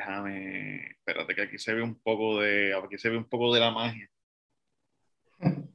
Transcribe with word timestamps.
Déjame, 0.00 0.92
espérate 0.92 1.34
que 1.34 1.42
aquí 1.42 1.58
se 1.58 1.74
ve 1.74 1.82
un 1.82 2.00
poco 2.00 2.40
de, 2.40 2.74
aquí 2.74 2.96
se 2.96 3.10
ve 3.10 3.18
un 3.18 3.28
poco 3.28 3.52
de 3.52 3.60
la 3.60 3.70
magia. 3.70 4.08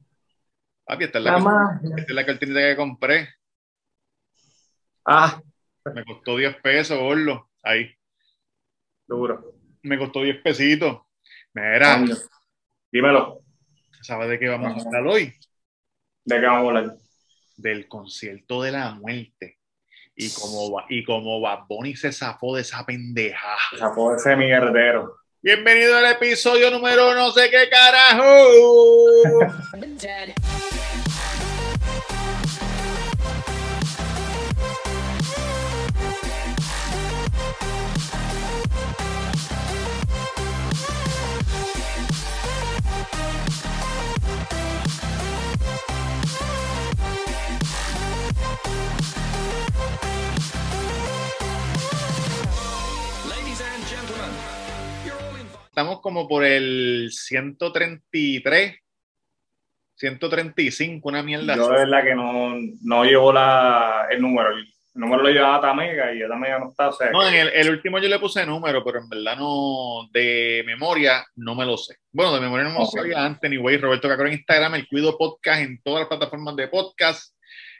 Papi, 0.84 1.04
esta 1.04 1.18
es 1.18 1.24
la, 1.24 1.38
La 1.38 1.80
esta 1.96 2.02
es 2.02 2.14
la 2.14 2.26
cortinita 2.26 2.58
que 2.60 2.76
compré. 2.76 3.28
Ah, 5.04 5.40
Me 5.94 6.04
costó 6.04 6.36
10 6.36 6.56
pesos, 6.60 6.98
gordo. 6.98 7.50
Ahí. 7.62 7.96
duro. 9.06 9.54
Me 9.82 9.96
costó 9.96 10.22
10 10.22 10.42
pesitos. 10.42 11.02
Mira, 11.54 11.98
Coño. 12.00 12.16
Dímelo. 12.90 13.42
¿sabes 14.02 14.28
de 14.28 14.40
qué 14.40 14.48
vamos 14.48 14.84
a 14.84 14.88
hablar 14.88 15.06
hoy? 15.06 15.32
¿De 16.24 16.40
qué 16.40 16.46
vamos 16.46 16.64
a 16.74 16.78
hablar? 16.78 16.96
Del 17.56 17.86
concierto 17.86 18.60
de 18.62 18.72
la 18.72 18.92
muerte. 18.94 19.60
Y 20.18 20.30
como, 20.30 20.82
y 20.88 21.04
como 21.04 21.42
Bad 21.42 21.66
Bunny 21.68 21.94
se 21.94 22.10
zafó 22.10 22.56
de 22.56 22.62
esa 22.62 22.86
pendeja. 22.86 23.54
Esa 23.74 23.92
puede 23.94 24.18
ser 24.18 24.38
mi 24.38 24.46
guerrero. 24.46 25.14
Bienvenido 25.42 25.94
al 25.94 26.06
episodio 26.06 26.70
número 26.70 27.14
no 27.14 27.30
sé 27.32 27.50
qué 27.50 27.68
carajo. 27.68 28.24
Estamos 55.76 56.00
como 56.00 56.26
por 56.26 56.42
el 56.42 57.10
133, 57.12 58.76
135, 59.94 61.06
una 61.06 61.22
mierda. 61.22 61.54
Yo 61.54 61.68
de 61.68 61.76
verdad 61.80 62.02
que 62.02 62.14
no, 62.14 62.54
no 62.82 63.04
llevo 63.04 63.30
la, 63.30 64.06
el 64.10 64.22
número. 64.22 64.56
El 64.56 64.64
número 64.94 65.22
lo 65.24 65.28
llevaba 65.28 65.60
Tamega 65.60 66.14
y 66.14 66.26
Tamega 66.26 66.60
no 66.60 66.70
está. 66.70 66.88
O 66.88 66.92
sea, 66.94 67.10
No, 67.10 67.28
en 67.28 67.34
el, 67.34 67.48
el 67.48 67.68
último 67.68 67.98
yo 67.98 68.08
le 68.08 68.18
puse 68.18 68.46
número, 68.46 68.82
pero 68.82 69.00
en 69.00 69.08
verdad 69.10 69.36
no, 69.36 70.08
de 70.14 70.62
memoria 70.64 71.22
no 71.34 71.54
me 71.54 71.66
lo 71.66 71.76
sé. 71.76 71.96
Bueno, 72.10 72.32
de 72.32 72.40
memoria 72.40 72.64
no 72.64 72.70
me 72.70 72.78
lo 72.78 72.84
Ok. 72.84 72.96
sabía 72.96 73.22
antes, 73.22 73.46
anyway, 73.46 73.76
Roberto 73.76 74.08
Cacro 74.08 74.28
en 74.28 74.32
Instagram, 74.32 74.76
el 74.76 74.88
Cuido 74.88 75.18
Podcast 75.18 75.60
en 75.60 75.82
todas 75.82 76.00
las 76.00 76.08
plataformas 76.08 76.56
de 76.56 76.68
podcast. 76.68 77.36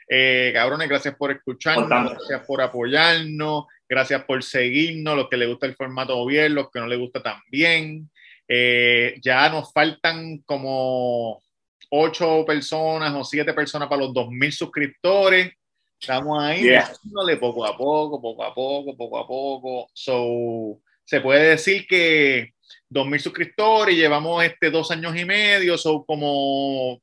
Eh, 0.07 0.51
cabrones, 0.53 0.87
gracias 0.87 1.15
por 1.15 1.31
escucharnos, 1.31 1.85
Importante. 1.85 2.13
gracias 2.19 2.45
por 2.45 2.61
apoyarnos, 2.61 3.65
gracias 3.89 4.23
por 4.25 4.43
seguirnos, 4.43 5.15
los 5.15 5.29
que 5.29 5.37
les 5.37 5.47
gusta 5.49 5.65
el 5.65 5.75
formato 5.75 6.25
bien, 6.25 6.55
los 6.55 6.69
que 6.71 6.79
no 6.79 6.87
les 6.87 6.99
gusta 6.99 7.21
también. 7.21 8.09
Eh, 8.47 9.15
ya 9.21 9.49
nos 9.49 9.71
faltan 9.73 10.39
como 10.45 11.41
ocho 11.89 12.43
personas 12.45 13.13
o 13.13 13.23
siete 13.23 13.53
personas 13.53 13.87
para 13.87 14.01
los 14.03 14.13
2.000 14.13 14.51
suscriptores. 14.51 15.51
Estamos 15.99 16.41
ahí, 16.43 16.63
Yeah. 16.63 16.91
poco 17.39 17.65
a 17.65 17.75
poco, 17.75 18.21
poco 18.21 18.43
a 18.43 18.53
poco, 18.53 18.95
poco 18.95 19.17
a 19.17 19.27
poco. 19.27 19.89
So, 19.93 20.79
se 21.03 21.21
puede 21.21 21.49
decir 21.49 21.87
que 21.87 22.53
2.000 22.89 23.19
suscriptores, 23.19 23.95
llevamos 23.95 24.43
este 24.43 24.69
dos 24.69 24.91
años 24.91 25.15
y 25.17 25.25
medio, 25.25 25.77
son 25.77 26.03
como 26.05 27.01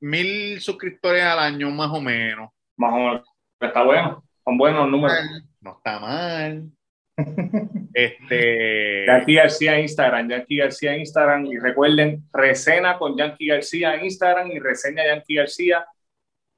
mil 0.00 0.60
suscriptores 0.60 1.22
al 1.22 1.38
año 1.38 1.70
más 1.70 1.90
o 1.90 2.00
menos. 2.00 2.50
más 2.76 2.92
o 2.92 2.96
menos. 2.96 3.28
Está 3.60 3.82
bueno. 3.82 4.22
Son 4.46 4.56
buenos 4.56 4.88
números. 4.88 5.18
No 5.60 5.72
está 5.76 5.98
mal. 5.98 6.70
Este. 7.94 9.06
Yankee 9.06 9.34
García 9.34 9.74
en 9.76 9.80
Instagram, 9.80 10.28
Yankee 10.28 10.56
García 10.58 10.94
en 10.94 11.00
Instagram. 11.00 11.46
Y 11.46 11.58
recuerden, 11.58 12.22
recena 12.32 12.96
con 12.96 13.16
Yankee 13.16 13.48
García 13.48 13.94
en 13.94 14.04
Instagram 14.04 14.52
y 14.52 14.58
reseña 14.60 15.04
Yankee 15.04 15.34
García 15.34 15.84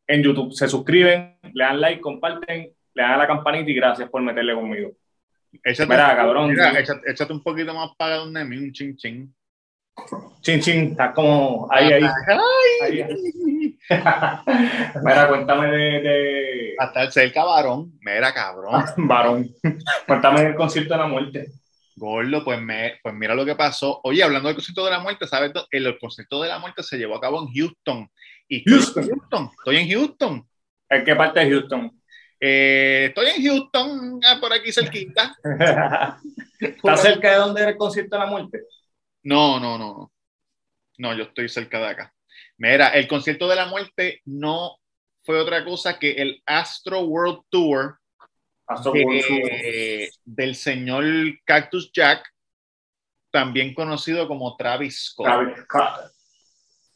en 0.07 0.23
YouTube. 0.23 0.53
Se 0.53 0.69
suscriben, 0.69 1.39
le 1.55 1.65
dan 1.65 1.81
like, 1.81 2.01
comparten, 2.03 2.73
le 2.93 3.03
dan 3.03 3.13
a 3.13 3.17
la 3.19 3.27
campanita 3.27 3.71
y 3.71 3.75
gracias 3.75 4.11
por 4.11 4.21
meterle 4.21 4.55
conmigo. 4.55 4.91
Échate, 5.65 5.89
Mira, 5.89 6.15
cabrón, 6.15 6.51
mira, 6.51 6.73
sí. 6.73 6.79
échate, 6.79 7.11
échate 7.11 7.33
un 7.33 7.43
poquito 7.43 7.73
más 7.73 7.91
para 7.97 8.17
donde 8.17 8.45
mí, 8.45 8.59
un 8.59 8.73
chin 8.73 8.97
chin. 8.97 9.35
Chin, 10.41 10.61
chin, 10.61 10.91
está 10.91 11.13
como 11.15 11.69
ahí, 11.71 11.93
ahí. 11.93 12.05
Ay. 12.83 13.01
ahí. 13.01 13.58
Mira, 15.05 15.29
cuéntame 15.29 15.71
de, 15.71 16.01
de 16.01 16.75
Hasta 16.79 17.03
el 17.05 17.13
cerca 17.13 17.45
varón. 17.45 17.93
Mira, 18.01 18.33
cabrón. 18.33 18.85
varón. 19.09 19.51
Cuéntame 20.07 20.43
del 20.43 20.55
concierto 20.55 20.95
de 20.95 21.01
la 21.01 21.07
muerte. 21.07 21.47
Gordo, 21.97 22.45
pues, 22.45 22.61
me, 22.61 22.99
pues 23.03 23.15
mira 23.15 23.35
lo 23.35 23.45
que 23.45 23.57
pasó. 23.57 24.01
Oye, 24.05 24.23
hablando 24.23 24.49
del 24.49 24.57
concierto 24.57 24.85
de 24.85 24.91
la 24.91 25.01
muerte, 25.01 25.27
¿sabes? 25.27 25.53
El, 25.71 25.87
el 25.87 25.99
concierto 25.99 26.43
de 26.43 26.49
la 26.49 26.59
muerte 26.59 26.83
se 26.83 26.97
llevó 26.97 27.17
a 27.17 27.21
cabo 27.21 27.43
en 27.43 27.53
Houston. 27.53 28.09
Y 28.47 28.59
estoy 28.59 28.73
Houston. 28.75 29.03
en 29.05 29.09
Houston. 29.11 29.51
Estoy 29.59 29.77
en 29.77 29.91
Houston. 29.91 30.49
¿En 30.91 31.05
qué 31.05 31.17
parte 31.17 31.41
de 31.41 31.51
Houston? 31.51 32.01
Eh, 32.41 33.07
estoy 33.09 33.27
en 33.27 33.43
Houston, 33.43 34.21
ah, 34.25 34.39
por 34.41 34.53
aquí 34.53 34.73
cerquita. 34.73 35.37
¿Está 36.61 36.97
cerca 36.97 37.31
de 37.31 37.37
donde 37.37 37.61
era 37.63 37.71
el 37.71 37.77
concierto 37.77 38.17
de 38.17 38.25
la 38.25 38.31
muerte? 38.31 38.63
No, 39.25 39.59
no, 39.59 39.77
no, 39.77 39.89
no. 39.89 40.13
No, 40.99 41.15
yo 41.15 41.25
estoy 41.25 41.49
cerca 41.49 41.79
de 41.79 41.87
acá. 41.87 42.15
Mira, 42.59 42.89
el 42.89 43.07
concierto 43.07 43.49
de 43.49 43.57
la 43.57 43.67
muerte 43.67 44.21
no 44.25 44.77
fue 45.25 45.39
otra 45.41 45.65
cosa 45.65 45.99
que 45.99 46.13
el 46.13 46.43
Astro 46.47 47.01
World 47.01 47.43
Tour 47.51 47.99
por 49.03 49.23
su- 49.23 49.35
del 50.25 50.55
señor 50.55 51.05
Cactus 51.45 51.91
Jack, 51.93 52.27
también 53.31 53.75
conocido 53.75 54.27
como 54.27 54.57
Travis 54.57 55.05
Scott. 55.11 55.27
Travis 55.27 55.59
Scott. 55.65 56.13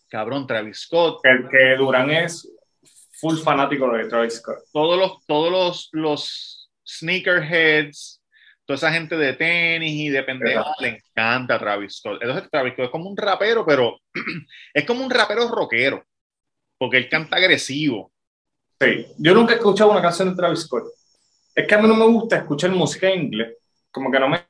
Cabrón, 0.09 0.47
Travis 0.47 0.81
Scott. 0.81 1.21
El 1.25 1.49
que 1.49 1.77
Durán 1.77 2.11
es 2.11 2.49
full 3.21 3.39
fanático 3.39 3.91
de 3.93 4.06
Travis 4.09 4.34
Scott. 4.37 4.59
Todos 4.72 4.99
los, 4.99 5.27
todos 5.27 5.51
los, 5.53 5.89
los 5.93 6.71
sneakerheads, 6.87 8.22
toda 8.77 8.88
esa 8.88 8.93
gente 8.93 9.16
de 9.16 9.33
tenis 9.34 9.93
y 9.93 10.09
de 10.09 10.22
pendejas, 10.22 10.66
le 10.81 10.88
encanta 10.88 11.59
Travis 11.59 11.97
Scott. 11.97 12.22
Entonces, 12.22 12.50
Travis 12.50 12.72
Scott 12.75 12.87
es 12.87 12.91
como 12.91 13.09
un 13.10 13.16
rapero, 13.16 13.65
pero 13.66 13.99
es 14.75 14.84
como 14.87 15.05
un 15.05 15.10
rapero 15.10 15.49
rockero, 15.49 16.05
porque 16.78 16.97
él 16.97 17.09
canta 17.09 17.37
agresivo. 17.37 18.12
Sí. 18.81 19.06
Yo 19.19 19.34
nunca 19.34 19.53
he 19.53 19.56
escuchado 19.56 19.91
una 19.91 20.03
canción 20.03 20.31
de 20.31 20.37
Travis 20.37 20.60
Scott. 20.60 20.84
Es 21.55 21.66
que 21.69 21.75
a 21.75 21.78
mí 21.83 21.87
no 21.87 21.94
me 21.94 22.06
gusta 22.06 22.38
escuchar 22.38 22.71
música 22.71 23.10
en 23.10 23.25
inglés. 23.25 23.56
Como 23.91 24.10
que 24.10 24.19
no 24.19 24.28
me. 24.28 24.43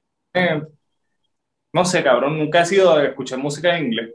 No 1.72 1.84
sé, 1.84 2.02
cabrón. 2.02 2.38
Nunca 2.38 2.60
he 2.62 2.66
sido 2.66 2.96
de 2.96 3.08
escuchar 3.08 3.38
música 3.38 3.76
en 3.76 3.86
inglés. 3.86 4.14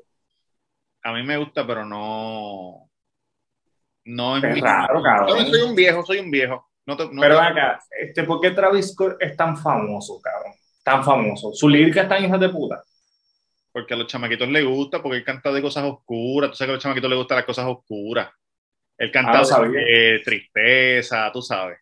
A 1.04 1.12
mí 1.14 1.24
me 1.24 1.38
gusta, 1.38 1.66
pero 1.68 1.86
no. 1.86 2.90
No 4.06 4.38
es 4.38 4.44
Es 4.44 4.54
mi- 4.54 4.62
raro, 4.62 5.02
cabrón. 5.04 5.28
Yo 5.30 5.44
no 5.44 5.50
soy 5.50 5.62
un 5.62 5.76
viejo, 5.76 6.06
soy 6.06 6.20
un 6.20 6.32
viejo. 6.32 6.67
No 6.88 6.98
te- 6.98 7.06
no 7.12 7.22
Pero 7.22 7.36
te- 7.36 7.42
acá, 7.42 7.80
este, 8.02 8.24
¿por 8.24 8.42
qué 8.42 8.52
Travis 8.52 8.92
Scott 8.94 9.18
es 9.20 9.36
tan 9.38 9.58
famoso, 9.58 10.20
cabrón? 10.22 10.54
Tan 10.84 11.04
famoso. 11.04 11.54
Su 11.54 11.68
lírica 11.70 12.04
están 12.04 12.24
hijas 12.24 12.40
de 12.40 12.50
puta. 12.50 12.84
porque 13.72 13.94
a 13.94 13.98
los 13.98 14.08
chamaquitos 14.08 14.48
les 14.50 14.66
gusta, 14.66 15.04
porque 15.04 15.18
él 15.20 15.24
canta 15.24 15.52
de 15.52 15.62
cosas 15.62 15.84
oscuras. 15.84 16.50
Tú 16.50 16.56
sabes 16.58 16.70
que 16.70 16.72
a 16.72 16.76
los 16.76 16.82
chamaquitos 16.84 17.10
les 17.12 17.18
gustan 17.20 17.36
las 17.38 17.46
cosas 17.46 17.66
oscuras. 17.68 18.28
Él 18.98 19.10
Ah, 19.10 19.12
canta 19.14 19.68
de 19.68 20.22
tristeza, 20.26 21.30
tú 21.32 21.44
sabes. 21.44 21.78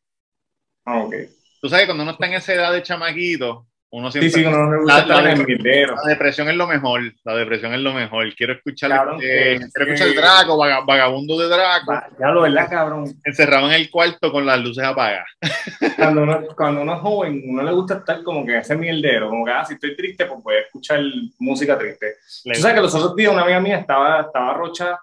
Ah, 0.84 1.00
ok. 1.04 1.16
Tú 1.62 1.70
sabes 1.70 1.84
que 1.84 1.88
cuando 1.88 2.04
uno 2.04 2.12
está 2.12 2.26
en 2.28 2.34
esa 2.34 2.54
edad 2.54 2.74
de 2.74 2.84
chamaquito, 2.84 3.68
uno 3.98 4.12
siempre. 4.12 4.30
sí, 4.30 4.44
no 4.44 4.68
me 4.70 4.78
gusta 4.78 5.06
La- 5.06 5.22
la- 5.22 5.36
mierdero. 5.36 5.96
La 6.04 6.10
depresión 6.10 6.50
es 6.50 6.56
lo 6.56 6.68
mejor. 6.68 7.02
La 7.24 7.36
depresión 7.36 7.74
es 7.74 7.80
lo 7.80 7.94
mejor. 7.94 8.34
Quiero 8.36 8.54
escuchar, 8.54 8.90
Cabrón, 8.92 9.16
este, 9.22 9.28
que- 9.60 9.70
quiero 9.74 9.94
escuchar 9.94 10.16
Draco, 10.16 10.58
vaga- 10.58 10.82
vagabundo 10.86 11.40
de 11.40 11.48
Draco, 11.48 11.92
Va, 11.92 12.08
Ya 12.20 12.30
lo 12.32 12.42
verdad, 12.42 12.70
cabrón. 12.70 13.06
encerrado 13.24 13.68
en 13.68 13.74
el 13.74 13.90
cuarto 13.90 14.32
con 14.32 14.46
las 14.46 14.60
luces 14.60 14.84
apagadas. 14.84 15.28
Cuando 15.98 16.24
uno, 16.24 16.44
cuando 16.58 16.82
uno 16.82 16.94
es 16.96 17.00
joven, 17.02 17.42
uno 17.46 17.64
le 17.64 17.72
gusta 17.72 17.96
estar 17.96 18.22
como 18.24 18.46
que 18.46 18.58
ese 18.58 18.76
mierdero, 18.76 19.30
como 19.30 19.46
que 19.46 19.52
ah, 19.52 19.64
si 19.66 19.76
estoy 19.76 19.96
triste, 19.96 20.26
pues 20.26 20.44
voy 20.44 20.56
a 20.56 20.60
escuchar 20.60 21.00
música 21.40 21.78
triste. 21.78 22.16
Tú 22.44 22.54
sabes 22.56 22.76
que 22.76 22.82
los 22.82 22.94
otros 22.96 23.16
días 23.16 23.32
una 23.32 23.44
amiga 23.44 23.60
mía 23.62 23.78
estaba, 23.78 24.22
estaba 24.22 24.54
rocha, 24.56 25.00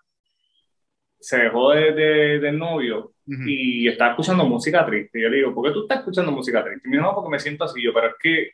se 1.18 1.38
dejó 1.38 1.70
de, 1.70 1.92
de- 1.92 2.38
del 2.40 2.58
novio 2.58 3.12
y 3.24 3.88
estaba 3.88 4.10
escuchando 4.10 4.44
música 4.44 4.84
triste. 4.84 5.20
Yo 5.20 5.28
le 5.28 5.36
digo, 5.36 5.54
¿por 5.54 5.64
qué 5.66 5.72
tú 5.72 5.82
estás 5.82 5.98
escuchando 6.00 6.32
música 6.32 6.62
triste? 6.62 6.82
Y 6.86 6.90
me 6.90 6.96
dijo, 6.98 7.08
no, 7.08 7.14
porque 7.14 7.30
me 7.30 7.38
siento 7.38 7.64
así. 7.64 7.80
Yo, 7.82 7.94
pero 7.94 8.08
es 8.08 8.14
que 8.20 8.50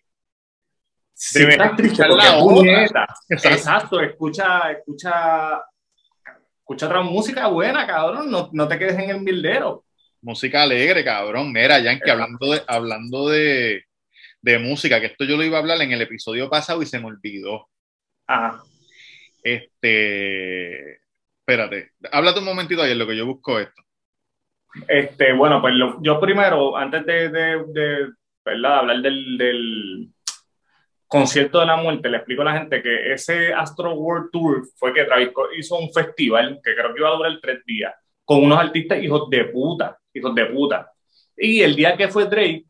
si 1.21 1.41
Deberías 1.41 1.65
estás 1.65 1.77
triste, 1.77 2.05
porque 2.07 2.25
la 2.25 2.37
otra. 2.39 2.55
puñeta. 2.55 3.07
Exacto. 3.29 3.57
Exacto, 3.57 4.01
escucha, 4.01 4.71
escucha, 4.71 5.61
escucha 6.61 6.87
otra 6.87 7.01
música 7.03 7.47
buena, 7.49 7.87
cabrón. 7.87 8.31
No, 8.31 8.51
no 8.53 8.69
te 8.69 8.79
quedes 8.79 8.97
en 8.99 9.11
el 9.11 9.21
mierdero. 9.21 9.85
Música 10.23 10.63
alegre, 10.63 11.05
cabrón. 11.05 11.53
Mira, 11.53 11.81
Yankee, 11.81 12.09
hablando 12.11 12.53
de, 12.53 12.63
hablando 12.69 13.29
de, 13.31 13.85
de 14.43 14.59
música, 14.61 15.01
que 15.01 15.07
esto 15.07 15.25
yo 15.25 15.37
lo 15.37 15.43
iba 15.45 15.57
a 15.57 15.61
hablar 15.61 15.83
en 15.83 15.91
el 15.93 16.03
episodio 16.03 16.49
pasado 16.49 16.83
y 16.83 16.87
se 16.87 17.01
me 17.01 17.07
olvidó. 17.07 17.69
Ajá. 18.29 18.63
Este. 19.43 21.01
Espérate, 21.41 21.93
háblate 22.13 22.41
un 22.41 22.45
momentito 22.45 22.83
ayer, 22.83 22.97
lo 22.97 23.07
que 23.07 23.17
yo 23.17 23.25
busco 23.27 23.59
esto. 23.59 23.83
Este, 24.87 25.33
bueno, 25.33 25.61
pues 25.63 25.75
lo- 25.75 26.01
yo 26.03 26.21
primero, 26.21 26.77
antes 26.77 27.07
de, 27.07 27.31
de, 27.31 27.65
de, 27.69 28.09
¿verdad? 28.45 28.81
hablar 28.81 28.99
del, 29.01 29.39
del, 29.39 30.11
concierto 31.09 31.59
de 31.61 31.67
la 31.67 31.77
muerte, 31.77 32.09
le 32.09 32.19
explico 32.19 32.43
a 32.43 32.47
la 32.47 32.59
gente 32.59 32.83
que 32.83 33.13
ese 33.13 33.53
Astro 33.53 33.95
World 33.95 34.31
Tour 34.31 34.63
fue 34.77 34.93
que 34.93 35.05
Travis 35.05 35.31
Scott 35.31 35.51
hizo 35.59 35.77
un 35.77 35.93
festival 35.93 36.61
que 36.63 36.75
creo 36.75 36.95
que 36.95 37.01
iba 37.01 37.09
a 37.09 37.17
durar 37.17 37.33
tres 37.43 37.65
días 37.65 37.95
con 38.25 38.45
unos 38.45 38.59
artistas 38.59 39.03
hijos 39.03 39.29
de 39.31 39.45
puta, 39.47 39.99
hijos 40.13 40.35
de 40.35 40.45
puta. 40.47 40.91
Y 41.37 41.63
el 41.63 41.75
día 41.75 41.97
que 41.97 42.09
fue 42.09 42.27
Drake, 42.27 42.65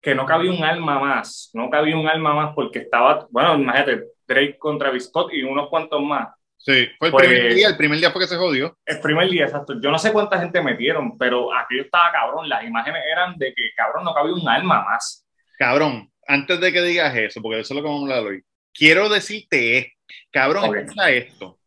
que 0.00 0.14
no 0.14 0.24
cabía 0.24 0.50
un 0.50 0.64
alma 0.64 0.98
más, 0.98 1.50
no 1.52 1.68
cabía 1.68 1.96
un 1.96 2.08
alma 2.08 2.34
más 2.34 2.54
porque 2.54 2.78
estaba, 2.80 3.26
bueno, 3.30 3.54
imagínate, 3.56 4.04
Drake 4.26 4.56
con 4.58 4.78
Travis 4.78 5.04
Scott 5.04 5.32
y 5.34 5.42
unos 5.42 5.68
cuantos 5.68 6.00
más. 6.02 6.28
Sí, 6.56 6.86
fue 6.98 7.08
el 7.08 7.12
Pues- 7.12 7.26
primer 7.28 7.54
día, 7.54 7.68
el 7.68 7.76
primer 7.76 7.98
día 7.98 8.10
fue 8.12 8.22
que 8.22 8.28
se 8.28 8.36
jodió. 8.36 8.78
El 8.86 9.00
primer 9.00 9.28
día, 9.28 9.44
exacto. 9.46 9.74
Yo 9.80 9.90
no 9.90 9.98
sé 9.98 10.12
cuánta 10.12 10.38
gente 10.38 10.62
metieron, 10.62 11.18
pero 11.18 11.52
aquello 11.52 11.82
estaba 11.82 12.12
cabrón. 12.12 12.48
Las 12.48 12.64
imágenes 12.64 13.02
eran 13.10 13.36
de 13.36 13.52
que, 13.52 13.70
cabrón, 13.76 14.04
no 14.04 14.14
cabía 14.14 14.32
un 14.32 14.48
alma 14.48 14.82
más. 14.84 15.26
Cabrón, 15.58 16.08
antes 16.26 16.60
de 16.60 16.72
que 16.72 16.82
digas 16.82 17.14
eso, 17.16 17.40
porque 17.42 17.60
eso 17.60 17.74
es 17.74 17.76
lo 17.76 17.82
que 17.82 17.88
vamos 17.88 18.10
a 18.10 18.14
hablar 18.16 18.32
hoy, 18.32 18.42
quiero 18.72 19.08
decirte 19.08 19.78
esto. 19.78 19.92
Cabrón, 20.30 20.86
esto. 21.08 21.58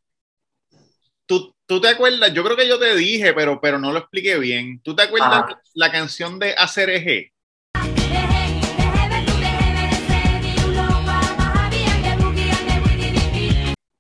¿Tú, 1.26 1.56
tú 1.66 1.82
te 1.82 1.88
acuerdas, 1.88 2.32
yo 2.34 2.44
creo 2.44 2.56
que 2.56 2.68
yo 2.68 2.78
te 2.78 2.96
dije, 2.96 3.34
pero, 3.34 3.60
pero 3.60 3.80
no 3.80 3.92
lo 3.92 4.00
expliqué 4.00 4.38
bien. 4.38 4.80
¿Tú 4.84 4.96
te 4.96 5.04
acuerdas 5.04 5.32
Ajá. 5.46 5.62
la 5.74 5.92
canción 5.92 6.38
de 6.38 6.54
Hacer 6.54 6.90
Eje? 6.92 7.32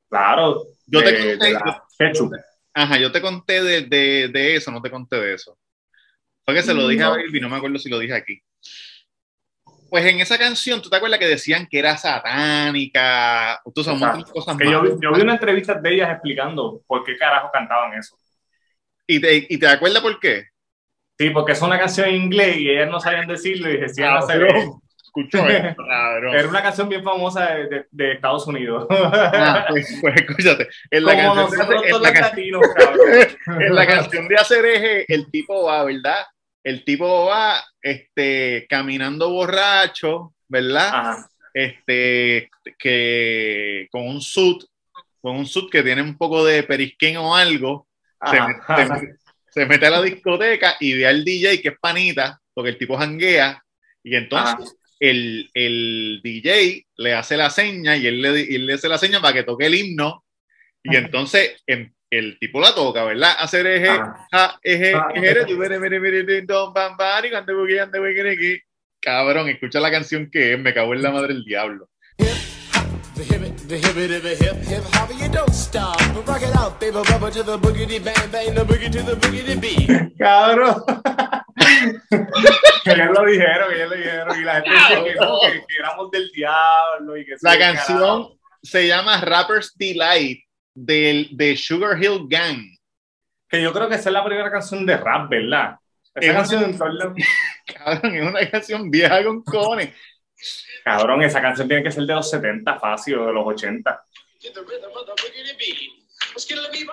Claro. 0.10 0.64
Yo 0.88 1.04
te 1.04 1.38
conté- 1.40 1.82
Ketchup. 1.98 2.34
Ajá, 2.74 2.98
yo 3.00 3.12
te 3.12 3.22
conté 3.22 3.64
de, 3.64 3.82
de, 3.82 4.28
de 4.28 4.56
eso, 4.56 4.72
no 4.72 4.82
te 4.82 4.90
conté 4.90 5.16
de 5.18 5.34
eso. 5.34 5.58
Fue 6.44 6.54
que 6.54 6.62
se 6.62 6.74
lo 6.74 6.88
dije 6.88 7.04
a. 7.04 7.10
Baby, 7.10 7.40
no 7.40 7.50
me 7.50 7.58
acuerdo 7.58 7.78
si 7.80 7.90
lo 7.90 8.00
dije 8.00 8.14
aquí. 8.14 8.40
Pues 9.96 10.08
en 10.08 10.20
esa 10.20 10.38
canción, 10.38 10.82
¿tú 10.82 10.90
te 10.90 10.98
acuerdas 10.98 11.20
que 11.20 11.28
decían 11.28 11.68
que 11.72 11.80
era 11.80 11.96
satánica? 11.96 13.62
Tú 13.74 13.82
sabes, 13.82 14.02
de 14.26 14.32
cosas 14.34 14.58
Que 14.58 14.66
yo, 14.70 14.82
más. 14.84 14.92
vi- 14.92 14.98
yo 15.02 15.14
vi 15.14 15.22
una 15.22 15.32
entrevista 15.36 15.76
de 15.76 15.94
ellas 15.94 16.10
explicando 16.12 16.82
por 16.86 17.06
qué 17.06 17.16
carajo 17.16 17.50
cantaban 17.54 17.94
eso. 17.98 18.18
¿Y 19.08 19.22
te, 19.22 19.48
¿Y 19.50 19.58
te 19.58 19.66
acuerdas 19.70 20.02
por 20.02 20.20
qué? 20.20 20.48
Sí, 21.18 21.30
porque 21.30 21.54
es 21.54 21.62
una 21.62 21.80
canción 21.80 22.10
en 22.10 22.16
inglés 22.16 22.58
y 22.58 22.70
ellas 22.72 22.90
no 22.90 23.00
sabían 23.00 23.26
decirlo 23.26 23.70
y 23.72 23.78
decían 23.78 24.18
hacer 24.18 24.46
Cabrón, 24.46 24.82
Escucho 25.02 25.48
esto. 25.48 25.82
Era 26.34 26.50
una 26.50 26.62
canción 26.62 26.90
bien 26.90 27.02
famosa 27.02 27.46
de, 27.54 27.68
de- 27.70 27.86
de 27.90 28.12
Estados 28.12 28.46
Unidos. 28.48 28.86
Ah, 28.90 29.66
pues, 29.70 29.98
pues 30.02 30.14
escúchate. 30.18 30.68
En 30.92 31.06
la, 31.06 31.16
Como 31.16 31.36
canción 31.36 31.70
de, 31.70 31.76
nosotros 31.76 31.84
en, 31.86 31.92
la 31.92 31.98
los 32.00 32.12
can- 32.12 32.22
latinos, 32.22 32.62
en 33.62 33.76
la 33.76 33.88
canción 33.88 34.28
de 34.28 34.36
hacer 34.36 34.66
eje, 34.66 35.06
el 35.14 35.32
tipo 35.32 35.64
va, 35.64 35.86
¿verdad? 35.86 36.26
El 36.66 36.84
tipo 36.84 37.26
va 37.26 37.64
este, 37.82 38.66
caminando 38.68 39.30
borracho, 39.30 40.34
¿verdad? 40.48 40.88
Ajá. 40.90 41.30
Este, 41.54 42.50
que 42.78 43.88
con 43.92 44.08
un 44.08 44.20
suit, 44.20 44.64
con 45.22 45.38
un 45.38 45.46
suit 45.46 45.72
que 45.72 45.84
tiene 45.84 46.02
un 46.02 46.18
poco 46.18 46.44
de 46.44 46.64
perisquén 46.64 47.18
o 47.18 47.36
algo, 47.36 47.88
se, 48.30 48.38
Ajá. 48.38 48.88
se- 49.00 49.16
se 49.52 49.66
mete 49.66 49.86
a 49.86 49.92
la 49.92 50.02
discoteca 50.02 50.76
y 50.80 50.96
ve 50.96 51.08
al 51.08 51.24
DJ 51.24 51.62
que 51.62 51.70
es 51.70 51.80
panita, 51.80 52.42
porque 52.54 52.72
el 52.72 52.78
tipo 52.78 52.98
janguea, 52.98 53.64
y 54.04 54.16
entonces 54.16 54.76
el, 55.00 55.50
el 55.54 56.20
DJ 56.24 56.86
le 56.98 57.14
hace 57.14 57.38
la 57.38 57.50
seña 57.50 57.96
y 57.96 58.08
él 58.08 58.22
le, 58.22 58.42
y 58.42 58.56
él 58.56 58.66
le 58.66 58.74
hace 58.74 58.90
la 58.90 58.98
seña 58.98 59.22
para 59.22 59.34
que 59.34 59.44
toque 59.44 59.68
el 59.68 59.76
himno, 59.76 60.26
y 60.84 60.96
entonces 60.98 61.64
em- 61.68 61.94
el 62.10 62.38
tipo 62.40 62.60
la 62.62 62.74
toca, 62.76 63.04
¿verdad? 63.04 63.34
Hacer 63.40 63.66
eje, 63.68 63.86
eje, 63.88 64.02
Ah. 64.32 64.60
eje, 64.64 64.94
aquí. 68.32 68.60
Cabrón, 69.02 69.50
escucha 69.50 69.80
la 69.80 69.92
canción 69.92 70.30
que 70.32 70.54
es, 70.54 70.60
me 70.60 70.74
cago 70.74 70.94
en 70.94 71.02
la 71.02 71.12
madre 71.12 71.34
del 71.34 71.44
diablo. 71.44 71.90
The 72.18 73.24
the 73.68 73.78
hip, 73.78 74.22
the 74.22 74.34
hip, 74.36 74.56
hip, 74.70 74.84
hop, 74.94 75.10
you 75.20 75.28
don't 75.32 75.50
stop. 75.54 75.98
Rock 76.28 76.42
it 76.44 76.56
out, 76.56 76.80
baby, 76.80 76.98
rubber 77.12 77.32
to 77.32 77.44
the 77.44 77.58
boogity 77.58 78.00
bang 78.04 78.30
bang, 78.32 78.54
the 78.54 78.64
boogie 78.64 78.92
to 78.92 79.02
the 79.04 79.16
boogity 79.16 79.56
beat. 79.60 80.18
Cabrón. 80.20 80.84
que 82.84 82.96
ya 82.96 83.06
lo 83.06 83.26
dijeron, 83.26 83.70
que 83.72 83.78
ya 83.80 83.86
lo 83.88 83.96
dijeron. 83.96 84.40
Y 84.40 84.44
la 84.44 84.54
gente 84.56 84.70
decía 84.72 85.04
que, 85.04 85.16
no, 85.16 85.40
que, 85.42 85.66
que 85.68 85.76
éramos 85.80 86.12
del 86.12 86.30
diablo. 86.32 87.18
Y 87.18 87.26
que 87.26 87.36
La 87.42 87.58
canción 87.58 87.98
carajo. 87.98 88.40
se 88.64 88.88
llama 88.88 89.22
Rapper's 89.22 89.74
Delight 89.78 90.45
del, 90.76 91.30
de 91.32 91.56
Sugar 91.58 92.02
Hill 92.02 92.26
Gang. 92.28 92.62
Que 93.50 93.62
yo 93.62 93.74
creo 93.74 93.88
que 93.90 93.96
esa 93.96 94.10
es 94.10 94.14
la 94.14 94.24
primera 94.26 94.52
canción 94.52 94.86
de 94.86 94.98
rap, 94.98 95.30
¿verdad? 95.30 95.76
Esa 96.14 96.32
Es 96.32 96.36
canción 96.36 96.78
lados- 96.98 97.18
Cabrón, 97.66 98.16
es 98.16 98.24
una 98.28 98.50
canción 98.50 98.92
vieja 98.92 99.24
con 99.24 99.44
cojones. 99.44 99.94
Cabrón, 100.84 101.24
esa 101.24 101.42
canción 101.42 101.68
tiene 101.68 101.84
que 101.84 101.92
ser 101.92 102.04
de 102.04 102.14
los 102.14 102.30
70 102.30 102.80
fácil 102.80 103.16
o 103.20 103.28
de 103.28 103.34
los 103.34 103.46
80. 103.48 104.04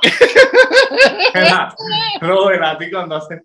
Lo 2.20 2.48
de 2.48 2.58
Lati 2.58 2.90
cuando 2.90 3.16
hace. 3.16 3.42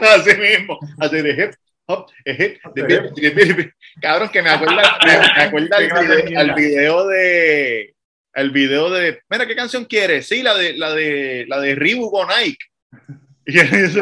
Así 0.00 0.34
mismo. 0.36 0.78
Así 1.00 1.22
de 1.22 1.30
hip, 1.30 1.54
hop, 1.86 2.06
hip, 2.24 2.62
de. 2.74 3.72
Cabrón, 4.00 4.28
que 4.28 4.42
me 4.42 4.50
acuerda, 4.50 4.98
me, 5.04 5.18
me 5.18 5.42
acuerda 5.42 5.76
al, 5.76 6.06
video, 6.06 6.40
al 6.40 6.54
video 6.54 7.06
de. 7.08 7.94
Al 8.34 8.50
video 8.50 8.90
de. 8.90 9.20
Mira, 9.28 9.46
¿qué 9.46 9.54
canción 9.54 9.84
quieres? 9.84 10.26
Sí, 10.26 10.42
la 10.42 10.54
de 10.54 10.74
la 10.74 10.92
de 10.92 11.44
la 11.48 11.60
de 11.60 11.74
Reebok 11.74 12.12
o 12.12 12.26
Nike. 12.26 12.64
Y 13.44 13.58
él 13.58 13.70
dice. 13.70 14.00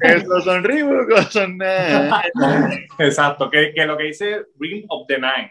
Esos 0.00 0.44
son 0.44 0.62
Reebok 0.62 1.10
o 1.10 1.22
son 1.22 1.58
Nike. 1.58 2.86
Exacto, 2.98 3.50
que, 3.50 3.72
que 3.74 3.84
lo 3.84 3.96
que 3.96 4.04
dice 4.04 4.42
Ring 4.60 4.84
of 4.88 5.06
the 5.08 5.18
Night. 5.18 5.50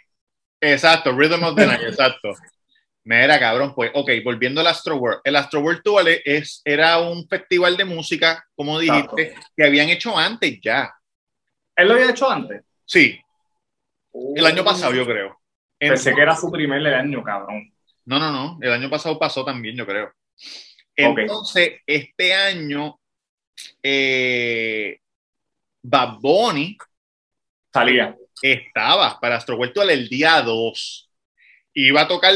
Exacto, 0.61 1.11
Rhythm 1.11 1.43
of 1.43 1.55
the 1.55 1.65
Night, 1.65 1.81
exacto. 1.83 2.33
Mira, 3.05 3.39
cabrón, 3.39 3.73
pues, 3.73 3.91
ok, 3.93 4.09
volviendo 4.23 4.59
al 4.61 4.67
Astro 4.67 4.97
World. 4.97 5.21
El 5.23 5.35
Astro 5.37 5.61
World 5.61 5.81
Tour 5.83 6.03
es, 6.07 6.61
era 6.65 6.99
un 6.99 7.27
festival 7.27 7.77
de 7.77 7.85
música, 7.85 8.45
como 8.55 8.77
dijiste, 8.77 9.35
que 9.55 9.63
habían 9.63 9.89
hecho 9.89 10.17
antes 10.17 10.59
ya. 10.61 10.93
¿Él 11.75 11.87
lo 11.87 11.93
había 11.93 12.09
hecho 12.09 12.29
antes? 12.29 12.61
Sí, 12.85 13.19
el 14.35 14.45
año 14.45 14.63
pasado, 14.63 14.93
yo 14.93 15.05
creo. 15.05 15.39
Pensé 15.77 16.13
que 16.13 16.21
era 16.21 16.35
su 16.35 16.51
primer 16.51 16.85
año, 16.93 17.23
cabrón. 17.23 17.71
No, 18.09 18.17
no, 18.17 18.31
no, 18.31 18.57
el 18.59 18.71
año 18.71 18.89
pasado 18.89 19.19
pasó 19.19 19.45
también, 19.45 19.75
yo 19.75 19.85
creo. 19.85 20.11
Entonces, 20.95 21.73
este 21.85 22.33
año, 22.33 22.99
eh, 23.83 24.99
Bad 25.83 26.17
Bunny 26.19 26.75
Salía. 27.71 28.17
estaba 28.41 29.19
para 29.19 29.35
Astro 29.35 29.59
Tour 29.71 29.91
el 29.91 30.09
día 30.09 30.41
2. 30.41 31.11
Iba 31.75 32.01
a 32.01 32.07
tocar 32.07 32.33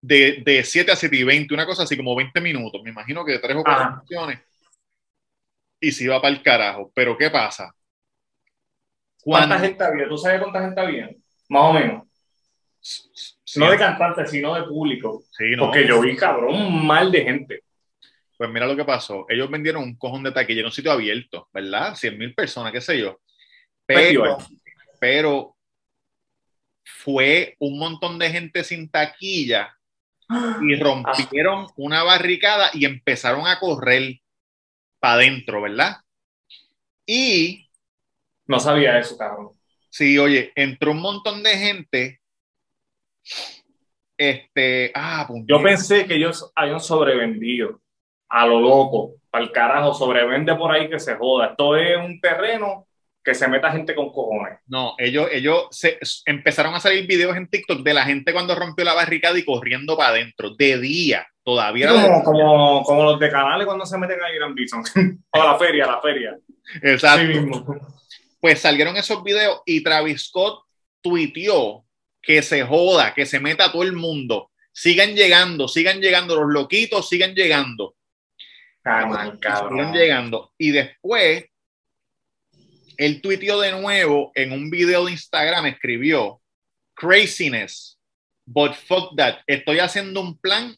de, 0.00 0.42
de 0.46 0.64
7 0.64 0.92
a 0.92 0.96
7 0.96 1.14
y 1.14 1.24
20, 1.24 1.52
una 1.52 1.66
cosa 1.66 1.82
así 1.82 1.94
como 1.94 2.16
20 2.16 2.40
minutos. 2.40 2.80
Me 2.82 2.88
imagino 2.88 3.22
que 3.22 3.32
de 3.32 3.38
3 3.38 3.56
o 3.58 3.64
4 3.64 3.82
Ajá. 3.82 3.96
canciones. 3.96 4.40
Y 5.78 5.92
se 5.92 6.04
iba 6.04 6.22
para 6.22 6.34
el 6.34 6.42
carajo. 6.42 6.90
Pero 6.94 7.18
¿qué 7.18 7.28
pasa? 7.28 7.70
¿Cuánta 9.22 9.48
Cuando, 9.48 9.66
gente 9.66 9.84
había? 9.84 10.08
¿Tú 10.08 10.16
sabes 10.16 10.40
cuánta 10.40 10.62
gente 10.62 10.80
había? 10.80 11.10
Más 11.50 11.62
o 11.64 11.72
menos. 11.74 12.02
No 13.56 13.70
de 13.70 13.76
cantantes, 13.78 14.30
sino 14.30 14.54
de 14.54 14.62
público. 14.64 15.22
sí, 15.36 15.44
no. 15.56 15.64
Porque 15.66 15.86
yo 15.86 16.00
vi, 16.00 16.16
cabrón, 16.16 16.86
mal 16.86 17.10
de 17.12 17.22
gente. 17.22 17.62
Pues 18.36 18.50
mira 18.50 18.66
lo 18.66 18.74
que 18.76 18.84
pasó. 18.84 19.26
Ellos 19.28 19.50
vendieron 19.50 19.82
un 19.84 19.96
cojón 19.96 20.22
de 20.22 20.32
taquilla 20.32 20.60
en 20.60 20.66
un 20.66 20.72
sitio 20.72 20.90
abierto, 20.92 21.48
¿verdad? 21.52 21.94
100 21.94 22.18
mil 22.18 22.34
personas, 22.34 22.72
qué 22.72 22.80
sé 22.80 22.98
yo. 22.98 23.20
Pero, 23.86 24.36
Festival. 24.38 24.58
pero 25.00 25.56
fue 26.84 27.56
un 27.58 27.78
montón 27.78 28.18
de 28.18 28.30
gente 28.30 28.64
sin 28.64 28.90
taquilla 28.90 29.76
y 30.62 30.76
rompieron 30.76 31.66
una 31.76 32.02
barricada 32.02 32.70
y 32.72 32.84
empezaron 32.86 33.46
a 33.46 33.58
correr 33.58 34.18
para 34.98 35.14
adentro, 35.14 35.62
¿verdad? 35.62 35.96
Y 37.06 37.68
No 38.46 38.58
sabía 38.58 38.98
eso, 38.98 39.16
cabrón. 39.18 39.50
sí, 39.90 40.18
oye, 40.18 40.52
entró 40.54 40.92
un 40.92 41.00
montón 41.02 41.42
de 41.42 41.50
gente. 41.58 42.20
Este, 44.16 44.92
ah, 44.94 45.26
Yo 45.28 45.56
puñeta. 45.56 45.62
pensé 45.62 46.06
que 46.06 46.14
ellos 46.14 46.52
habían 46.54 46.80
sobrevendido 46.80 47.80
a 48.28 48.46
lo 48.46 48.60
loco. 48.60 49.14
Para 49.30 49.44
el 49.44 49.52
carajo, 49.52 49.94
sobrevende 49.94 50.54
por 50.54 50.70
ahí 50.70 50.88
que 50.90 51.00
se 51.00 51.14
joda. 51.14 51.48
Esto 51.48 51.76
es 51.76 51.96
un 51.96 52.20
terreno 52.20 52.86
que 53.24 53.34
se 53.34 53.48
meta 53.48 53.70
gente 53.70 53.94
con 53.94 54.12
cojones. 54.12 54.58
No, 54.66 54.94
ellos, 54.98 55.28
ellos 55.30 55.68
se, 55.70 55.98
empezaron 56.26 56.74
a 56.74 56.80
salir 56.80 57.06
videos 57.06 57.36
en 57.36 57.48
TikTok 57.48 57.82
de 57.82 57.94
la 57.94 58.04
gente 58.04 58.32
cuando 58.32 58.54
rompió 58.54 58.84
la 58.84 58.94
barricada 58.94 59.38
y 59.38 59.44
corriendo 59.44 59.96
para 59.96 60.10
adentro, 60.10 60.54
de 60.56 60.78
día, 60.78 61.26
todavía 61.44 61.88
Como, 61.88 62.22
como, 62.24 62.82
como 62.82 63.04
los 63.04 63.20
de 63.20 63.30
canales 63.30 63.66
cuando 63.66 63.86
se 63.86 63.96
meten 63.96 64.22
a 64.22 64.34
Irán 64.34 64.54
Bison. 64.54 64.82
o 65.30 65.40
a 65.40 65.46
la 65.52 65.58
feria, 65.58 65.84
a 65.84 65.92
la 65.92 66.00
feria. 66.00 66.36
Exacto. 66.82 67.20
Sí 67.20 67.38
mismo. 67.38 67.76
Pues 68.40 68.60
salieron 68.60 68.96
esos 68.96 69.22
videos 69.22 69.62
y 69.64 69.82
Travis 69.82 70.26
Scott 70.26 70.64
tuiteó 71.00 71.84
que 72.22 72.42
se 72.42 72.62
joda, 72.62 73.12
que 73.12 73.26
se 73.26 73.40
meta 73.40 73.72
todo 73.72 73.82
el 73.82 73.92
mundo. 73.92 74.50
Sigan 74.72 75.14
llegando, 75.14 75.68
sigan 75.68 76.00
llegando, 76.00 76.36
los 76.36 76.52
loquitos 76.52 77.08
sigan 77.08 77.34
llegando. 77.34 77.96
Ah, 78.84 79.32
Sigan 79.68 79.92
llegando. 79.92 80.52
Y 80.56 80.70
después, 80.70 81.44
él 82.96 83.20
tuiteó 83.20 83.60
de 83.60 83.72
nuevo 83.72 84.32
en 84.34 84.52
un 84.52 84.70
video 84.70 85.04
de 85.04 85.12
Instagram, 85.12 85.66
escribió 85.66 86.40
craziness. 86.94 87.98
But 88.44 88.74
fuck 88.74 89.16
that. 89.16 89.40
Estoy 89.46 89.78
haciendo 89.78 90.20
un 90.20 90.38
plan 90.38 90.76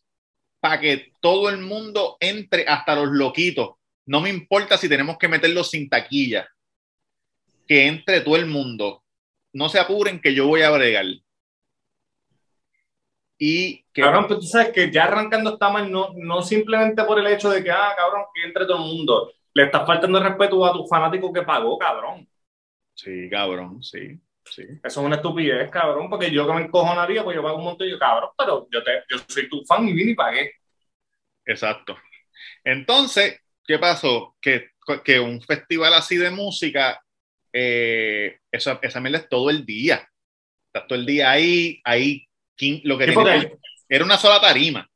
para 0.60 0.80
que 0.80 1.12
todo 1.20 1.48
el 1.48 1.58
mundo 1.58 2.16
entre, 2.20 2.66
hasta 2.66 2.94
los 2.94 3.08
loquitos. 3.08 3.76
No 4.06 4.20
me 4.20 4.30
importa 4.30 4.76
si 4.76 4.88
tenemos 4.88 5.18
que 5.18 5.28
meterlos 5.28 5.70
sin 5.70 5.88
taquilla. 5.88 6.48
Que 7.66 7.86
entre 7.86 8.20
todo 8.20 8.36
el 8.36 8.46
mundo. 8.46 9.02
No 9.52 9.68
se 9.68 9.78
apuren 9.78 10.20
que 10.20 10.34
yo 10.34 10.46
voy 10.46 10.62
a 10.62 10.70
bregar. 10.70 11.06
Y 13.38 13.84
que 13.92 14.02
Cabrón, 14.02 14.26
pero 14.28 14.40
tú 14.40 14.46
sabes 14.46 14.70
que 14.70 14.90
ya 14.90 15.04
arrancando 15.04 15.54
está 15.54 15.68
mal, 15.68 15.90
no, 15.90 16.10
no 16.14 16.42
simplemente 16.42 17.02
por 17.04 17.18
el 17.18 17.26
hecho 17.26 17.50
de 17.50 17.62
que, 17.62 17.70
ah, 17.70 17.92
cabrón, 17.96 18.24
que 18.34 18.44
entre 18.44 18.64
todo 18.64 18.76
el 18.76 18.94
mundo. 18.94 19.32
Le 19.52 19.64
estás 19.64 19.86
faltando 19.86 20.18
el 20.18 20.24
respeto 20.24 20.64
a 20.64 20.72
tu 20.72 20.86
fanático 20.86 21.32
que 21.32 21.42
pagó, 21.42 21.78
cabrón. 21.78 22.28
Sí, 22.94 23.28
cabrón, 23.30 23.82
sí, 23.82 24.20
sí. 24.44 24.62
Eso 24.62 25.00
es 25.00 25.06
una 25.06 25.16
estupidez, 25.16 25.70
cabrón, 25.70 26.08
porque 26.08 26.30
yo 26.30 26.46
que 26.46 26.52
me 26.52 26.62
encojonaría, 26.62 27.24
pues 27.24 27.36
yo 27.36 27.42
pago 27.42 27.58
un 27.58 27.64
montón 27.64 27.86
y 27.86 27.90
yo, 27.90 27.98
cabrón, 27.98 28.30
pero 28.36 28.68
yo, 28.70 28.82
te, 28.82 29.02
yo 29.08 29.18
soy 29.28 29.48
tu 29.48 29.64
fan 29.64 29.88
y 29.88 29.92
vine 29.92 30.12
y 30.12 30.14
pagué. 30.14 30.52
Exacto. 31.44 31.96
Entonces, 32.62 33.40
¿qué 33.64 33.78
pasó? 33.78 34.36
Que, 34.40 34.70
que 35.04 35.20
un 35.20 35.40
festival 35.40 35.94
así 35.94 36.16
de 36.16 36.30
música, 36.30 37.00
eh, 37.52 38.38
esa, 38.50 38.78
esa 38.82 39.00
mierda 39.00 39.18
es 39.18 39.28
todo 39.28 39.50
el 39.50 39.64
día. 39.64 40.08
Estás 40.66 40.88
todo 40.88 40.98
el 40.98 41.06
día 41.06 41.30
ahí, 41.30 41.80
ahí, 41.84 42.26
lo 42.84 42.99
que 42.99 43.06
que- 43.06 43.58
era 43.88 44.04
una 44.04 44.16
sola 44.16 44.40
tarima. 44.40 44.88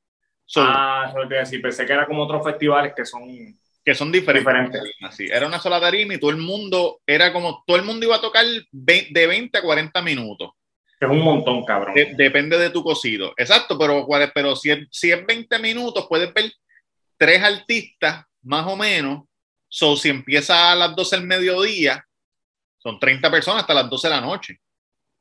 So, 0.44 0.62
ah, 0.62 1.06
eso 1.08 1.22
iba 1.24 1.36
a 1.36 1.40
decir, 1.40 1.60
pensé 1.60 1.84
que 1.84 1.92
era 1.92 2.06
como 2.06 2.22
otros 2.22 2.42
festivales 2.42 2.94
que 2.96 3.04
son... 3.04 3.22
que 3.84 3.94
son 3.94 4.10
diferentes. 4.10 4.46
Diferentes. 4.46 4.80
tarimas, 4.80 5.14
sí. 5.16 5.26
Era 5.30 5.46
una 5.46 5.58
sola 5.58 5.78
tarima 5.80 6.14
y 6.14 6.18
todo 6.20 6.30
el 6.30 6.38
mundo, 6.38 7.00
era 7.06 7.32
como, 7.32 7.62
todo 7.66 7.76
el 7.76 7.82
mundo 7.84 8.06
iba 8.06 8.16
a 8.16 8.20
tocar 8.20 8.44
de 8.72 9.26
20 9.26 9.58
a 9.58 9.62
40 9.62 10.00
minutos. 10.02 10.50
que 10.98 11.04
es 11.06 11.10
un 11.12 11.20
montón, 11.20 11.64
cabrón. 11.64 11.94
De- 11.94 12.14
depende 12.16 12.56
de 12.58 12.70
tu 12.70 12.82
cocido. 12.82 13.34
Exacto, 13.36 13.78
pero, 13.78 14.06
pero 14.34 14.56
si, 14.56 14.70
es, 14.70 14.86
si 14.90 15.12
es 15.12 15.24
20 15.26 15.58
minutos, 15.58 16.06
puedes 16.08 16.32
ver 16.32 16.50
tres 17.18 17.42
artistas, 17.42 18.24
más 18.42 18.66
o 18.66 18.74
menos. 18.76 19.24
So, 19.68 19.96
si 19.96 20.08
empieza 20.08 20.72
a 20.72 20.74
las 20.74 20.96
12 20.96 21.16
del 21.16 21.26
mediodía, 21.26 22.02
son 22.78 22.98
30 22.98 23.30
personas 23.30 23.60
hasta 23.62 23.74
las 23.74 23.90
12 23.90 24.08
de 24.08 24.14
la 24.14 24.20
noche. 24.22 24.56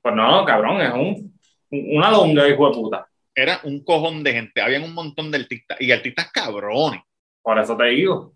Pues 0.02 0.16
no, 0.16 0.46
cabrón, 0.46 0.80
es 0.82 0.94
un, 0.94 1.37
una 1.70 2.12
longa, 2.12 2.48
hijo 2.48 2.70
de 2.70 2.76
puta. 2.76 3.08
Era 3.34 3.62
un 3.64 3.84
cojón 3.84 4.24
de 4.24 4.34
gente, 4.34 4.62
habían 4.62 4.84
un 4.84 4.94
montón 4.94 5.32
de 5.32 5.38
artistas 5.38 5.80
y 5.80 5.92
artistas 5.92 6.32
cabrones. 6.32 7.02
Por 7.42 7.60
eso 7.60 7.78
te 7.78 7.86
digo. 7.86 8.34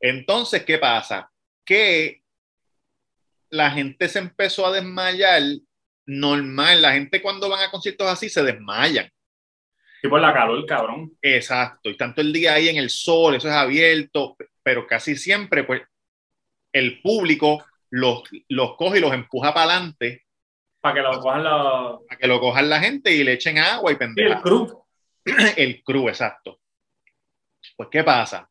Entonces, 0.00 0.64
¿qué 0.64 0.78
pasa? 0.78 1.30
Que 1.64 2.22
la 3.50 3.70
gente 3.70 4.08
se 4.08 4.18
empezó 4.18 4.66
a 4.66 4.72
desmayar 4.72 5.42
normal. 6.06 6.82
La 6.82 6.92
gente 6.92 7.20
cuando 7.20 7.48
van 7.48 7.60
a 7.60 7.70
conciertos 7.70 8.06
así 8.06 8.28
se 8.28 8.42
desmayan. 8.42 9.10
Y 10.02 10.08
por 10.08 10.20
la 10.20 10.32
calor, 10.32 10.64
cabrón. 10.66 11.12
Exacto, 11.20 11.90
y 11.90 11.96
tanto 11.96 12.20
el 12.20 12.32
día 12.32 12.54
ahí 12.54 12.68
en 12.68 12.76
el 12.76 12.90
sol, 12.90 13.34
eso 13.34 13.48
es 13.48 13.54
abierto, 13.54 14.36
pero 14.62 14.86
casi 14.86 15.16
siempre, 15.16 15.64
pues, 15.64 15.82
el 16.72 17.00
público 17.00 17.64
los, 17.90 18.22
los 18.48 18.76
coge 18.76 18.98
y 18.98 19.00
los 19.00 19.12
empuja 19.12 19.54
para 19.54 19.72
adelante 19.72 20.25
Para 20.86 20.94
que 20.94 21.02
lo 21.02 21.20
cojan 21.20 21.42
la... 21.42 21.98
para 22.08 22.18
que 22.20 22.26
lo 22.28 22.38
cojan 22.38 22.68
la 22.68 22.78
gente 22.78 23.12
y 23.12 23.24
le 23.24 23.32
echen 23.32 23.58
agua 23.58 23.90
y 23.90 23.96
Sí, 23.96 24.22
el 24.22 24.40
cruz. 24.40 24.72
El 25.56 25.82
crew, 25.82 26.08
exacto. 26.08 26.60
Pues, 27.76 27.88
¿qué 27.90 28.04
pasa? 28.04 28.48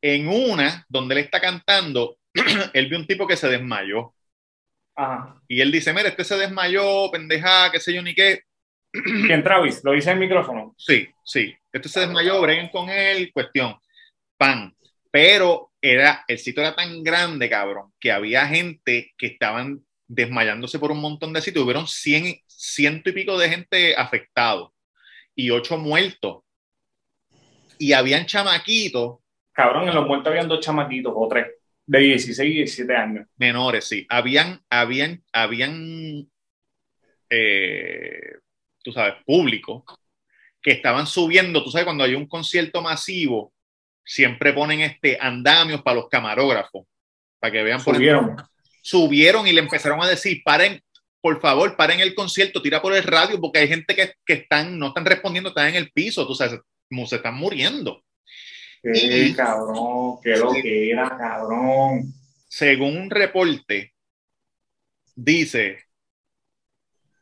En 0.00 0.28
una, 0.28 0.86
donde 0.88 1.14
él 1.14 1.20
está 1.20 1.38
cantando, 1.38 2.16
él 2.72 2.88
vio 2.88 2.98
un 2.98 3.06
tipo 3.06 3.26
que 3.26 3.36
se 3.36 3.50
desmayó. 3.50 4.14
Ajá. 4.96 5.42
Y 5.46 5.60
él 5.60 5.70
dice, 5.70 5.92
mira, 5.92 6.08
este 6.08 6.24
se 6.24 6.38
desmayó, 6.38 7.10
pendeja, 7.10 7.70
qué 7.70 7.78
sé 7.78 7.92
yo 7.92 8.00
ni 8.00 8.14
qué. 8.14 8.44
¿Quién, 9.26 9.44
Travis? 9.44 9.84
Lo 9.84 9.92
dice 9.92 10.10
en 10.10 10.16
el 10.16 10.20
micrófono. 10.20 10.74
Sí, 10.78 11.06
sí. 11.22 11.54
Este 11.70 11.90
se 11.90 12.00
desmayó, 12.00 12.40
breguen 12.40 12.70
con 12.70 12.88
él, 12.88 13.30
cuestión. 13.30 13.76
Pan. 14.38 14.74
Pero 15.10 15.72
era, 15.82 16.24
el 16.26 16.38
sitio 16.38 16.62
era 16.62 16.74
tan 16.74 17.02
grande, 17.02 17.50
cabrón, 17.50 17.92
que 18.00 18.10
había 18.10 18.46
gente 18.46 19.12
que 19.18 19.26
estaban 19.26 19.84
desmayándose 20.14 20.78
por 20.78 20.92
un 20.92 21.00
montón 21.00 21.32
de 21.32 21.40
sitios. 21.40 21.64
Hubieron 21.64 21.86
cien, 21.86 22.36
ciento 22.46 23.10
y 23.10 23.12
pico 23.12 23.38
de 23.38 23.48
gente 23.48 23.96
afectado 23.96 24.72
y 25.34 25.50
ocho 25.50 25.78
muertos. 25.78 26.42
Y 27.78 27.94
habían 27.94 28.26
chamaquitos 28.26 29.22
Cabrón, 29.52 29.88
en 29.88 29.94
los 29.94 30.06
muertos 30.06 30.28
habían 30.28 30.48
dos 30.48 30.60
chamaquitos 30.60 31.12
o 31.14 31.28
tres. 31.28 31.46
De 31.84 31.98
16 31.98 32.50
y 32.50 32.54
17 32.58 32.96
años. 32.96 33.26
menores, 33.36 33.84
sí. 33.86 34.06
Habían, 34.08 34.62
habían, 34.70 35.22
habían, 35.32 36.26
eh, 37.28 38.36
tú 38.82 38.92
sabes, 38.92 39.14
público 39.26 39.84
que 40.62 40.70
estaban 40.70 41.06
subiendo. 41.06 41.62
Tú 41.62 41.70
sabes, 41.70 41.84
cuando 41.84 42.04
hay 42.04 42.14
un 42.14 42.26
concierto 42.26 42.80
masivo, 42.82 43.52
siempre 44.04 44.52
ponen 44.52 44.80
este 44.80 45.18
andamios 45.20 45.82
para 45.82 45.96
los 45.96 46.08
camarógrafos, 46.08 46.86
para 47.40 47.52
que 47.52 47.62
vean 47.62 47.82
por 47.82 47.96
Subieron. 47.96 48.36
Subieron 48.82 49.46
y 49.46 49.52
le 49.52 49.60
empezaron 49.60 50.02
a 50.02 50.08
decir, 50.08 50.42
paren, 50.44 50.82
por 51.20 51.40
favor, 51.40 51.76
paren 51.76 52.00
el 52.00 52.14
concierto, 52.14 52.60
tira 52.60 52.82
por 52.82 52.94
el 52.94 53.02
radio, 53.04 53.40
porque 53.40 53.60
hay 53.60 53.68
gente 53.68 53.94
que, 53.94 54.12
que 54.26 54.34
están, 54.34 54.78
no 54.78 54.88
están 54.88 55.06
respondiendo, 55.06 55.48
están 55.50 55.68
en 55.68 55.76
el 55.76 55.90
piso, 55.92 56.26
tú 56.26 56.34
sabes, 56.34 56.60
como 56.90 57.06
se 57.06 57.16
están 57.16 57.34
muriendo. 57.36 58.04
Qué 58.82 59.28
Y- 59.28 59.34
cabrón, 59.34 60.18
qué 60.22 60.36
lo 60.36 60.52
que 60.52 60.90
era, 60.90 61.08
cabrón. 61.16 62.12
Según 62.48 62.96
un 62.96 63.08
reporte, 63.10 63.94
dice, 65.14 65.78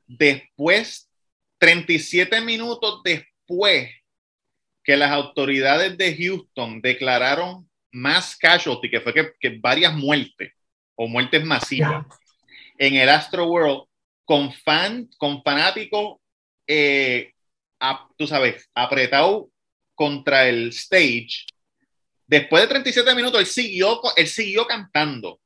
después, 0.06 1.08
37 1.58 2.40
minutos 2.40 3.02
después 3.04 3.90
que 4.82 4.96
las 4.96 5.10
autoridades 5.10 5.96
de 5.98 6.16
Houston 6.16 6.80
declararon 6.80 7.68
más 7.92 8.34
casualty, 8.36 8.88
que 8.88 9.00
fue 9.00 9.12
que, 9.12 9.32
que 9.38 9.58
varias 9.58 9.92
muertes 9.94 10.52
o 11.02 11.09
muertes 11.09 11.42
masivas 11.47 12.04
en 12.76 12.95
el 12.97 13.09
Astro 13.09 13.47
World 13.47 13.85
con 14.26 14.52
fan, 14.52 15.09
con 15.16 15.42
fanáticos, 15.42 16.19
eh, 16.66 17.33
a- 17.80 18.07
tú 18.19 18.26
sabes, 18.26 18.69
apretado 18.75 19.49
contra 19.95 20.47
el 20.47 20.69
stage. 20.69 21.47
Después 22.26 22.62
de 22.62 22.69
37 22.69 23.14
minutos, 23.14 23.40
él 23.40 23.47
siguió, 23.47 23.99
él 24.14 24.26
siguió 24.26 24.66
cantando. 24.66 25.40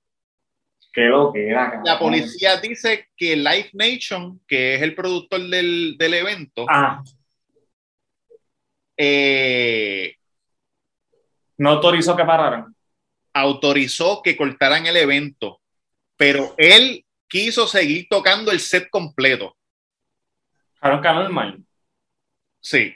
Qué 0.92 1.02
lo 1.02 1.32
que 1.32 1.46
era. 1.48 1.80
La 1.84 1.98
policía 2.00 2.56
dice 2.56 3.08
que 3.16 3.36
Live 3.36 3.70
Nation, 3.74 4.40
que 4.48 4.74
es 4.74 4.82
el 4.82 4.96
productor 4.96 5.40
del, 5.48 5.94
del 5.96 6.14
evento, 6.14 6.66
Ah, 6.68 7.00
eh, 8.96 10.16
no 11.58 11.70
autorizó 11.70 12.16
que 12.16 12.24
pararan. 12.24 12.73
Autorizó 13.34 14.22
que 14.22 14.36
cortaran 14.36 14.86
el 14.86 14.96
evento, 14.96 15.60
pero 16.16 16.54
él 16.56 17.04
quiso 17.28 17.66
seguir 17.66 18.06
tocando 18.08 18.50
el 18.50 18.60
set 18.60 18.88
completo. 18.88 19.56
Que 20.80 20.88
normal. 20.88 21.62
Sí. 22.60 22.94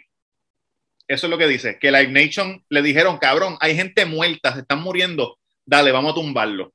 Eso 1.06 1.26
es 1.26 1.30
lo 1.30 1.38
que 1.38 1.46
dice, 1.46 1.78
que 1.78 1.90
Live 1.90 2.08
Nation 2.08 2.64
le 2.68 2.82
dijeron, 2.82 3.18
cabrón, 3.18 3.56
hay 3.60 3.74
gente 3.74 4.04
muerta, 4.04 4.52
se 4.52 4.60
están 4.60 4.82
muriendo, 4.82 5.38
dale, 5.64 5.90
vamos 5.90 6.12
a 6.12 6.14
tumbarlo. 6.14 6.72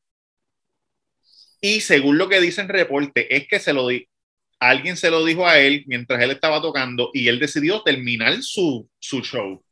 Y 1.62 1.82
según 1.82 2.18
lo 2.18 2.28
que 2.28 2.42
dice 2.42 2.62
en 2.62 2.70
reporte, 2.70 3.36
es 3.36 3.48
que 3.48 3.60
se 3.60 3.74
lo 3.74 3.88
di 3.88 4.08
alguien 4.70 4.96
se 4.98 5.12
lo 5.12 5.26
dijo 5.26 5.48
a 5.48 5.60
él 5.60 5.84
mientras 5.88 6.22
él 6.22 6.32
estaba 6.32 6.62
tocando 6.62 7.10
y 7.14 7.28
él 7.28 7.40
decidió 7.40 7.82
terminar 7.82 8.42
su, 8.42 8.90
su 9.00 9.22
show. 9.22 9.64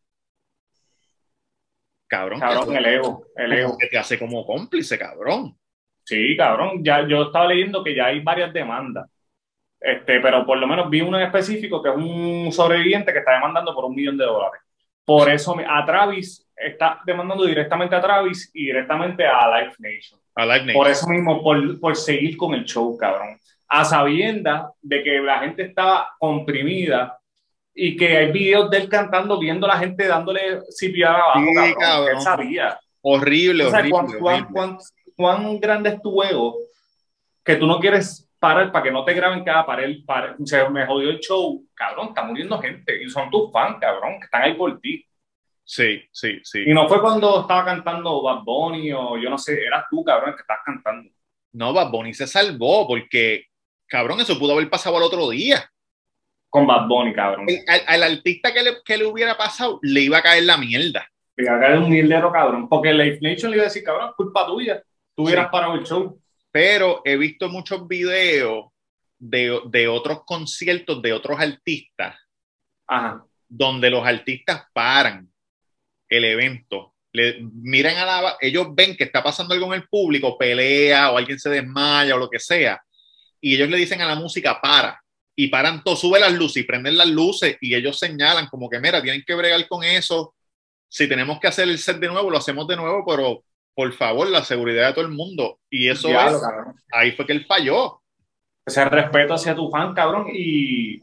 Cabrón, 2.12 2.76
el 2.76 2.86
ego, 2.88 3.26
el 3.38 3.54
ego. 3.54 3.78
que 3.78 3.88
te 3.88 3.98
hace 3.98 4.20
como 4.20 4.46
cómplice, 4.46 5.00
cabrón. 5.00 5.58
Sí, 6.04 6.36
cabrón. 6.36 6.84
Ya, 6.84 7.08
yo 7.08 7.24
estaba 7.24 7.48
leyendo 7.48 7.82
que 7.82 7.96
ya 7.96 8.08
hay 8.08 8.20
varias 8.20 8.52
demandas. 8.52 9.10
Este, 9.80 10.20
pero 10.20 10.46
por 10.46 10.58
lo 10.58 10.68
menos 10.68 10.90
vi 10.90 11.00
uno 11.00 11.18
en 11.18 11.28
específico 11.28 11.82
que 11.82 11.90
es 11.90 11.96
un 11.96 12.52
sobreviviente 12.52 13.14
que 13.14 13.20
está 13.20 13.36
demandando 13.36 13.74
por 13.74 13.86
un 13.86 13.96
millón 13.96 14.18
de 14.18 14.26
dólares. 14.26 14.60
Por 15.06 15.30
eso 15.30 15.56
a 15.66 15.86
Travis 15.86 16.46
está 16.54 17.00
demandando 17.06 17.46
directamente 17.46 17.96
a 17.96 18.02
Travis 18.02 18.52
y 18.54 18.66
directamente 18.66 19.26
a 19.26 19.62
Life 19.62 19.78
Nation. 19.80 20.20
A 20.36 20.46
Live 20.46 20.66
Nation. 20.66 20.74
Por 20.74 20.90
eso 20.90 21.08
mismo, 21.08 21.42
por, 21.42 21.80
por 21.80 21.96
seguir 21.96 22.36
con 22.36 22.54
el 22.54 22.66
show, 22.66 22.98
cabrón. 22.98 23.40
A 23.70 23.86
sabienda 23.86 24.70
de 24.82 25.02
que 25.02 25.18
la 25.22 25.40
gente 25.40 25.64
estaba 25.64 26.14
comprimida 26.20 27.21
y 27.74 27.96
que 27.98 28.18
hay 28.18 28.32
videos 28.32 28.70
de 28.70 28.78
él 28.78 28.90
cantando, 28.90 29.40
viendo 29.40 29.66
a 29.66 29.70
la 29.76 29.80
gente 29.80 30.08
dándole 30.08 30.60
CPR 30.70 31.06
abajo, 31.08 31.40
Sí, 31.40 31.74
cabrón. 31.80 32.16
Él 32.16 32.22
sabía. 32.22 32.80
Horrible, 33.02 33.66
O 33.66 33.70
sea, 33.70 33.80
horrible, 33.80 33.92
cuán, 33.92 34.08
cuán- 34.20 34.34
horrible. 34.36 34.52
cuán- 34.54 34.78
cuán 35.16 35.60
grande 35.60 35.90
es 35.90 36.02
tu 36.02 36.22
ego 36.24 36.58
que 37.44 37.56
tú 37.56 37.66
no 37.68 37.80
quieres 37.80 38.28
parar 38.40 38.72
para 38.72 38.84
que 38.84 38.92
no 38.92 39.04
te 39.06 39.14
graben 39.14 39.44
cada 39.44 39.66
pared. 39.66 39.98
pared. 40.06 40.34
Se 40.46 40.68
me 40.70 40.86
jodió 40.86 41.10
el 41.10 41.20
show. 41.20 41.64
Cabrón, 41.74 42.08
está 42.10 42.24
muriendo 42.24 42.60
gente. 42.60 43.04
Y 43.04 43.10
son 43.10 43.30
tus 43.30 43.52
fans, 43.52 43.78
cabrón, 43.80 44.20
que 44.20 44.26
están 44.26 44.44
ahí 44.44 44.54
por 44.56 44.80
ti. 44.80 45.06
Sí, 45.64 46.02
sí, 46.12 46.40
sí. 46.44 46.64
Y 46.66 46.74
no 46.74 46.88
fue 46.88 47.00
cuando 47.02 47.42
estaba 47.42 47.64
cantando 47.64 48.22
Bad 48.24 48.44
Bunny 48.44 48.92
o 48.94 49.18
yo 49.18 49.30
no 49.30 49.38
sé, 49.38 49.64
eras 49.64 49.86
tú, 49.90 50.04
cabrón, 50.04 50.34
que 50.36 50.42
estás 50.42 50.58
cantando. 50.66 51.10
No, 51.54 51.72
Bad 51.74 51.92
Bunny 51.92 52.14
se 52.14 52.28
salvó 52.28 52.88
porque, 52.88 53.46
cabrón, 53.88 54.20
eso 54.20 54.38
pudo 54.40 54.54
haber 54.54 54.70
pasado 54.70 54.98
al 54.98 55.04
otro 55.04 55.30
día. 55.30 55.64
Con 56.52 56.68
Bad 56.68 56.88
Bunny, 56.88 57.14
cabrón. 57.14 57.46
El- 57.50 57.64
al, 57.68 57.82
al 57.88 58.04
artista 58.18 58.54
que 58.54 58.62
le, 58.62 58.72
que 58.86 58.98
le 58.98 59.06
hubiera 59.06 59.36
pasado, 59.36 59.80
le 59.82 60.02
iba 60.02 60.20
a 60.20 60.22
caer 60.22 60.44
la 60.44 60.58
mierda. 60.58 61.08
Y 61.36 61.48
acá 61.48 61.70
era 61.70 61.80
un 61.80 61.90
mierdero, 61.90 62.32
cabrón. 62.32 62.70
Porque 62.70 62.94
Life 62.94 63.18
Nation 63.22 63.50
le 63.50 63.58
iba 63.58 63.64
a 63.64 63.70
decir, 63.70 63.84
cabrón, 63.84 64.12
culpa 64.16 64.46
tuya. 64.46 64.84
Tú 65.16 65.24
hubieras 65.24 65.46
Sí. 65.46 65.50
parado 65.52 65.74
el 65.74 65.84
show. 65.86 66.22
Pero 66.52 67.02
he 67.06 67.18
visto 67.18 67.50
muchos 67.50 67.88
videos 67.88 68.66
de, 69.18 69.60
de 69.66 69.88
otros 69.88 70.24
conciertos 70.26 71.02
de 71.02 71.14
otros 71.14 71.40
artistas 71.40 72.18
Ajá. 72.88 73.24
donde 73.48 73.90
los 73.90 74.06
artistas 74.06 74.64
paran 74.74 75.30
el 76.10 76.26
evento, 76.26 76.94
le 77.14 77.38
miran 77.54 77.96
a 77.98 78.06
la, 78.06 78.38
ellos 78.42 78.68
ven 78.76 78.98
que 78.98 79.04
está 79.06 79.24
pasando 79.24 79.54
algo 79.54 79.68
en 79.74 79.82
el 79.82 79.88
público, 79.88 80.38
pelea 80.38 81.12
o 81.12 81.18
alguien 81.18 81.40
se 81.40 81.50
desmaya 81.50 82.16
o 82.16 82.20
lo 82.20 82.30
que 82.30 82.40
sea, 82.40 82.82
y 83.40 83.56
ellos 83.56 83.70
le 83.70 83.78
dicen 83.78 84.02
a 84.02 84.08
la 84.08 84.16
música 84.16 84.60
para, 84.62 85.01
y 85.36 85.48
paran 85.48 85.84
todo, 85.84 85.96
sube 85.96 86.20
las 86.20 86.34
luces 86.34 86.64
y 86.64 86.68
prenden 86.68 86.98
las 86.98 87.08
luces 87.08 87.58
y 87.62 87.74
ellos 87.76 87.98
señalan 87.98 88.48
como 88.48 88.70
que 88.70 88.80
mira, 88.80 89.02
tienen 89.02 89.24
que 89.26 89.36
bregar 89.36 89.68
con 89.68 89.84
eso, 89.84 90.34
si 90.88 91.08
tenemos 91.08 91.40
que 91.40 91.48
hacer 91.48 91.70
el 91.70 91.78
set 91.80 91.98
de 91.98 92.08
nuevo, 92.10 92.30
lo 92.30 92.38
hacemos 92.38 92.68
de 92.68 92.76
nuevo, 92.76 93.06
pero 93.08 93.44
por 93.74 93.94
favor, 93.94 94.28
la 94.28 94.44
seguridad 94.44 94.88
de 94.88 94.94
todo 94.94 95.06
el 95.06 95.12
mundo, 95.12 95.60
y 95.70 95.88
eso 95.88 96.10
Diablo, 96.10 96.36
es, 96.38 96.44
cabrón. 96.44 96.76
ahí 96.92 97.14
fue 97.14 97.26
que 97.26 97.32
él 97.32 97.46
falló. 97.46 98.02
Ese 98.66 98.84
respeto 98.86 99.34
hacia 99.34 99.56
tu 99.56 99.70
fan, 99.72 99.94
cabrón. 99.94 100.28
Y, 100.34 100.98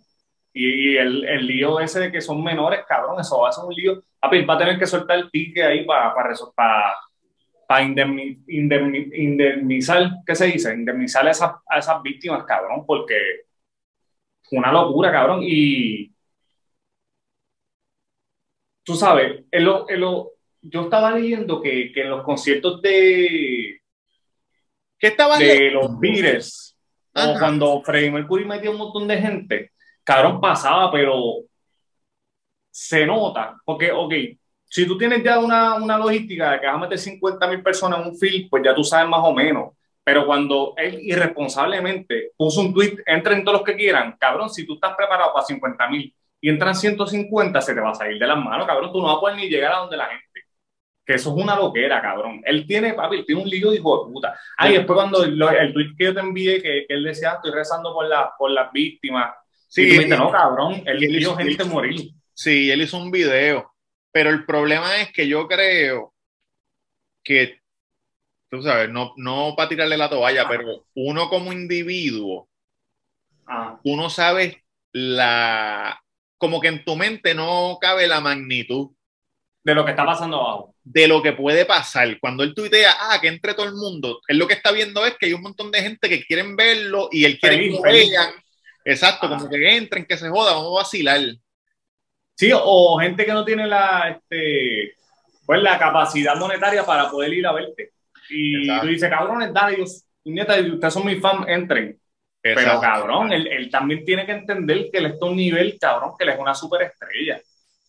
y, 0.52 0.92
y 0.92 0.97
el, 0.99 1.25
el 1.25 1.47
lío 1.47 1.80
ese 1.80 2.00
de 2.00 2.12
que 2.12 2.20
son 2.20 2.44
menores, 2.44 2.80
cabrón, 2.87 3.18
eso 3.18 3.40
va 3.40 3.49
a 3.49 3.52
ser 3.52 3.64
un 3.64 3.75
lío. 3.75 4.04
Papi, 4.20 4.42
va 4.44 4.54
a 4.54 4.58
tener 4.58 4.78
que 4.78 4.87
soltar 4.87 5.18
el 5.18 5.30
pique 5.30 5.62
ahí 5.64 5.85
para 5.85 6.14
para 7.66 7.82
indemnizar, 8.47 10.11
¿qué 10.26 10.35
se 10.35 10.47
dice? 10.47 10.73
Indemnizar 10.75 11.26
a 11.26 11.30
esas, 11.30 11.52
a 11.68 11.78
esas 11.78 12.02
víctimas, 12.02 12.44
cabrón, 12.44 12.85
porque 12.87 13.16
una 14.50 14.73
locura, 14.73 15.11
cabrón. 15.12 15.40
Y 15.43 16.12
tú 18.85 18.95
sabes, 18.95 19.45
en 19.50 19.64
lo- 19.64 19.88
en 19.88 20.00
lo- 20.00 20.33
yo 20.62 20.83
estaba 20.83 21.12
leyendo 21.12 21.61
que, 21.61 21.93
que 21.93 22.02
en 22.02 22.11
los 22.11 22.23
conciertos 22.25 22.81
de, 22.83 23.81
¿Qué 24.99 25.07
estaban 25.09 25.38
de 25.38 25.71
los 25.71 25.99
Beatles, 26.00 26.76
o 27.14 27.38
cuando 27.38 27.83
Freddie 27.83 28.11
Mercury 28.11 28.45
metió 28.45 28.71
un 28.73 28.78
montón 28.78 29.07
de 29.07 29.19
gente, 29.19 29.73
cabrón, 30.02 30.40
pasaba, 30.40 30.90
pero 30.90 31.37
se 32.71 33.07
nota, 33.07 33.57
porque, 33.64 33.93
ok, 33.93 34.12
si 34.64 34.87
tú 34.87 34.99
tienes 34.99 35.23
ya 35.25 35.38
una, 35.38 35.75
una 35.76 35.97
logística 35.99 36.52
de 36.52 36.61
que 36.61 36.67
vas 36.67 36.75
a 36.76 36.78
meter 36.78 36.99
50 36.99 37.47
mil 37.49 37.62
personas 37.62 38.00
en 38.00 38.09
un 38.09 38.19
film, 38.19 38.49
pues 38.49 38.62
ya 38.64 38.75
tú 38.75 38.85
sabes 38.85 39.09
más 39.09 39.21
o 39.23 39.33
menos. 39.33 39.73
Pero 40.09 40.25
cuando 40.25 40.73
él 40.79 41.00
irresponsablemente 41.03 42.33
puso 42.35 42.62
un 42.62 42.73
tweet, 42.73 42.97
entren 43.05 43.45
todos 43.45 43.59
los 43.59 43.62
que 43.67 43.77
quieran, 43.77 44.17
cabrón, 44.19 44.49
si 44.49 44.65
tú 44.67 44.73
estás 44.77 44.97
preparado 44.97 45.35
para 45.35 45.45
50 45.45 45.87
mil 45.91 46.15
y 46.41 46.49
entran 46.49 46.75
150, 46.75 47.61
se 47.61 47.75
te 47.75 47.81
va 47.81 47.91
a 47.91 47.95
salir 47.95 48.19
de 48.19 48.27
las 48.27 48.38
manos, 48.38 48.67
cabrón, 48.67 48.91
tú 48.91 49.00
no 49.03 49.09
vas 49.09 49.17
a 49.17 49.21
poder 49.21 49.37
ni 49.37 49.50
llegar 49.50 49.73
a 49.75 49.79
donde 49.81 49.99
la 49.99 50.07
gente. 50.07 50.25
Que 51.05 51.15
eso 51.15 51.37
es 51.37 51.43
una 51.43 51.57
loquera, 51.57 52.00
cabrón. 52.00 52.41
Él 52.47 52.67
tiene, 52.67 52.95
papi, 52.95 53.17
él 53.17 53.27
tiene 53.27 53.43
un 53.43 53.49
lío 53.50 53.69
de 53.71 53.77
hijo 53.77 54.07
de 54.07 54.12
puta. 54.12 54.38
Ah, 54.57 54.71
y 54.71 54.75
después 54.79 54.95
cuando 54.97 55.27
lo- 55.27 55.50
el 55.50 55.75
tweet 55.75 55.88
que 55.99 56.05
yo 56.07 56.15
te 56.15 56.21
envié, 56.21 56.62
que, 56.62 56.87
que 56.88 56.95
él 56.95 57.05
decía, 57.05 57.33
"Ah, 57.33 57.35
estoy 57.35 57.50
rezando 57.50 57.93
por, 57.93 58.07
la, 58.09 58.33
por 58.38 58.50
las 58.50 58.73
víctimas. 58.73 59.35
Sí, 59.69 59.83
y 59.83 59.88
tú 59.91 59.97
me 59.97 60.05
dices, 60.05 60.19
no, 60.19 60.31
cabrón, 60.31 60.83
él 60.87 61.05
él 61.05 61.19
hizo- 61.19 61.37
gente 61.37 61.65
morir. 61.65 62.12
Sí, 62.33 62.71
él 62.71 62.81
hizo 62.81 62.97
un 62.97 63.11
video, 63.11 63.75
pero 64.11 64.31
el 64.31 64.47
problema 64.47 64.97
es 65.03 65.12
que 65.12 65.29
yo 65.29 65.47
creo 65.47 66.15
que, 67.23 67.59
tú 68.50 68.62
sabes, 68.62 68.88
no, 68.90 69.12
no 69.17 69.55
para 69.57 69.69
tirarle 69.69 69.97
la 69.97 70.11
toalla, 70.11 70.47
pero 70.49 70.85
uno 70.95 71.28
como 71.28 71.52
individuo, 71.52 72.49
Ah, 73.47 73.81
uno 73.85 74.11
sabe 74.11 74.64
la, 74.93 75.99
como 76.37 76.61
que 76.61 76.69
en 76.69 76.85
tu 76.85 76.97
mente 76.97 77.35
no 77.35 77.78
cabe 77.81 78.07
la 78.07 78.21
magnitud 78.21 78.90
de 79.64 79.75
lo 79.75 79.85
que 79.85 79.90
está 79.92 80.05
pasando 80.05 80.37
abajo. 80.40 80.75
de 80.85 81.09
lo 81.09 81.22
que 81.22 81.33
puede 81.33 81.64
pasar. 81.64 82.18
Cuando 82.20 82.42
él 82.42 82.55
tuitea, 82.55 82.94
ah, 82.99 83.18
que 83.20 83.29
entre 83.29 83.55
todo 83.55 83.66
el 83.66 83.75
mundo, 83.75 84.20
él 84.29 84.38
lo 84.38 84.46
que 84.46 84.55
está 84.55 84.70
viendo 84.72 85.05
es 85.07 85.16
que 85.16 85.27
hay 85.27 85.33
un 85.35 85.42
montón 85.42 85.70
de 85.70 85.81
gente 85.83 86.09
que 86.09 86.25
quieren 86.25 86.57
verlo 86.57 87.09
y 87.11 87.25
él 87.25 87.38
quiere 87.38 87.57
Feliz, 87.57 87.70
que 87.70 87.77
lo 87.77 87.83
vean. 87.83 88.35
Exacto, 88.85 89.27
Ajá. 89.27 89.37
como 89.37 89.49
que 89.51 89.77
entren, 89.77 90.07
que 90.07 90.16
se 90.18 90.29
joda, 90.29 90.53
vamos 90.55 90.79
a 90.79 90.83
vacilar. 90.83 91.20
Sí, 92.37 92.51
o 92.55 92.99
gente 92.99 93.25
que 93.27 93.33
no 93.33 93.44
tiene 93.44 93.66
la, 93.66 94.11
este, 94.11 94.94
pues, 95.44 95.62
la 95.62 95.79
capacidad 95.79 96.37
monetaria 96.37 96.85
para 96.87 97.11
poder 97.11 97.33
ir 97.33 97.46
a 97.46 97.53
verte. 97.53 97.92
Y 98.31 98.57
Exacto. 98.61 98.83
tú 98.87 98.93
dices, 98.93 99.11
cabrones, 99.11 99.53
dale, 99.53 99.77
Dios, 99.77 100.05
nieta, 100.25 100.59
ustedes 100.61 100.95
son 100.95 101.07
mis 101.07 101.21
fans, 101.21 101.47
entren. 101.49 101.99
Pero 102.41 102.81
cabrón, 102.81 103.33
él, 103.33 103.47
él 103.49 103.69
también 103.71 104.05
tiene 104.05 104.25
que 104.25 104.33
entender 104.33 104.88
que 104.91 104.99
él 104.99 105.07
está 105.07 105.27
a 105.27 105.29
un 105.29 105.37
nivel, 105.37 105.77
cabrón, 105.81 106.12
que 106.17 106.25
él 106.25 106.31
es 106.31 106.38
una 106.38 106.55
superestrella. 106.55 107.41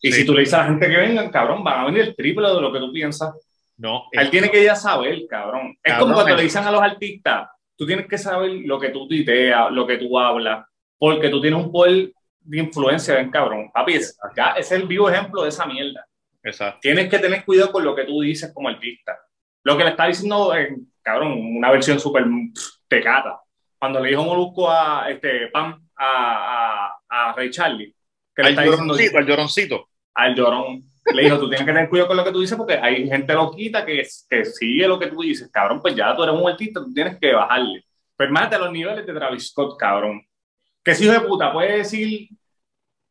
Y 0.02 0.10
Sí. 0.12 0.20
si 0.20 0.26
tú 0.26 0.34
le 0.34 0.40
dices 0.40 0.54
a 0.54 0.58
la 0.58 0.64
gente 0.64 0.88
que 0.88 0.96
vengan, 0.96 1.30
cabrón, 1.30 1.62
van 1.62 1.80
a 1.80 1.84
venir 1.86 2.00
el 2.02 2.16
triple 2.16 2.48
de 2.48 2.60
lo 2.60 2.72
que 2.72 2.78
tú 2.78 2.92
piensas. 2.92 3.34
No, 3.76 4.04
Él 4.12 4.28
tiene 4.28 4.50
que 4.50 4.62
ya 4.62 4.74
saber, 4.76 5.18
cabrón. 5.28 5.76
Es 5.82 5.92
Cabrón, 5.92 6.00
como 6.08 6.14
cuando 6.14 6.36
le 6.36 6.42
dicen 6.42 6.64
a 6.64 6.70
los 6.70 6.82
artistas, 6.82 7.48
tú 7.76 7.86
tienes 7.86 8.06
que 8.06 8.18
saber 8.18 8.50
lo 8.64 8.78
que 8.78 8.90
tú 8.90 9.08
tuiteas, 9.08 9.70
lo 9.70 9.86
que 9.86 9.96
tú 9.96 10.18
hablas, 10.18 10.66
porque 10.98 11.30
tú 11.30 11.40
tienes 11.40 11.64
un 11.64 11.72
poder 11.72 12.10
de 12.40 12.58
influencia, 12.58 13.14
ven, 13.14 13.30
cabrón. 13.30 13.70
Papi, 13.72 13.94
es, 13.94 14.18
ese 14.56 14.60
es 14.60 14.72
el 14.72 14.86
vivo 14.86 15.08
ejemplo 15.08 15.42
de 15.42 15.48
esa 15.48 15.64
mierda. 15.64 16.04
Exacto. 16.42 16.78
Tienes 16.82 17.08
que 17.08 17.18
tener 17.18 17.42
cuidado 17.44 17.72
con 17.72 17.84
lo 17.84 17.94
que 17.94 18.04
tú 18.04 18.20
dices 18.20 18.52
como 18.52 18.68
artista. 18.68 19.18
Lo 19.62 19.76
que 19.76 19.84
le 19.84 19.90
está 19.90 20.06
diciendo, 20.06 20.54
eh, 20.54 20.76
cabrón, 21.02 21.32
una 21.56 21.70
versión 21.70 22.00
súper 22.00 22.24
tecata. 22.88 23.40
Cuando 23.78 24.00
le 24.00 24.10
dijo 24.10 24.24
Molusco 24.24 24.70
a 24.70 25.10
este 25.10 25.48
Pam, 25.48 25.88
a, 25.96 26.94
a, 27.08 27.28
a 27.30 27.32
Ray 27.32 27.50
Charlie, 27.50 27.94
que 28.34 28.42
le 28.42 28.48
Al 28.48 28.52
está 28.54 28.62
diciendo 28.62 28.94
lloroncito, 28.94 29.18
al 29.18 29.26
lloroncito. 29.26 29.88
al 30.14 30.34
llorón. 30.34 30.82
Le 31.14 31.24
dijo, 31.24 31.38
tú 31.38 31.48
tienes 31.48 31.66
que 31.66 31.72
tener 31.72 31.88
cuidado 31.88 32.08
con 32.08 32.16
lo 32.16 32.24
que 32.24 32.32
tú 32.32 32.40
dices 32.40 32.56
porque 32.56 32.74
hay 32.74 33.08
gente 33.08 33.32
loquita 33.32 33.84
que, 33.84 34.06
que 34.28 34.44
sigue 34.44 34.86
lo 34.86 34.98
que 34.98 35.06
tú 35.06 35.22
dices. 35.22 35.50
Cabrón, 35.50 35.80
pues 35.80 35.94
ya 35.94 36.14
tú 36.14 36.22
eres 36.22 36.34
un 36.34 36.48
artista, 36.48 36.80
tú 36.80 36.92
tienes 36.92 37.18
que 37.18 37.32
bajarle. 37.32 37.84
Permate 38.16 38.58
los 38.58 38.70
niveles 38.70 39.06
de 39.06 39.14
Travis 39.14 39.48
Scott, 39.48 39.78
cabrón. 39.78 40.22
Que 40.84 40.94
si 40.94 41.04
hijo 41.04 41.14
de 41.14 41.20
puta 41.20 41.52
puede 41.52 41.78
decir 41.78 42.28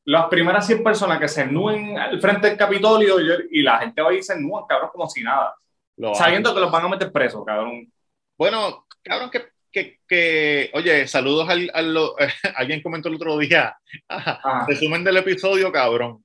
las 0.05 0.27
primeras 0.27 0.65
100 0.65 0.83
personas 0.83 1.19
que 1.19 1.27
se 1.27 1.41
ennúen 1.41 1.97
al 1.97 2.19
frente 2.19 2.47
del 2.47 2.57
Capitolio 2.57 3.17
y, 3.49 3.62
la 3.62 3.77
gente 3.79 4.01
va 4.01 4.09
a 4.09 4.13
y 4.13 4.23
se 4.23 4.33
ennúan, 4.33 4.65
cabrón, 4.67 4.89
como 4.91 5.07
si 5.07 5.21
nada. 5.21 5.55
Lo 5.99 6.15
Sabiendo 6.15 6.53
que 6.55 6.62
los 6.62 6.71
van 6.71 6.85
a 6.85 6.89
meter 6.89 7.12
presos, 7.12 7.43
cabrón. 7.45 7.91
Bueno, 8.38 8.85
cabrón, 9.03 9.29
que, 9.29 9.45
que, 9.71 9.99
que 10.07 10.71
oye, 10.73 11.07
saludos 11.07 11.47
al, 11.49 11.69
al- 11.73 11.93
lo- 11.93 12.15
alguien 12.55 12.81
comentó 12.81 13.09
el 13.09 13.15
otro 13.15 13.38
día. 13.38 13.75
Ah, 14.09 14.65
resumen 14.67 15.03
del 15.03 15.17
episodio, 15.17 15.71
cabrón. 15.71 16.23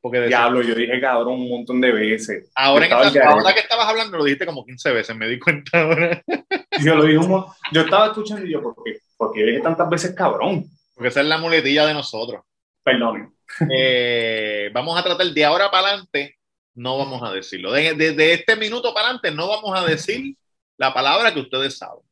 Porque 0.00 0.18
decía- 0.18 0.38
diablo, 0.38 0.62
yo 0.62 0.74
dije 0.74 1.00
cabrón 1.00 1.34
un 1.34 1.48
montón 1.50 1.80
de 1.80 1.92
veces. 1.92 2.50
ahora, 2.54 2.84
al 2.86 2.90
garete. 2.90 3.22
ahora 3.22 3.52
que 3.54 3.60
estabas 3.60 3.86
hablando 3.86 4.18
lo 4.18 4.24
dijiste 4.24 4.46
como 4.46 4.64
15 4.64 4.90
veces, 4.92 5.16
me 5.16 5.28
di 5.28 5.38
cuenta 5.38 5.80
ahora. 5.82 6.22
Yo 6.82 6.94
lo 6.96 7.04
dije 7.04 7.18
un 7.18 7.44
Yo 7.72 7.82
estaba 7.82 8.06
escuchando 8.06 8.44
y 8.46 8.50
yo, 8.52 8.62
¿por 8.62 8.74
qué? 8.82 8.98
¿Por 9.16 9.32
qué 9.32 9.44
dije 9.44 9.60
tantas 9.60 9.88
veces 9.90 10.14
cabrón? 10.14 10.64
Porque 10.94 11.08
esa 11.08 11.20
es 11.20 11.26
la 11.26 11.38
muletilla 11.38 11.86
de 11.86 11.94
nosotros. 11.94 12.42
Perdón. 12.82 13.34
Eh, 13.70 14.70
vamos 14.72 14.98
a 14.98 15.02
tratar 15.04 15.26
de 15.26 15.44
ahora 15.44 15.70
para 15.70 15.88
adelante, 15.88 16.36
no 16.74 16.98
vamos 16.98 17.22
a 17.22 17.32
decirlo. 17.32 17.72
De- 17.72 17.94
Desde 17.94 18.32
este 18.34 18.56
minuto 18.56 18.92
para 18.94 19.06
adelante 19.06 19.30
no 19.30 19.48
vamos 19.48 19.78
a 19.78 19.84
decir 19.84 20.34
la 20.78 20.92
palabra 20.94 21.32
que 21.34 21.40
ustedes 21.40 21.76
saben. 21.78 22.02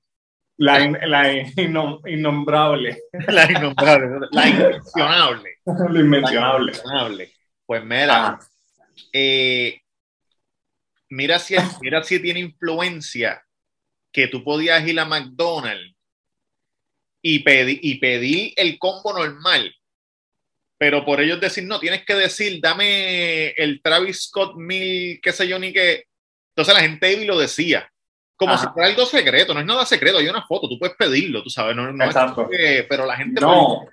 La, 0.57 0.81
in- 0.85 0.99
la 1.07 1.33
innom- 1.33 2.01
innombrable, 2.07 2.99
La 3.29 3.51
innombrable, 3.51 4.29
la 4.31 4.49
inmencionable. 4.49 5.59
lo 5.88 6.01
inmencionable. 6.01 7.33
Pues 7.64 7.83
mira, 7.85 8.27
Ajá. 8.27 8.40
eh, 9.12 9.81
mira, 11.09 11.38
si, 11.38 11.55
mira 11.81 12.03
si 12.03 12.20
tiene 12.20 12.40
influencia 12.40 13.42
que 14.12 14.27
tú 14.29 14.42
podías 14.44 14.87
ir 14.87 14.99
a 15.01 15.05
McDonald's 15.05 15.94
y, 17.23 17.42
pedi- 17.44 17.79
y 17.83 17.94
pedir 17.99 18.53
el 18.57 18.79
combo 18.79 19.12
normal, 19.12 19.75
pero 20.81 21.05
por 21.05 21.21
ellos 21.21 21.38
decir, 21.38 21.64
no, 21.64 21.79
tienes 21.79 22.07
que 22.07 22.14
decir, 22.14 22.59
dame 22.62 23.49
el 23.51 23.83
Travis 23.83 24.23
Scott 24.29 24.55
mil, 24.57 25.21
qué 25.23 25.31
sé 25.31 25.47
yo, 25.47 25.59
ni 25.59 25.75
qué. 25.75 26.05
Entonces 26.57 26.73
la 26.75 26.81
gente 26.81 27.27
lo 27.27 27.38
decía. 27.38 27.87
Como 28.35 28.55
Ajá. 28.55 28.64
si 28.69 28.73
fuera 28.73 28.88
algo 28.88 29.05
secreto, 29.05 29.53
no 29.53 29.61
es 29.61 29.66
nada 29.66 29.85
secreto, 29.85 30.16
hay 30.16 30.27
una 30.29 30.40
foto, 30.47 30.66
tú 30.71 30.79
puedes 30.79 30.97
pedirlo, 30.97 31.43
tú 31.43 31.51
sabes, 31.51 31.77
no, 31.77 31.93
no 31.93 32.03
es 32.05 32.09
Exacto. 32.11 32.49
que- 32.49 32.87
pero 32.88 33.05
la 33.05 33.14
gente 33.14 33.38
No. 33.43 33.85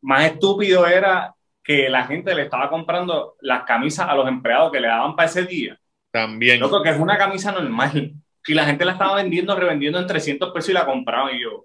Más 0.00 0.24
estúpido 0.32 0.84
era 0.84 1.32
que 1.62 1.88
la 1.88 2.06
gente 2.08 2.34
le 2.34 2.42
estaba 2.42 2.68
comprando 2.68 3.36
las 3.40 3.62
camisas 3.62 4.08
a 4.08 4.16
los 4.16 4.26
empleados 4.26 4.72
que 4.72 4.80
le 4.80 4.88
daban 4.88 5.14
para 5.14 5.28
ese 5.28 5.44
día. 5.44 5.78
también. 6.10 6.58
Loco, 6.58 6.82
que 6.82 6.90
es 6.90 6.98
una 6.98 7.16
camisa 7.16 7.52
normal. 7.52 8.12
Y 8.46 8.54
la 8.54 8.64
gente 8.66 8.84
la 8.84 8.92
estaba 8.92 9.14
vendiendo, 9.14 9.54
revendiendo 9.54 10.00
en 10.00 10.06
300 10.08 10.50
pesos 10.52 10.70
y 10.70 10.72
la 10.72 10.84
compraban. 10.84 11.36
Y 11.36 11.42
yo, 11.42 11.64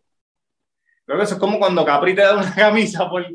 creo 1.06 1.18
que 1.18 1.24
eso 1.24 1.34
es 1.34 1.40
como 1.40 1.58
cuando 1.58 1.84
Capri 1.84 2.14
te 2.14 2.22
da 2.22 2.36
una 2.36 2.54
camisa 2.56 3.10
por... 3.10 3.26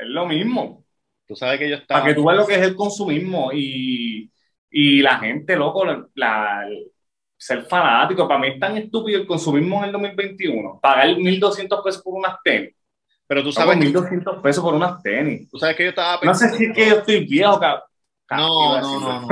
Es 0.00 0.08
lo 0.08 0.26
mismo. 0.26 0.84
Tú 1.26 1.36
sabes 1.36 1.58
que 1.58 1.68
yo 1.68 1.76
estaba. 1.76 2.00
Para 2.00 2.12
que 2.12 2.20
tú 2.20 2.26
veas 2.26 2.38
lo 2.38 2.46
que 2.46 2.54
es 2.54 2.62
el 2.62 2.74
consumismo 2.74 3.50
y, 3.52 4.30
y 4.70 5.02
la 5.02 5.18
gente, 5.18 5.56
loco, 5.56 5.84
la, 5.84 6.04
la- 6.14 6.68
ser 7.36 7.62
fanático. 7.62 8.26
Para 8.28 8.40
mí 8.40 8.48
es 8.48 8.60
tan 8.60 8.76
estúpido 8.76 9.20
el 9.20 9.26
consumismo 9.26 9.78
en 9.78 9.84
el 9.86 9.92
2021. 9.92 10.78
Pagar 10.82 11.16
1.200 11.16 11.82
pesos 11.82 12.02
por 12.02 12.14
unas 12.14 12.36
tenis. 12.42 12.74
Pero 13.26 13.42
tú 13.44 13.52
¿Sabes? 13.52 13.74
sabes, 13.74 13.78
1.200 13.92 14.42
pesos 14.42 14.62
por 14.64 14.74
unas 14.74 15.02
tenis. 15.02 15.48
tú 15.50 15.58
sabes 15.58 15.76
que 15.76 15.84
yo 15.84 15.90
estaba 15.90 16.18
No 16.22 16.34
sé 16.34 16.46
pensando. 16.48 16.56
si 16.58 16.64
es 16.64 16.72
que 16.74 16.88
yo 16.88 16.96
estoy 16.96 17.24
viejo, 17.26 17.60
cabrón. 17.60 17.82
No, 18.30 18.80
no, 18.80 19.00
no, 19.00 19.20
no. 19.22 19.28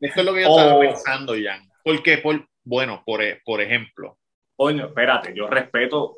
Esto 0.00 0.20
es 0.20 0.24
lo 0.24 0.34
que 0.34 0.42
yo 0.42 0.48
estaba 0.48 0.74
Oh. 0.76 0.80
pensando, 0.80 1.34
Jan. 1.42 1.62
Porque, 1.84 2.18
por, 2.18 2.46
bueno, 2.64 3.02
por, 3.04 3.22
e- 3.22 3.40
por 3.44 3.60
ejemplo, 3.60 4.18
Coño, 4.56 4.86
espérate, 4.86 5.32
yo 5.34 5.46
respeto 5.48 6.16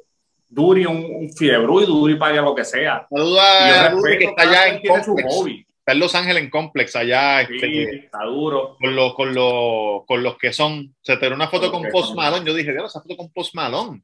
Duri 0.54 0.84
un, 0.84 0.96
un 1.04 1.32
Fidebru 1.32 1.80
y 1.80 1.86
Duri 1.86 2.16
paga 2.16 2.42
lo 2.42 2.54
que 2.54 2.64
sea. 2.64 3.06
saluda 3.10 3.68
yo 3.68 3.74
a 3.80 3.88
Rudy, 3.90 4.18
que 4.18 4.24
está 4.26 4.42
allá 4.42 4.68
en 4.68 4.82
Complex. 4.82 5.34
Está 5.78 5.92
en 5.92 5.98
Los 5.98 6.14
Ángeles 6.14 6.42
en 6.44 6.50
Complex, 6.50 6.94
allá 6.94 7.46
Sí, 7.46 7.54
este, 7.56 7.96
está 7.96 8.24
duro. 8.24 8.76
con, 8.78 8.94
los, 8.94 9.14
con, 9.14 9.34
los, 9.34 10.04
con 10.06 10.22
los 10.22 10.36
que 10.38 10.52
son. 10.52 10.94
Se 11.00 11.16
te 11.16 11.26
dio 11.26 11.34
una 11.34 11.48
foto 11.48 11.70
Con 11.72 11.82
con 11.82 11.90
Post. 11.90 12.14
Malone. 12.14 12.44
Yo 12.46 12.54
dije, 12.54 12.70
diablo, 12.70 12.88
esa 12.88 13.00
foto 13.00 13.16
con 13.16 13.32
Post 13.32 13.54
Malone. 13.54 14.02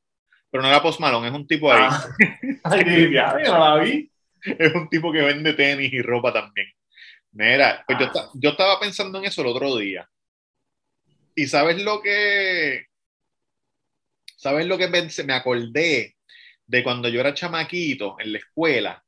Pero 0.50 0.62
no 0.62 0.68
era 0.70 0.82
Post 0.82 0.98
Malone, 1.00 1.28
es 1.28 1.34
un 1.34 1.46
tipo 1.46 1.70
ahí. 1.70 1.82
Ah. 1.88 2.04
Ay, 2.64 3.12
ya, 3.12 3.36
yo 3.44 3.52
no 3.52 3.76
la 3.76 3.84
vi. 3.84 4.10
Es 4.42 4.74
un 4.74 4.88
tipo 4.88 5.12
que 5.12 5.20
vende 5.20 5.52
tenis 5.52 5.92
y 5.92 6.00
ropa 6.00 6.32
también. 6.32 6.66
Mira, 7.32 7.84
pues 7.86 7.98
yo, 7.98 8.06
Ah. 8.06 8.10
esta- 8.14 8.30
yo 8.34 8.50
estaba 8.50 8.80
pensando 8.80 9.18
en 9.18 9.26
eso 9.26 9.42
el 9.42 9.48
otro 9.48 9.76
día. 9.76 10.08
Y 11.36 11.46
sabes 11.46 11.80
lo 11.82 12.00
que. 12.00 12.86
¿Sabes 14.36 14.66
lo 14.66 14.78
que 14.78 14.88
pensé? 14.88 15.22
Me 15.24 15.34
acordé 15.34 16.16
de 16.68 16.84
cuando 16.84 17.08
yo 17.10 17.20
era 17.20 17.34
chamaquito 17.34 18.16
en 18.20 18.32
la 18.32 18.38
escuela 18.38 19.04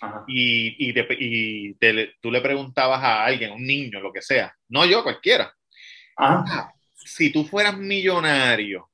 Ajá. 0.00 0.24
y, 0.26 0.88
y, 0.90 0.92
te- 0.94 1.06
y 1.18 1.74
te- 1.74 2.14
tú 2.20 2.30
le 2.30 2.40
preguntabas 2.40 3.02
a 3.02 3.24
alguien, 3.24 3.52
un 3.52 3.66
niño, 3.66 4.00
lo 4.00 4.12
que 4.12 4.22
sea, 4.22 4.54
no 4.68 4.84
yo, 4.86 5.02
cualquiera, 5.02 5.52
Ajá. 6.16 6.72
si 6.94 7.30
tú 7.32 7.44
fueras 7.44 7.76
millonario, 7.76 8.90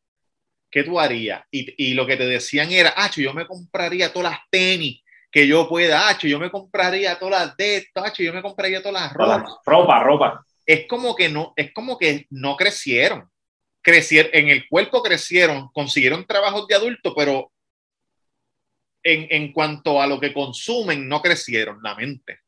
¿qué 0.70 0.84
tú 0.84 1.00
harías? 1.00 1.42
Y, 1.50 1.90
y 1.90 1.94
lo 1.94 2.06
que 2.06 2.16
te 2.16 2.26
decían 2.26 2.70
era, 2.72 2.94
Acho, 2.96 3.20
yo 3.20 3.34
me 3.34 3.46
compraría 3.46 4.12
todas 4.12 4.32
las 4.32 4.40
tenis 4.50 5.02
que 5.30 5.46
yo 5.48 5.68
pueda, 5.68 6.08
Acho, 6.08 6.28
yo 6.28 6.38
me 6.38 6.50
compraría 6.50 7.18
todas 7.18 7.46
las 7.48 7.56
de 7.56 7.76
esto, 7.78 8.04
Acho, 8.04 8.22
yo 8.22 8.32
me 8.34 8.42
compraría 8.42 8.82
todas 8.82 9.02
las 9.02 9.14
ropas. 9.14 9.54
Ropa, 9.66 10.02
ropa. 10.02 10.44
Es 10.66 10.86
como 10.88 11.16
que 11.16 11.28
no, 11.28 11.52
es 11.56 11.72
como 11.72 11.98
que 11.98 12.26
no 12.30 12.56
crecieron. 12.56 13.30
Crecieron, 13.82 14.30
en 14.34 14.48
el 14.48 14.68
cuerpo 14.68 15.02
crecieron, 15.02 15.68
consiguieron 15.72 16.26
trabajos 16.26 16.66
de 16.68 16.74
adulto, 16.74 17.14
pero 17.16 17.52
en, 19.02 19.26
en 19.30 19.52
cuanto 19.52 20.00
a 20.02 20.06
lo 20.06 20.20
que 20.20 20.32
consumen, 20.32 21.08
no 21.08 21.20
crecieron 21.20 21.78
la 21.82 21.94
mente. 21.94 22.40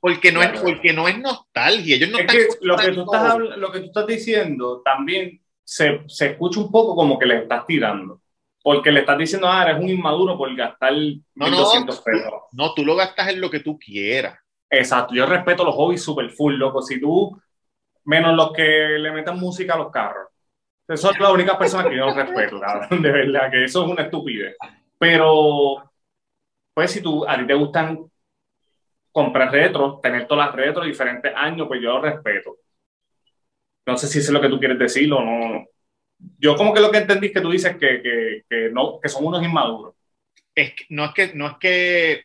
Porque 0.00 0.30
no, 0.32 0.42
es, 0.42 0.60
porque 0.60 0.92
no 0.92 1.08
es 1.08 1.18
nostalgia. 1.18 1.96
Ellos 1.96 2.10
no 2.10 2.18
Es 2.18 2.24
están 2.26 2.36
que 2.36 2.66
lo 2.66 2.76
que, 2.76 2.92
tú 2.92 3.00
estás, 3.04 3.34
habl- 3.34 3.56
lo 3.56 3.72
que 3.72 3.80
tú 3.80 3.86
estás 3.86 4.06
diciendo 4.06 4.82
también 4.84 5.40
se, 5.64 6.02
se 6.08 6.26
escucha 6.32 6.60
un 6.60 6.70
poco 6.70 6.94
como 6.94 7.18
que 7.18 7.24
le 7.26 7.38
estás 7.38 7.66
tirando. 7.66 8.20
Porque 8.62 8.90
le 8.92 9.00
estás 9.00 9.18
diciendo, 9.18 9.48
ah, 9.48 9.62
eres 9.62 9.82
un 9.82 9.88
inmaduro 9.88 10.36
por 10.36 10.54
gastar 10.54 10.92
No, 11.34 11.48
1.200 11.50 12.00
pesos. 12.00 12.32
No, 12.52 12.74
tú 12.74 12.84
lo 12.84 12.96
gastas 12.96 13.28
en 13.28 13.40
lo 13.40 13.50
que 13.50 13.60
tú 13.60 13.78
quieras. 13.78 14.38
Exacto, 14.70 15.14
yo 15.14 15.26
respeto 15.26 15.64
los 15.64 15.74
hobbies 15.74 16.02
super 16.02 16.30
full, 16.30 16.54
loco. 16.54 16.82
Si 16.82 17.00
tú, 17.00 17.38
menos 18.04 18.34
los 18.34 18.52
que 18.52 18.62
le 18.98 19.12
meten 19.12 19.38
música 19.38 19.74
a 19.74 19.78
los 19.78 19.90
carros. 19.90 20.28
Esas 20.86 21.00
son 21.00 21.14
las 21.18 21.32
únicas 21.32 21.56
personas 21.56 21.86
que 21.86 21.96
yo 21.96 22.06
no 22.06 22.14
respeto, 22.14 22.60
cabrón. 22.60 23.02
De 23.02 23.10
verdad, 23.10 23.50
que 23.50 23.64
eso 23.64 23.84
es 23.84 23.90
una 23.90 24.02
estupidez. 24.02 24.56
Pero, 24.98 25.90
pues 26.74 26.90
si 26.90 27.00
tú, 27.00 27.26
a 27.26 27.38
ti 27.38 27.46
te 27.46 27.54
gustan 27.54 28.10
comprar 29.10 29.50
retro, 29.50 30.00
tener 30.02 30.26
todas 30.26 30.46
las 30.46 30.54
retro 30.54 30.84
diferentes 30.84 31.32
años, 31.34 31.66
pues 31.68 31.80
yo 31.80 31.92
lo 31.92 32.00
respeto. 32.02 32.58
No 33.86 33.96
sé 33.96 34.08
si 34.08 34.18
eso 34.18 34.28
es 34.28 34.34
lo 34.34 34.40
que 34.40 34.48
tú 34.48 34.58
quieres 34.58 34.78
decir 34.78 35.12
o 35.12 35.20
no. 35.20 35.66
Yo 36.38 36.56
como 36.56 36.72
que 36.72 36.80
lo 36.80 36.90
que 36.90 36.98
entendí 36.98 37.28
es 37.28 37.32
que 37.32 37.40
tú 37.40 37.50
dices 37.50 37.76
que, 37.76 38.02
que, 38.02 38.44
que 38.48 38.70
no, 38.70 38.98
que 39.00 39.08
son 39.08 39.26
unos 39.26 39.42
inmaduros. 39.42 39.94
Es 40.54 40.74
que, 40.74 40.84
no 40.88 41.06
es 41.06 41.12
que, 41.12 41.34
no 41.34 41.46
es 41.48 41.56
que. 41.58 42.24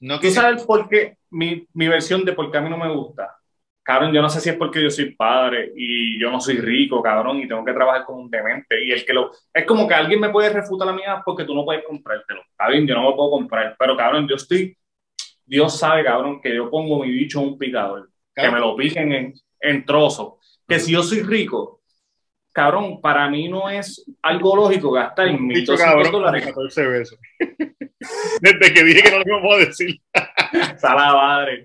No 0.00 0.16
¿Tú 0.16 0.22
que 0.22 0.30
sabes 0.30 0.64
por 0.64 0.88
qué 0.88 1.16
mi, 1.30 1.66
mi 1.72 1.88
versión 1.88 2.24
de 2.24 2.32
por 2.32 2.50
qué 2.50 2.58
a 2.58 2.60
mí 2.60 2.68
no 2.68 2.76
me 2.76 2.92
gusta? 2.92 3.38
Cabrón, 3.84 4.14
yo 4.14 4.22
no 4.22 4.30
sé 4.30 4.40
si 4.40 4.48
es 4.48 4.56
porque 4.56 4.82
yo 4.82 4.90
soy 4.90 5.14
padre 5.14 5.70
y 5.76 6.18
yo 6.18 6.30
no 6.30 6.40
soy 6.40 6.56
rico, 6.56 7.02
cabrón, 7.02 7.40
y 7.40 7.46
tengo 7.46 7.62
que 7.62 7.74
trabajar 7.74 8.06
con 8.06 8.18
un 8.18 8.30
demente. 8.30 8.82
Y 8.82 8.92
el 8.92 9.04
que 9.04 9.12
lo. 9.12 9.30
Es 9.52 9.66
como 9.66 9.86
que 9.86 9.92
alguien 9.92 10.20
me 10.20 10.30
puede 10.30 10.48
refutar 10.48 10.86
la 10.86 10.94
mía 10.94 11.22
porque 11.22 11.44
tú 11.44 11.54
no 11.54 11.66
puedes 11.66 11.84
comprártelo. 11.84 12.40
Está 12.50 12.68
bien, 12.68 12.86
yo 12.86 12.94
no 12.94 13.10
me 13.10 13.14
puedo 13.14 13.30
comprar. 13.32 13.76
Pero, 13.78 13.94
cabrón, 13.94 14.26
yo 14.26 14.36
estoy. 14.36 14.74
Dios 15.44 15.78
sabe, 15.78 16.02
cabrón, 16.02 16.40
que 16.40 16.54
yo 16.54 16.70
pongo 16.70 17.04
mi 17.04 17.10
bicho 17.10 17.42
en 17.42 17.48
un 17.48 17.58
picador. 17.58 18.08
Que 18.34 18.50
me 18.50 18.58
lo 18.58 18.74
piquen 18.74 19.12
en, 19.12 19.34
en 19.60 19.84
trozos. 19.84 20.62
Que 20.66 20.80
si 20.80 20.92
yo 20.92 21.02
soy 21.02 21.20
rico, 21.20 21.82
cabrón, 22.52 23.02
para 23.02 23.28
mí 23.28 23.48
no 23.50 23.68
es 23.68 24.02
algo 24.22 24.56
lógico 24.56 24.92
gastar 24.92 25.28
en 25.28 25.46
dicho 25.46 25.74
1.200 25.74 25.78
cabrón 25.78 26.12
dólares. 26.12 26.46
14 26.46 26.86
veces. 26.86 27.18
Desde 28.40 28.72
que 28.72 28.82
dije 28.82 29.02
que 29.02 29.10
no 29.10 29.18
lo 29.18 29.24
íbamos 29.26 29.54
a 29.54 29.58
decir. 29.58 30.00
Sala 30.78 31.12
madre. 31.12 31.64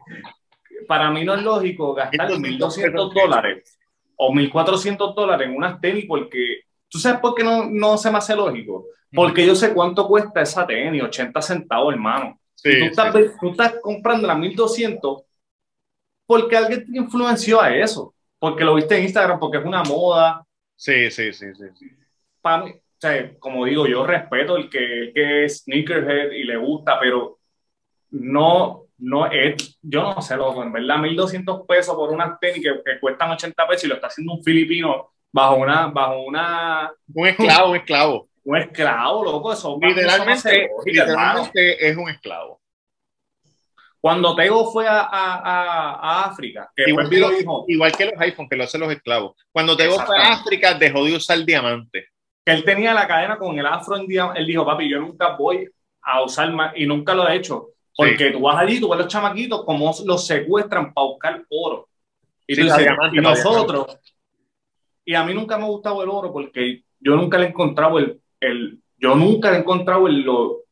Para 0.89 1.11
mí 1.11 1.23
no 1.23 1.35
es 1.35 1.43
lógico 1.43 1.93
gastar 1.93 2.31
1.200 2.31 3.13
dólares 3.13 3.77
o 4.15 4.33
1.400 4.33 5.13
dólares 5.13 5.47
en 5.47 5.55
unas 5.55 5.79
tenis 5.79 6.05
porque, 6.07 6.61
¿tú 6.87 6.97
sabes 6.97 7.19
por 7.19 7.35
qué 7.35 7.43
no, 7.43 7.69
no 7.69 7.95
se 7.95 8.09
me 8.09 8.17
hace 8.17 8.35
lógico? 8.35 8.87
Porque 9.13 9.45
yo 9.45 9.53
sé 9.53 9.71
cuánto 9.71 10.07
cuesta 10.07 10.41
esa 10.41 10.65
tenis, 10.65 11.03
80 11.03 11.43
centavos, 11.43 11.93
hermano. 11.93 12.39
Sí, 12.55 12.71
tú, 12.79 12.85
estás, 12.85 13.13
sí. 13.13 13.21
tú 13.39 13.51
estás 13.51 13.75
comprando 13.83 14.25
la 14.25 14.33
1.200 14.33 15.25
porque 16.25 16.57
alguien 16.57 16.91
te 16.91 16.97
influenció 16.97 17.61
a 17.61 17.75
eso. 17.75 18.15
Porque 18.39 18.63
lo 18.63 18.73
viste 18.73 18.97
en 18.97 19.03
Instagram, 19.03 19.39
porque 19.39 19.59
es 19.59 19.65
una 19.65 19.83
moda. 19.83 20.43
Sí, 20.75 21.11
sí, 21.11 21.31
sí, 21.33 21.53
sí, 21.53 21.65
sí. 21.75 21.85
Para 22.41 22.63
mí, 22.63 22.71
o 22.71 22.81
sea, 22.97 23.37
como 23.37 23.65
digo, 23.65 23.85
yo 23.85 24.07
respeto 24.07 24.57
el 24.57 24.71
que, 24.71 25.01
el 25.01 25.13
que 25.13 25.45
es 25.45 25.59
sneakerhead 25.59 26.31
y 26.31 26.45
le 26.45 26.57
gusta, 26.57 26.99
pero 26.99 27.37
no, 28.09 28.88
no 28.99 29.31
es, 29.31 29.79
yo 29.81 30.03
no 30.03 30.21
sé, 30.21 30.35
loco, 30.35 30.61
en 30.63 30.71
verdad, 30.71 30.97
1.200 30.97 31.65
pesos 31.65 31.95
por 31.95 32.11
unas 32.11 32.39
tenis 32.39 32.63
que, 32.63 32.81
que 32.83 32.99
cuestan 32.99 33.31
80 33.31 33.67
pesos 33.67 33.83
y 33.85 33.87
lo 33.87 33.95
está 33.95 34.07
haciendo 34.07 34.33
un 34.33 34.43
filipino 34.43 35.11
bajo 35.31 35.55
una, 35.55 35.87
bajo 35.87 36.21
una, 36.21 36.91
Un 37.13 37.27
esclavo, 37.27 37.71
un 37.71 37.77
esclavo. 37.77 38.29
un 38.43 38.57
esclavo, 38.57 39.23
loco, 39.23 39.53
eso 39.53 39.79
Literalmente, 39.81 40.69
literalmente 40.85 41.89
es 41.89 41.97
un 41.97 42.09
esclavo. 42.09 42.59
Cuando 44.01 44.33
Tego 44.33 44.71
fue 44.71 44.87
a, 44.87 45.01
a, 45.01 45.41
a, 45.43 46.25
África, 46.25 46.71
que 46.73 46.89
Igual 46.89 47.09
que, 47.09 47.17
los, 47.17 47.37
dijo 47.37 47.65
igual 47.67 47.91
que 47.91 48.05
los 48.05 48.13
iPhones, 48.17 48.49
que 48.49 48.55
lo 48.55 48.63
hacen 48.63 48.81
los 48.81 48.91
esclavos. 48.93 49.35
Cuando 49.51 49.75
Tego 49.75 49.99
fue 49.99 50.17
a. 50.17 50.33
África, 50.33 50.73
dejó 50.73 51.03
de 51.03 51.17
usar 51.17 51.43
diamante. 51.43 52.07
que 52.45 52.53
él 52.53 52.63
tenía 52.63 52.93
la 52.93 53.07
cadena 53.07 53.37
con 53.37 53.59
el 53.59 53.65
afro 53.65 53.97
en 53.97 54.07
día, 54.07 54.31
él 54.35 54.47
dijo, 54.47 54.65
papi, 54.65 54.89
yo 54.89 54.99
nunca 54.99 55.35
voy 55.35 55.69
a 56.01 56.23
usar 56.23 56.49
más, 56.53 56.71
y 56.77 56.85
nunca 56.85 57.13
lo 57.13 57.27
he 57.27 57.35
hecho, 57.35 57.71
porque 57.99 58.31
tú 58.31 58.39
vas 58.39 58.57
allí, 58.57 58.79
tú 58.79 58.87
ves 58.87 58.99
los 58.99 59.09
chamaquitos, 59.09 59.65
como 59.65 59.93
los 60.05 60.25
secuestran 60.25 60.93
para 60.93 61.07
buscar 61.07 61.45
oro. 61.49 61.89
Y, 62.47 62.55
Sí, 62.55 62.61
tú 62.61 62.67
la 62.67 62.77
dices, 62.77 62.91
diamante, 62.91 63.17
y 63.17 63.21
la 63.21 63.29
nosotros, 63.31 63.99
y 65.03 65.15
a 65.15 65.23
mí 65.25 65.33
nunca 65.33 65.57
me 65.57 65.65
ha 65.65 65.67
gustado 65.67 66.01
el 66.01 66.09
oro, 66.09 66.31
porque 66.31 66.83
yo 66.97 67.15
nunca 67.17 67.37
le 67.37 67.47
he 67.47 67.49
encontrado 67.49 67.99
el, 67.99 68.21
el 68.39 68.79
yo 68.97 69.15
nunca 69.15 69.51
le 69.51 69.57
he 69.57 69.59
encontrado 69.59 70.07
el, 70.07 70.21
lo, 70.21 70.63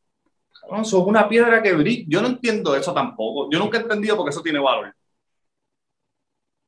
no, 0.72 0.82
eso 0.82 1.02
es 1.02 1.06
una 1.06 1.28
piedra 1.28 1.62
que 1.62 1.74
brilla, 1.74 2.06
yo 2.08 2.22
no 2.22 2.30
entiendo 2.30 2.74
eso 2.76 2.94
tampoco, 2.94 3.50
yo 3.52 3.60
nunca 3.60 3.78
he 3.78 3.82
entendido 3.82 4.16
porque 4.16 4.30
eso 4.30 4.42
tiene 4.42 4.60
valor. 4.60 4.96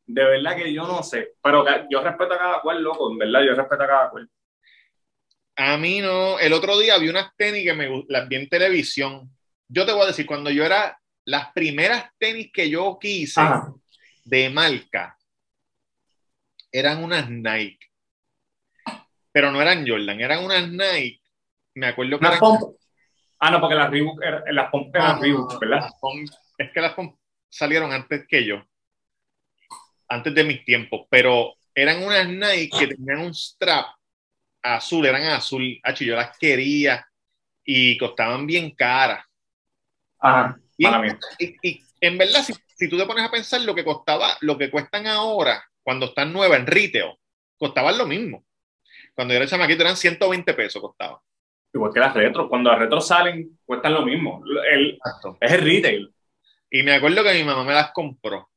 De 0.08 0.26
verdad 0.26 0.58
que 0.58 0.74
yo 0.74 0.86
no 0.86 1.02
sé, 1.04 1.36
pero 1.42 1.64
yo 1.90 2.02
respeto 2.02 2.34
a 2.34 2.38
cada 2.38 2.62
cual, 2.62 2.84
loco, 2.84 3.12
en 3.12 3.18
verdad, 3.20 3.44
yo 3.46 3.56
respeto 3.56 3.84
a 3.84 3.88
cada 3.88 4.10
cual. 4.10 4.30
A 5.56 5.78
mí 5.78 6.02
no. 6.02 6.40
El 6.40 6.54
otro 6.54 6.78
día 6.80 6.98
vi 6.98 7.10
unas 7.10 7.36
tenis 7.36 7.64
que 7.64 7.74
me 7.74 8.06
las 8.08 8.28
vi 8.28 8.38
en 8.38 8.50
televisión. 8.50 9.30
Yo 9.70 9.86
te 9.86 9.92
voy 9.92 10.04
a 10.04 10.08
decir, 10.08 10.26
cuando 10.26 10.50
yo 10.50 10.66
era 10.66 11.00
las 11.26 11.52
primeras 11.54 12.06
tenis 12.18 12.50
que 12.52 12.70
yo 12.70 12.98
quise 13.00 13.40
Ajá. 13.40 13.72
de 14.26 14.50
marca 14.50 15.16
eran 16.72 17.04
unas 17.04 17.30
Nike. 17.30 17.80
Pero 19.32 19.52
no 19.52 19.62
eran 19.62 19.88
Jordan, 19.88 20.20
eran 20.20 20.44
unas 20.44 20.70
Nike. 20.70 21.22
Me 21.76 21.88
acuerdo 21.88 22.20
que 22.20 22.26
eran-. 22.26 22.40
Ah, 23.40 23.52
no, 23.52 23.60
porque 23.62 23.76
las 23.76 23.90
Reebok, 23.90 24.22
eran- 24.24 24.44
las 24.50 24.70
pump 24.70 24.96
eran 24.96 25.16
No, 25.18 25.22
Reebok, 25.22 25.60
¿verdad? 25.60 25.82
las 25.82 25.94
Pump- 26.02 26.32
es 26.58 26.72
que 26.74 26.82
las 26.82 26.94
Pump 26.94 27.16
salieron 27.48 27.92
antes 27.94 28.28
que 28.28 28.46
yo, 28.46 28.62
antes 30.10 30.34
de 30.36 30.44
mis 30.44 30.66
tiempos, 30.66 31.08
pero 31.10 31.56
eran 31.74 32.04
unas 32.04 32.28
Nike 32.28 32.78
que 32.78 32.88
tenían 32.88 33.20
un 33.20 33.34
strap 33.34 33.86
azul, 34.62 35.06
eran 35.06 35.24
azul, 35.24 35.80
Hacho, 35.84 36.04
yo 36.04 36.16
las 36.16 36.38
quería 36.38 37.08
y 37.64 37.98
costaban 37.98 38.46
bien 38.46 38.72
caras. 38.72 39.24
Ajá. 40.20 40.60
Mía. 40.78 41.20
y, 41.40 41.56
y 41.62 41.84
en 42.02 42.18
verdad, 42.18 42.42
si, 42.44 42.54
si 42.76 42.90
tú 42.90 42.98
te 42.98 43.06
pones 43.06 43.26
a 43.26 43.32
pensar 43.32 43.62
lo 43.62 43.76
que 43.76 43.84
costaba, 43.84 44.38
lo 44.42 44.58
que 44.58 44.72
cuestan 44.72 45.08
ahora, 45.08 45.64
cuando 45.84 46.08
están 46.08 46.32
nuevas 46.32 46.60
en 46.60 46.68
retail, 46.68 47.16
costaban 47.58 47.98
lo 47.98 48.06
mismo. 48.08 48.46
Cuando 49.14 49.34
yo 49.34 49.40
era 49.40 49.48
chamaquito 49.48 49.82
eran 49.82 49.98
120 49.98 50.54
pesos 50.54 50.82
costaba. 50.82 51.22
Igual 51.74 51.94
que 51.94 52.00
las 52.00 52.14
retro. 52.14 52.48
Cuando 52.48 52.72
las 52.72 52.80
retro 52.80 53.02
salen, 53.02 53.60
cuestan 53.66 53.94
lo 53.94 54.06
mismo. 54.06 54.42
El, 54.72 54.92
Exacto. 54.92 55.38
es 55.42 55.52
el 55.52 55.62
retail. 55.62 56.14
Y 56.72 56.84
me 56.84 56.94
acuerdo 56.94 57.24
que 57.24 57.34
mi 57.34 57.44
mamá 57.44 57.64
me 57.64 57.74
las 57.74 57.92
compró. 57.92 58.50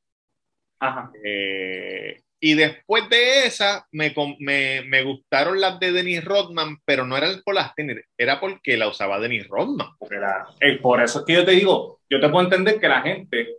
Ajá. 0.79 1.11
Eh, 1.25 2.23
y 2.45 2.55
después 2.55 3.09
de 3.09 3.47
esa, 3.47 3.87
me, 3.93 4.13
me, 4.41 4.83
me 4.83 5.05
gustaron 5.05 5.61
las 5.61 5.79
de 5.79 5.93
Dennis 5.93 6.25
Rodman, 6.25 6.77
pero 6.85 7.07
no 7.07 7.17
eran 7.17 7.41
por 7.45 7.55
las 7.55 7.73
tenis, 7.77 7.99
era 8.19 8.41
porque 8.41 8.77
la 8.77 8.89
usaba 8.89 9.21
Dennis 9.21 9.47
Rodman. 9.47 9.87
Era- 10.11 10.49
eh, 10.61 10.79
por 10.83 11.01
eso 11.01 11.21
es 11.21 11.25
que 11.25 11.35
yo 11.35 11.45
te 11.45 11.53
digo, 11.53 12.01
yo 12.11 12.21
te 12.21 12.29
puedo 12.29 12.45
entender 12.45 12.81
que 12.81 12.89
la 12.89 13.01
gente, 13.01 13.59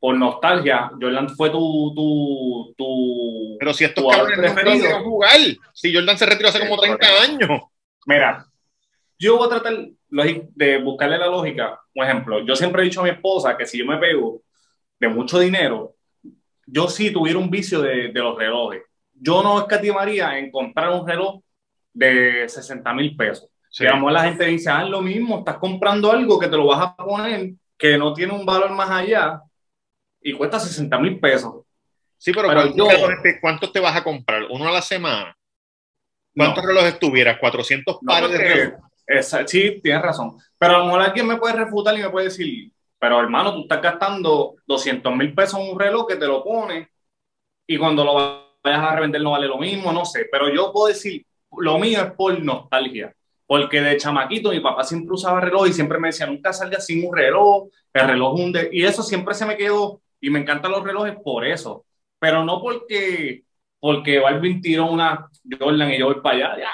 por 0.00 0.16
nostalgia, 0.16 0.90
Jordan 1.00 1.28
fue 1.36 1.50
tu, 1.50 1.92
tu, 1.94 2.74
tu... 2.76 3.56
Pero 3.60 3.72
si 3.72 3.84
estos 3.84 4.04
cabrones 4.12 4.54
no 4.64 5.04
jugar, 5.04 5.40
si 5.72 5.94
Jordan 5.94 6.18
se 6.18 6.26
retiró 6.26 6.48
hace 6.48 6.58
como 6.68 6.78
30 6.80 7.06
años. 7.22 7.48
Mira, 8.06 8.44
yo 9.20 9.36
voy 9.38 9.46
a 9.46 9.50
tratar 9.50 9.86
de 10.10 10.78
buscarle 10.82 11.16
la 11.18 11.26
lógica. 11.28 11.80
Un 11.94 12.04
ejemplo, 12.04 12.44
yo 12.44 12.56
siempre 12.56 12.82
he 12.82 12.86
dicho 12.86 13.00
a 13.00 13.04
mi 13.04 13.10
esposa 13.10 13.56
que 13.56 13.66
si 13.66 13.78
yo 13.78 13.86
me 13.86 13.98
pego 13.98 14.42
de 14.98 15.08
mucho 15.08 15.38
dinero, 15.38 15.95
yo 16.66 16.88
sí 16.88 17.10
tuviera 17.12 17.38
un 17.38 17.48
vicio 17.50 17.80
de, 17.80 18.08
de 18.08 18.20
los 18.20 18.36
relojes. 18.36 18.82
Yo 19.14 19.42
no 19.42 19.58
escatimaría 19.60 20.38
en 20.38 20.50
comprar 20.50 20.90
un 20.90 21.06
reloj 21.06 21.40
de 21.92 22.48
60 22.48 22.92
mil 22.92 23.16
pesos. 23.16 23.48
Sí. 23.70 23.84
Y 23.84 23.86
a 23.86 23.90
lo 23.90 23.96
mejor 23.96 24.12
la 24.12 24.24
gente 24.24 24.44
dice, 24.46 24.70
ah, 24.70 24.82
es 24.84 24.90
lo 24.90 25.00
mismo, 25.00 25.38
estás 25.38 25.58
comprando 25.58 26.10
algo 26.10 26.38
que 26.38 26.48
te 26.48 26.56
lo 26.56 26.66
vas 26.66 26.82
a 26.82 26.96
poner, 26.96 27.52
que 27.78 27.96
no 27.98 28.12
tiene 28.12 28.32
un 28.32 28.44
valor 28.44 28.70
más 28.72 28.90
allá 28.90 29.40
y 30.20 30.32
cuesta 30.32 30.58
60 30.58 30.98
mil 30.98 31.18
pesos. 31.20 31.62
Sí, 32.18 32.32
pero, 32.32 32.48
Pero 32.48 32.60
¿cuántos, 32.62 32.76
yo- 32.76 32.88
relojes 32.90 33.22
te, 33.22 33.40
cuántos 33.40 33.72
te 33.72 33.80
vas 33.80 33.96
a 33.96 34.02
comprar? 34.04 34.44
¿Uno 34.50 34.68
a 34.68 34.72
la 34.72 34.82
semana? 34.82 35.36
¿Cuántos 36.34 36.64
No. 36.64 36.68
relojes 36.70 36.98
tuvieras? 36.98 37.38
¿400 37.38 37.98
No, 38.02 38.08
pares 38.12 38.30
de 38.30 38.36
porque- 38.38 38.54
relojes? 38.54 38.80
esa- 39.06 39.46
sí, 39.46 39.80
tienes 39.82 40.02
razón. 40.02 40.36
Pero 40.58 40.76
a 40.76 40.78
lo 40.78 40.84
mejor 40.86 41.00
alguien 41.02 41.26
me 41.26 41.36
puede 41.36 41.54
refutar 41.54 41.96
y 41.98 42.02
me 42.02 42.10
puede 42.10 42.26
decir, 42.26 42.70
pero 42.98 43.20
hermano, 43.20 43.54
tú 43.54 43.62
estás 43.62 43.82
gastando 43.82 44.56
200 44.66 45.14
mil 45.14 45.34
pesos 45.34 45.60
en 45.60 45.70
un 45.70 45.78
reloj 45.78 46.06
que 46.06 46.16
te 46.16 46.26
lo 46.26 46.42
pone 46.42 46.88
y 47.66 47.76
cuando 47.78 48.04
lo 48.04 48.14
vayas 48.62 48.80
a 48.80 48.94
revender 48.94 49.20
no 49.22 49.32
vale 49.32 49.46
lo 49.46 49.58
mismo, 49.58 49.92
no 49.92 50.04
sé. 50.04 50.28
Pero 50.30 50.52
yo 50.52 50.72
puedo 50.72 50.88
decir, 50.88 51.26
lo 51.58 51.78
mío 51.78 52.00
es 52.00 52.12
por 52.12 52.42
nostalgia. 52.42 53.12
Porque 53.46 53.80
de 53.80 53.96
chamaquito 53.96 54.50
mi 54.50 54.60
papá 54.60 54.82
siempre 54.82 55.14
usaba 55.14 55.40
reloj 55.40 55.68
y 55.68 55.72
siempre 55.72 55.98
me 55.98 56.08
decía, 56.08 56.26
nunca 56.26 56.52
salgas 56.52 56.86
sin 56.86 57.06
un 57.06 57.14
reloj, 57.14 57.68
el 57.92 58.06
reloj 58.06 58.38
es 58.38 58.44
un 58.44 58.52
de... 58.52 58.68
Y 58.72 58.84
eso 58.84 59.02
siempre 59.02 59.34
se 59.34 59.46
me 59.46 59.56
quedó 59.56 60.00
y 60.20 60.30
me 60.30 60.40
encantan 60.40 60.72
los 60.72 60.82
relojes 60.82 61.14
por 61.22 61.46
eso. 61.46 61.84
Pero 62.18 62.44
no 62.44 62.60
porque, 62.60 63.44
porque 63.78 64.18
Balvin 64.18 64.60
tiró 64.60 64.86
una 64.86 65.28
Jordan 65.58 65.92
y 65.92 65.98
yo 65.98 66.06
voy 66.06 66.20
para 66.20 66.54
allá. 66.54 66.70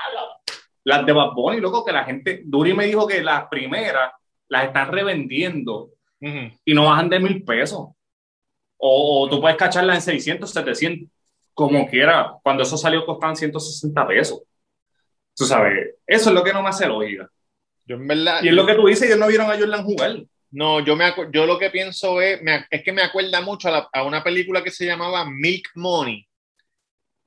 Las 0.85 1.05
de 1.05 1.13
Bad 1.13 1.33
Bunny, 1.35 1.61
loco, 1.61 1.85
que 1.85 1.93
la 1.93 2.05
gente, 2.05 2.43
Duri 2.45 2.73
me 2.75 2.87
dijo 2.87 3.07
que 3.07 3.23
las 3.23 3.49
primeras 3.49 4.13
las 4.49 4.65
están 4.65 4.91
revendiendo 4.91 5.91
Y 6.65 6.75
no 6.75 6.85
bajan 6.85 7.09
de 7.09 7.19
mil 7.19 7.43
pesos. 7.45 7.81
O, 8.77 9.23
o 9.25 9.29
tú 9.29 9.41
puedes 9.41 9.57
cacharlas 9.57 9.97
en 9.97 10.03
600, 10.03 10.51
700, 10.53 11.09
como 11.55 11.89
quiera. 11.89 12.33
Cuando 12.43 12.63
eso 12.63 12.77
salió 12.77 13.05
costaban 13.05 13.37
160 13.37 14.07
pesos. 14.07 14.43
Tú 15.37 15.45
sabes, 15.45 15.95
eso 16.07 16.29
es 16.31 16.35
lo 16.35 16.45
que 16.45 16.53
no 16.53 16.63
me 16.63 16.69
hace 16.69 16.87
lógica. 16.87 17.29
Yo 17.87 17.97
en 17.97 18.07
verdad... 18.07 18.43
Y 18.43 18.49
es 18.49 18.55
lo 18.55 18.67
que 18.67 18.75
tú 18.75 18.87
dices, 18.87 19.05
ellos 19.09 19.19
no 19.19 19.27
vieron 19.29 19.51
a 19.51 19.59
Jordan 19.59 19.85
jugar. 19.85 20.23
No, 20.51 20.81
yo, 20.81 20.95
me 20.97 21.13
yo 21.33 21.47
lo 21.47 21.59
que 21.59 21.71
pienso 21.71 22.21
es, 22.21 22.43
me 22.43 22.67
es 22.71 22.83
que 22.83 22.93
me 22.93 23.03
acuerda 23.03 23.41
mucho 23.41 23.69
a, 23.69 23.71
la- 23.71 23.89
a 23.93 24.03
una 24.05 24.23
película 24.23 24.63
que 24.63 24.71
se 24.71 24.85
llamaba 24.85 25.25
Milk 25.25 25.71
Money 25.77 26.29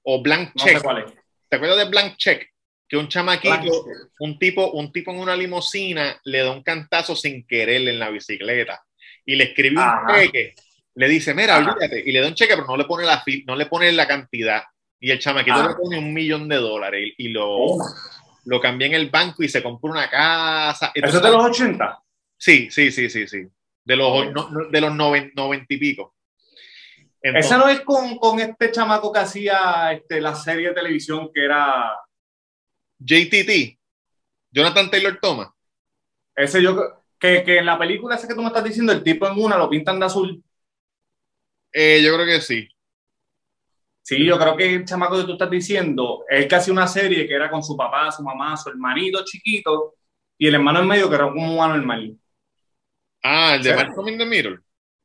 o 0.04 0.22
Blank 0.22 0.52
No 0.56 0.64
Check. 0.64 0.78
sé 0.78 0.84
cuál 0.84 1.00
es. 1.00 1.14
¿Te 1.50 1.56
acuerdas 1.56 1.80
de 1.80 1.86
Blank 1.90 2.18
Check? 2.18 2.48
Que 2.88 2.98
un 2.98 3.08
chamaquito, 3.08 3.86
un 4.20 4.38
tipo, 4.38 4.70
un 4.74 4.92
tipo 4.92 5.10
en 5.12 5.18
una 5.18 5.36
limusina 5.36 6.20
le 6.24 6.40
da 6.44 6.52
un 6.52 6.62
cantazo 6.62 7.16
sin 7.16 7.48
querer 7.48 7.88
en 7.88 7.98
la 7.98 8.12
bicicleta 8.12 8.85
y 9.26 9.36
le 9.36 9.46
escribe 9.46 9.82
un 9.82 10.14
cheque. 10.16 10.56
Le 10.96 11.08
dice, 11.10 11.34
mira, 11.34 11.58
Ajá. 11.58 11.72
olvídate. 11.74 12.04
Y 12.06 12.12
le 12.12 12.22
da 12.22 12.28
un 12.28 12.36
cheque, 12.36 12.54
pero 12.56 12.68
no 12.68 12.78
le 12.78 12.86
pone 12.86 13.06
la, 13.06 13.24
no 13.48 13.56
le 13.56 13.66
pone 13.66 13.92
la 13.92 14.08
cantidad. 14.08 14.64
Y 15.00 15.12
el 15.12 15.20
chamaquito 15.20 15.58
Ajá. 15.58 15.70
le 15.70 15.76
pone 15.76 15.98
un 16.00 16.14
millón 16.14 16.48
de 16.48 16.56
dólares 16.58 17.12
y, 17.18 17.26
y 17.26 17.30
lo, 17.30 17.46
Oh, 17.48 17.78
lo 18.46 18.62
cambia 18.62 18.88
en 18.88 18.94
el 18.94 19.10
banco 19.10 19.44
y 19.44 19.50
se 19.50 19.62
compra 19.62 19.92
una 19.92 20.10
casa. 20.10 20.92
¿Eso 20.94 21.18
es 21.18 21.22
de 21.24 21.32
los 21.32 21.44
80? 21.46 22.00
Sí, 22.38 22.70
sí, 22.72 22.92
sí, 22.92 23.10
sí, 23.10 23.28
sí. 23.28 23.44
De 23.84 23.96
los, 23.96 24.08
Ok. 24.28 24.34
no- 24.34 24.50
no- 24.50 24.70
de 24.70 24.82
los 24.82 24.92
noven- 24.94 25.32
noventa 25.36 25.74
y 25.74 25.78
pico. 25.78 26.16
Entonces, 27.22 27.52
Ese 27.52 27.58
no 27.60 27.68
es 27.70 27.82
con, 27.82 28.18
con 28.18 28.40
este 28.40 28.72
chamaco 28.72 29.12
que 29.12 29.20
hacía 29.20 29.92
este, 29.94 30.22
la 30.22 30.36
serie 30.36 30.70
de 30.70 30.76
televisión 30.76 31.30
que 31.34 31.44
era. 31.44 31.92
JTT, 33.00 33.78
Jonathan 34.52 34.90
Taylor 34.90 35.20
Thomas. 35.20 35.50
Ese 36.36 36.62
yo. 36.62 37.04
Que, 37.20 37.44
que 37.44 37.58
en 37.60 37.66
la 37.66 37.78
película 37.78 38.16
esa 38.16 38.28
que 38.28 38.36
tú 38.36 38.42
me 38.42 38.48
estás 38.48 38.64
diciendo, 38.64 38.92
el 38.92 39.04
tipo 39.04 39.28
en 39.28 39.40
una 39.40 39.58
lo 39.58 39.70
pintan 39.70 40.00
de 40.00 40.06
azul. 40.06 40.44
Eh, 41.72 42.02
yo 42.04 42.14
creo 42.14 42.26
que 42.26 42.42
sí. 42.42 42.68
Sí, 44.02 44.24
yo 44.24 44.38
creo 44.38 44.56
que 44.56 44.76
el 44.76 44.86
chamaco 44.86 45.18
que 45.18 45.24
tú 45.24 45.34
estás 45.34 45.50
diciendo, 45.50 46.26
él 46.30 46.48
que 46.48 46.56
hacía 46.56 46.72
una 46.72 46.88
serie 46.88 47.28
que 47.28 47.34
era 47.34 47.50
con 47.50 47.64
su 47.64 47.76
papá, 47.76 48.12
su 48.12 48.22
mamá, 48.22 48.56
su 48.56 48.70
hermanito 48.70 49.24
chiquito 49.26 49.96
y 50.38 50.48
el 50.48 50.56
hermano 50.56 50.82
en 50.82 50.88
medio 50.88 51.10
que 51.10 51.16
era 51.16 51.28
como 51.28 51.56
un 51.56 51.64
anormal. 51.64 52.16
Ah, 53.24 53.56
el 53.56 53.64
de. 53.64 53.76
Malcolm 53.76 54.10
in 54.10 54.18
the 54.20 54.26
Middle. 54.26 54.60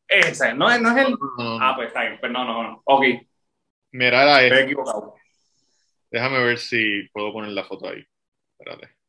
Ese, 0.07 0.53
no 0.53 0.70
es, 0.70 0.81
no 0.83 0.90
es 0.90 1.07
el. 1.07 1.12
No, 1.12 1.18
no, 1.38 1.59
no. 1.59 1.64
Ah, 1.64 1.73
pues 1.75 1.88
está 1.88 2.03
bien, 2.03 2.18
pues 2.20 2.31
no, 2.31 2.44
no, 2.44 2.62
no. 2.62 2.83
Ok, 2.85 3.05
Mira, 3.92 4.23
era 4.23 4.42
estoy 4.42 4.64
equivocado. 4.64 5.14
Déjame 6.11 6.44
ver 6.44 6.59
si 6.59 7.09
puedo 7.12 7.33
poner 7.33 7.51
la 7.53 7.64
foto 7.64 7.88
ahí. 7.88 8.05
Espérate. 8.59 9.00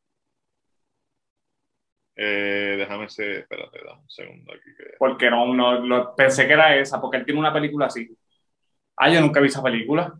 Eh, 2.16 2.76
déjame 2.78 3.08
ser. 3.08 3.30
Espérate, 3.40 3.78
dame 3.84 4.00
un 4.02 4.10
segundo 4.10 4.52
aquí. 4.52 4.70
que- 4.76 4.94
Porque 4.98 5.30
no, 5.30 5.52
no, 5.54 5.80
lo- 5.80 6.14
pensé 6.14 6.46
que 6.46 6.52
era 6.52 6.76
esa, 6.76 7.00
porque 7.00 7.16
él 7.18 7.24
tiene 7.24 7.40
una 7.40 7.52
película 7.52 7.86
así. 7.86 8.08
Ah, 8.96 9.10
yo 9.10 9.20
nunca 9.20 9.40
vi 9.40 9.48
esa 9.48 9.62
película. 9.62 10.12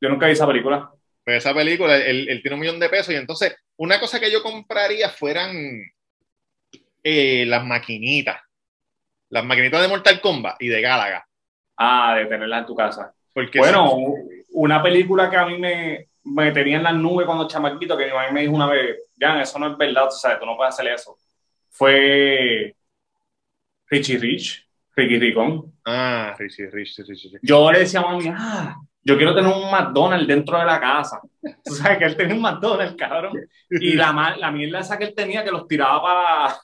Yo 0.00 0.08
nunca 0.08 0.26
vi 0.26 0.32
esa 0.32 0.46
película. 0.46 0.90
Pues 1.24 1.38
esa 1.38 1.54
película, 1.54 1.96
él, 1.96 2.28
él 2.28 2.40
tiene 2.42 2.54
un 2.54 2.60
millón 2.60 2.78
de 2.78 2.88
pesos 2.88 3.12
y 3.12 3.16
entonces 3.16 3.56
una 3.76 3.98
cosa 3.98 4.20
que 4.20 4.30
yo 4.30 4.42
compraría 4.42 5.08
fueran 5.10 5.50
eh, 7.02 7.44
las 7.46 7.64
maquinitas. 7.64 8.40
Las 9.30 9.44
maquinitas 9.44 9.82
de 9.82 9.88
Mortal 9.88 10.20
Kombat 10.20 10.56
y 10.62 10.68
de 10.68 10.80
Galaga. 10.80 11.26
Ah, 11.76 12.14
de 12.16 12.26
tenerla 12.26 12.58
en 12.58 12.66
tu 12.66 12.74
casa. 12.74 13.12
Porque 13.32 13.58
Bueno, 13.58 13.92
una 14.52 14.82
película 14.82 15.28
que 15.28 15.36
a 15.36 15.46
mí 15.46 15.58
me, 15.58 16.08
me 16.26 16.50
tenía 16.52 16.78
en 16.78 16.82
las 16.82 16.94
nubes 16.94 17.26
cuando 17.26 17.46
chamaquito, 17.46 17.96
que 17.96 18.06
mi 18.06 18.12
mamá 18.12 18.30
me 18.30 18.42
dijo 18.42 18.54
una 18.54 18.66
vez, 18.66 18.98
Jan, 19.18 19.40
eso 19.40 19.58
no 19.58 19.70
es 19.70 19.78
verdad, 19.78 20.08
tú 20.10 20.16
sabes, 20.16 20.38
tú 20.38 20.46
no 20.46 20.56
puedes 20.56 20.74
hacer 20.74 20.88
eso. 20.88 21.16
Fue 21.70 22.74
Richie 23.88 24.18
Rich, 24.18 24.68
Ricky 24.94 25.18
Ricón. 25.18 25.72
Ah, 25.84 26.34
Richie, 26.38 26.68
Richie, 26.70 27.04
Richie. 27.04 27.28
Richie. 27.28 27.38
Yo 27.42 27.70
le 27.70 27.80
decía 27.80 28.00
a 28.00 28.02
mami, 28.02 28.28
ah, 28.28 28.76
yo 29.02 29.16
quiero 29.16 29.34
tener 29.34 29.52
un 29.52 29.70
McDonald's 29.70 30.26
dentro 30.26 30.58
de 30.58 30.64
la 30.64 30.80
casa. 30.80 31.20
Tú 31.64 31.74
sabes 31.74 31.98
que 31.98 32.04
él 32.06 32.16
tenía 32.16 32.34
un 32.34 32.42
McDonald's, 32.42 32.96
cabrón. 32.96 33.38
Y 33.70 33.92
la, 33.92 34.36
la 34.36 34.50
mierda 34.50 34.80
esa 34.80 34.98
que 34.98 35.04
él 35.04 35.14
tenía 35.14 35.44
que 35.44 35.52
los 35.52 35.68
tiraba 35.68 36.02
para... 36.02 36.56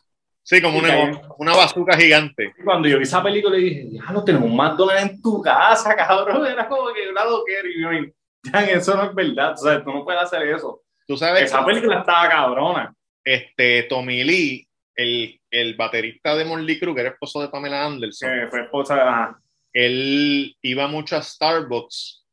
Sí, 0.42 0.60
como 0.60 0.78
una, 0.78 1.22
una 1.38 1.54
bazooka 1.54 1.96
gigante. 1.96 2.52
Cuando 2.64 2.88
yo 2.88 2.96
vi 2.96 3.04
esa 3.04 3.22
película, 3.22 3.56
le 3.56 3.62
dije, 3.62 3.88
ya 3.92 4.12
lo 4.12 4.24
tenemos 4.24 4.50
un 4.50 4.56
McDonald's 4.56 5.02
en 5.02 5.22
tu 5.22 5.40
casa, 5.40 5.94
cabrón. 5.94 6.44
Era 6.44 6.66
como 6.68 6.92
que 6.92 7.08
una 7.08 7.24
loquera. 7.24 7.68
Y 7.68 7.80
yo, 7.80 8.12
eso 8.70 8.96
no 8.96 9.04
es 9.04 9.14
verdad. 9.14 9.54
Tú 9.56 9.64
sabes, 9.64 9.84
tú 9.84 9.92
no 9.92 10.04
puedes 10.04 10.22
hacer 10.22 10.42
eso. 10.48 10.82
Tú 11.06 11.16
sabes, 11.16 11.42
Esa 11.44 11.64
película 11.64 12.00
estaba 12.00 12.28
cabrona. 12.28 12.94
este, 13.24 13.84
Tommy 13.84 14.24
Lee, 14.24 14.68
el, 14.94 15.40
el 15.50 15.74
baterista 15.74 16.34
de 16.36 16.44
Morley 16.44 16.78
Crew, 16.78 16.94
que 16.94 17.00
era 17.02 17.10
esposo 17.10 17.40
de 17.40 17.48
Pamela 17.48 17.84
Anderson, 17.84 18.30
Que 18.40 18.46
fue 18.48 18.62
esposa 18.62 18.94
de... 18.96 19.00
ajá. 19.02 19.40
él 19.72 20.56
iba 20.62 20.86
mucho 20.86 21.16
a 21.16 21.22
Starbucks 21.22 22.24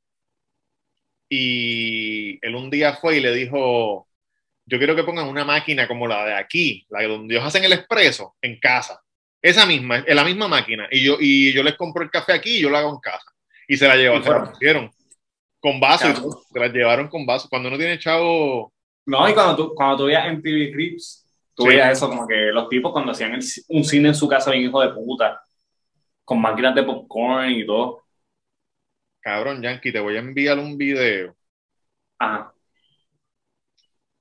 y 1.30 2.44
él 2.46 2.56
un 2.56 2.70
día 2.70 2.96
fue 2.96 3.18
y 3.18 3.20
le 3.22 3.34
dijo, 3.34 4.08
yo 4.66 4.78
quiero 4.78 4.96
que 4.96 5.04
pongan 5.04 5.28
una 5.28 5.46
máquina 5.46 5.88
como 5.88 6.08
la 6.08 6.26
de 6.26 6.34
aquí, 6.34 6.86
la 6.90 7.02
de 7.02 7.08
donde 7.08 7.36
ellos 7.36 7.46
hacen 7.46 7.64
el 7.64 7.74
expreso, 7.74 8.36
en 8.42 8.60
casa. 8.60 9.02
Esa 9.42 9.66
misma, 9.66 10.00
es 10.00 10.16
la 10.16 10.24
misma 10.26 10.48
máquina. 10.48 10.88
Y 10.92 11.04
yo, 11.04 11.18
y 11.20 11.54
yo 11.54 11.64
les 11.64 11.76
compro 11.76 12.04
el 12.04 12.10
café 12.12 12.34
aquí 12.34 12.58
y 12.58 12.62
yo 12.62 12.70
lo 12.70 12.78
hago 12.78 12.90
en 12.90 13.00
casa. 13.00 13.32
Y 13.68 13.78
se 13.78 13.88
la 13.88 13.96
llevaron, 13.96 14.24
se 14.24 14.30
la 14.32 14.44
pusieron. 14.52 14.92
Con 15.60 15.80
vaso 15.80 16.08
y 16.08 16.12
Claro. 16.14 16.22
todo. 16.30 16.44
Se 16.52 16.60
la 16.60 16.68
llevaron 16.68 17.08
con 17.10 17.26
vaso. 17.26 17.48
Cuando 17.50 17.70
uno 17.70 17.78
tiene 17.78 18.00
chavo, 18.00 18.74
No, 19.06 19.28
y 19.28 19.34
cuando 19.34 19.56
tú, 19.56 19.74
cuando 19.76 19.98
tú 19.98 20.06
veías 20.06 20.26
MTV 20.28 20.72
Cribs, 20.72 21.26
tú 21.56 21.64
Sí. 21.64 21.70
veías 21.70 21.98
eso, 21.98 22.10
como 22.10 22.28
que 22.28 22.36
los 22.54 22.70
tipos 22.70 22.92
cuando 22.92 23.12
hacían 23.12 23.34
el- 23.34 23.44
un 23.70 23.84
cine 23.84 24.10
en 24.10 24.16
su 24.16 24.28
casa, 24.28 24.52
bien 24.52 24.66
hijo 24.66 24.82
de 24.82 24.90
puta, 24.94 25.42
con 26.24 26.40
máquinas 26.40 26.76
de 26.76 26.84
popcorn 26.84 27.50
y 27.52 27.66
todo. 27.66 28.04
cabrón, 29.22 29.62
Yankee, 29.62 29.92
te 29.92 30.00
voy 30.00 30.16
a 30.16 30.20
enviar 30.20 30.58
un 30.60 30.78
video. 30.78 31.36
Ajá. 32.20 32.54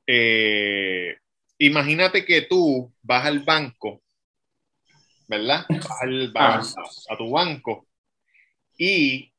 Eh, 0.07 1.17
imagínate 1.59 2.25
que 2.25 2.43
tú 2.43 2.93
vas 3.03 3.27
al 3.27 3.41
banco, 3.41 4.03
¿verdad? 5.27 5.67
Vas, 5.69 6.03
al- 6.03 6.33
vas 6.33 6.77
a, 6.77 7.15
a 7.15 7.17
tu 7.17 7.31
banco 7.31 7.87
y 8.79 9.33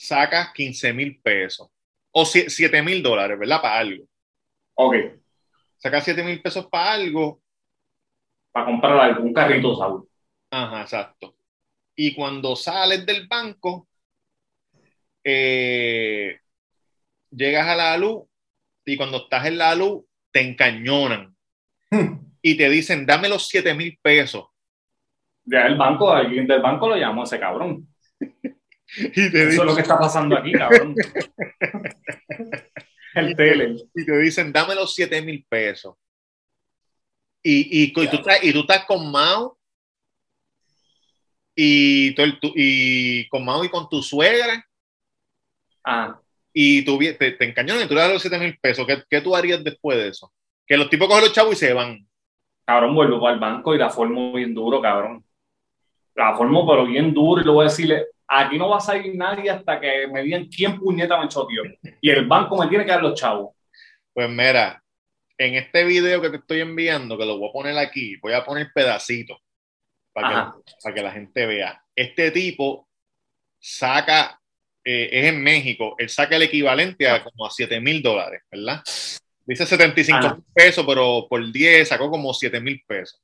sacas 0.00 0.52
15 0.54 0.92
mil 0.94 1.20
pesos 1.20 1.68
o 2.12 2.24
7 2.24 2.82
mil 2.82 3.02
dólares, 3.02 3.38
¿verdad? 3.38 3.60
Para 3.62 3.78
algo. 3.78 4.04
Ok, 4.74 4.94
Sacas 5.78 6.04
7 6.04 6.22
mil 6.22 6.40
pesos 6.40 6.66
para 6.68 6.92
algo, 6.92 7.42
para 8.52 8.66
comprar 8.66 9.00
algún 9.00 9.32
carrito, 9.32 9.74
Saúl. 9.76 10.08
ajá, 10.50 10.82
exacto. 10.82 11.36
y 11.96 12.14
cuando 12.14 12.56
sales 12.56 13.06
del 13.06 13.26
banco, 13.28 13.88
eh, 15.24 16.38
llegas 17.30 17.68
a 17.68 17.76
la 17.76 17.96
luz 17.98 18.24
y 18.86 18.96
cuando 18.96 19.18
estás 19.18 19.46
en 19.46 19.58
la 19.58 19.74
luz 19.74 20.04
te 20.32 20.40
encañonan 20.42 21.36
y 22.42 22.56
te 22.56 22.68
dicen, 22.70 23.06
dame 23.06 23.28
los 23.28 23.48
7 23.48 23.74
mil 23.74 23.98
pesos. 24.02 24.46
Ya 25.44 25.66
el 25.66 25.76
banco, 25.76 26.10
alguien 26.10 26.46
del 26.46 26.62
banco 26.62 26.88
lo 26.88 26.96
llamó 26.96 27.22
a 27.22 27.24
ese 27.24 27.38
cabrón. 27.40 27.86
Y 28.96 29.10
te, 29.12 29.26
Eso 29.26 29.38
es 29.38 29.50
dicen, 29.50 29.66
lo 29.66 29.74
que 29.74 29.82
está 29.82 29.98
pasando 29.98 30.36
aquí, 30.36 30.52
cabrón. 30.52 30.94
el 33.14 33.36
tele. 33.36 33.76
y 33.94 34.04
te 34.04 34.18
dicen, 34.18 34.52
dame 34.52 34.74
los 34.74 34.94
7 34.94 35.20
mil 35.22 35.44
pesos. 35.48 35.96
Y, 37.42 37.84
y, 37.84 37.92
tú 37.92 38.02
estás, 38.02 38.42
y 38.44 38.52
tú 38.52 38.60
estás 38.60 38.84
con 38.84 39.10
Mao 39.10 39.58
y, 41.54 42.14
tu- 42.14 42.52
y 42.54 43.26
con 43.28 43.44
Mao 43.44 43.64
y 43.64 43.70
con 43.70 43.88
tu 43.88 44.02
suegra 44.02 44.64
Ah, 45.84 46.20
y 46.52 46.84
tú 46.84 46.98
te, 46.98 47.14
te 47.14 47.44
encañonan 47.44 47.84
y 47.84 47.88
tú 47.88 47.94
le 47.94 48.00
das 48.02 48.12
los 48.12 48.20
7 48.22 48.38
mil 48.38 48.58
pesos. 48.58 48.86
¿Qué, 48.86 49.02
¿Qué 49.08 49.20
tú 49.22 49.34
harías 49.34 49.64
después 49.64 49.96
de 49.96 50.08
eso? 50.08 50.30
Que 50.66 50.76
los 50.76 50.90
tipos 50.90 51.08
cogen 51.08 51.24
los 51.24 51.32
chavos 51.32 51.54
y 51.54 51.56
se 51.56 51.72
van. 51.72 52.06
cabrón, 52.66 52.94
vuelvo 52.94 53.18
para 53.20 53.34
el 53.34 53.40
banco 53.40 53.74
y 53.74 53.78
la 53.78 53.88
formo 53.88 54.32
bien 54.34 54.52
duro, 54.52 54.82
cabrón. 54.82 55.24
La 56.14 56.36
formo, 56.36 56.68
pero 56.68 56.84
bien 56.84 57.14
duro, 57.14 57.40
y 57.40 57.44
le 57.46 57.50
voy 57.50 57.64
a 57.64 57.68
decirle, 57.70 58.04
aquí 58.30 58.58
no 58.58 58.68
va 58.68 58.78
a 58.78 58.80
salir 58.80 59.14
nadie 59.16 59.50
hasta 59.50 59.80
que 59.80 60.06
me 60.06 60.22
digan 60.22 60.46
quién 60.46 60.78
puñeta 60.78 61.20
me 61.20 61.28
choteó. 61.28 61.64
Y 62.00 62.10
el 62.10 62.26
banco 62.26 62.56
me 62.56 62.68
tiene 62.68 62.84
que 62.84 62.92
dar 62.92 63.02
los 63.02 63.18
chavos. 63.18 63.56
Pues 64.12 64.28
mira, 64.30 64.82
en 65.36 65.56
este 65.56 65.84
video 65.84 66.22
que 66.22 66.30
te 66.30 66.36
estoy 66.36 66.60
enviando, 66.60 67.18
que 67.18 67.26
lo 67.26 67.38
voy 67.38 67.48
a 67.48 67.52
poner 67.52 67.78
aquí, 67.78 68.16
voy 68.16 68.32
a 68.32 68.44
poner 68.44 68.70
pedacitos 68.72 69.38
para 70.12 70.54
para 70.82 70.94
que 70.94 71.02
la 71.02 71.10
gente 71.10 71.46
vea. 71.46 71.82
Este 71.94 72.30
tipo 72.30 72.88
saca, 73.58 74.40
eh, 74.84 75.08
es 75.12 75.24
en 75.26 75.42
México, 75.42 75.96
él 75.98 76.08
saca 76.08 76.36
el 76.36 76.42
equivalente 76.42 77.08
a 77.08 77.24
como 77.24 77.46
a 77.46 77.50
7 77.50 77.80
mil 77.80 78.00
dólares, 78.00 78.42
¿verdad? 78.50 78.82
Dice 79.44 79.66
75 79.66 80.18
Ajá. 80.18 80.34
mil 80.34 80.44
pesos, 80.54 80.84
pero 80.86 81.26
por 81.28 81.50
10 81.50 81.88
sacó 81.88 82.10
como 82.10 82.32
7 82.32 82.60
mil 82.60 82.82
pesos. 82.86 83.20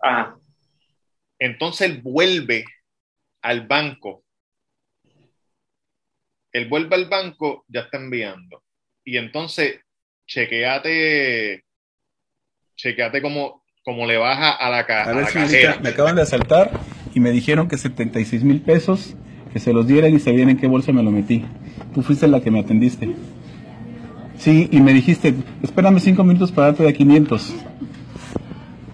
Ajá. 0.00 0.36
Entonces 1.38 1.90
él 1.90 2.00
vuelve 2.02 2.64
al 3.42 3.66
banco. 3.66 4.24
Él 6.52 6.68
vuelve 6.68 6.94
al 6.96 7.08
banco, 7.08 7.64
ya 7.68 7.80
está 7.80 7.96
enviando. 7.98 8.62
Y 9.04 9.16
entonces, 9.16 9.80
chequeate, 10.26 11.64
chequeate 12.76 13.22
cómo, 13.22 13.62
cómo 13.84 14.06
le 14.06 14.16
baja 14.16 14.52
a 14.52 14.70
la, 14.70 14.86
ca- 14.86 15.04
A 15.04 15.12
la 15.14 15.26
cajera. 15.26 15.78
me 15.82 15.90
acaban 15.90 16.16
de 16.16 16.22
asaltar 16.22 16.70
y 17.14 17.20
me 17.20 17.30
dijeron 17.30 17.68
que 17.68 17.78
76 17.78 18.44
mil 18.44 18.60
pesos, 18.60 19.14
que 19.52 19.58
se 19.58 19.72
los 19.72 19.86
dieran 19.86 20.14
y 20.14 20.18
sabían 20.18 20.50
en 20.50 20.56
qué 20.58 20.66
bolsa 20.66 20.92
me 20.92 21.02
lo 21.02 21.10
metí. 21.10 21.44
Tú 21.94 22.02
fuiste 22.02 22.26
la 22.28 22.40
que 22.40 22.50
me 22.50 22.60
atendiste. 22.60 23.14
Sí, 24.38 24.68
y 24.72 24.80
me 24.80 24.92
dijiste, 24.92 25.34
espérame 25.62 26.00
cinco 26.00 26.24
minutos 26.24 26.50
para 26.52 26.68
darte 26.68 26.82
de 26.82 26.92
500. 26.94 27.54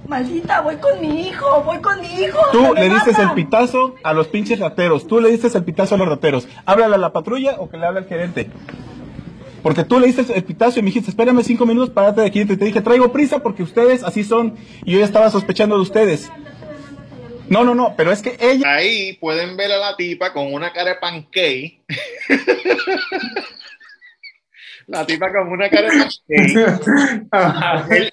Maldita, 0.08 0.62
voy 0.62 0.76
con 0.76 0.98
mi 1.02 1.28
hijo, 1.28 1.62
voy 1.64 1.80
con 1.80 2.00
mi 2.00 2.06
hijo. 2.06 2.38
Tú 2.50 2.72
le 2.74 2.88
diste 2.88 3.10
el 3.10 3.32
pitazo 3.32 3.94
a 4.02 4.14
los 4.14 4.28
pinches 4.28 4.58
rateros. 4.58 5.06
Tú 5.06 5.20
le 5.20 5.30
diste 5.30 5.48
el 5.56 5.64
pitazo 5.64 5.96
a 5.96 5.98
los 5.98 6.08
rateros. 6.08 6.48
Háblale 6.64 6.94
a 6.94 6.98
la 6.98 7.12
patrulla 7.12 7.56
o 7.58 7.68
que 7.68 7.76
le 7.76 7.84
hable 7.86 7.98
al 8.00 8.06
gerente. 8.06 8.48
Porque 9.62 9.84
tú 9.84 10.00
le 10.00 10.06
diste 10.06 10.24
el 10.34 10.44
pitazo 10.44 10.80
y 10.80 10.82
me 10.82 10.86
dijiste, 10.86 11.10
espérame 11.10 11.42
cinco 11.42 11.66
minutos 11.66 11.90
para 11.90 12.06
darte 12.06 12.22
de 12.22 12.30
500. 12.30 12.56
Y 12.56 12.58
te 12.58 12.64
dije, 12.64 12.80
traigo 12.80 13.12
prisa 13.12 13.40
porque 13.40 13.62
ustedes 13.62 14.02
así 14.02 14.24
son. 14.24 14.54
Y 14.82 14.92
yo 14.92 14.98
ya 14.98 15.04
estaba 15.04 15.28
sospechando 15.28 15.76
de 15.76 15.82
ustedes. 15.82 16.32
No, 17.50 17.64
no, 17.64 17.74
no, 17.74 17.92
pero 17.94 18.10
es 18.10 18.22
que 18.22 18.38
ella... 18.40 18.76
Ahí 18.76 19.12
pueden 19.14 19.58
ver 19.58 19.72
a 19.72 19.78
la 19.78 19.96
tipa 19.96 20.32
con 20.32 20.54
una 20.54 20.72
cara 20.72 20.90
de 20.90 20.96
pancake. 20.96 21.82
la 24.86 25.04
tipa 25.04 25.30
con 25.32 25.48
una 25.48 25.68
cara 25.68 25.90
de 25.90 25.98
pancake. 25.98 26.78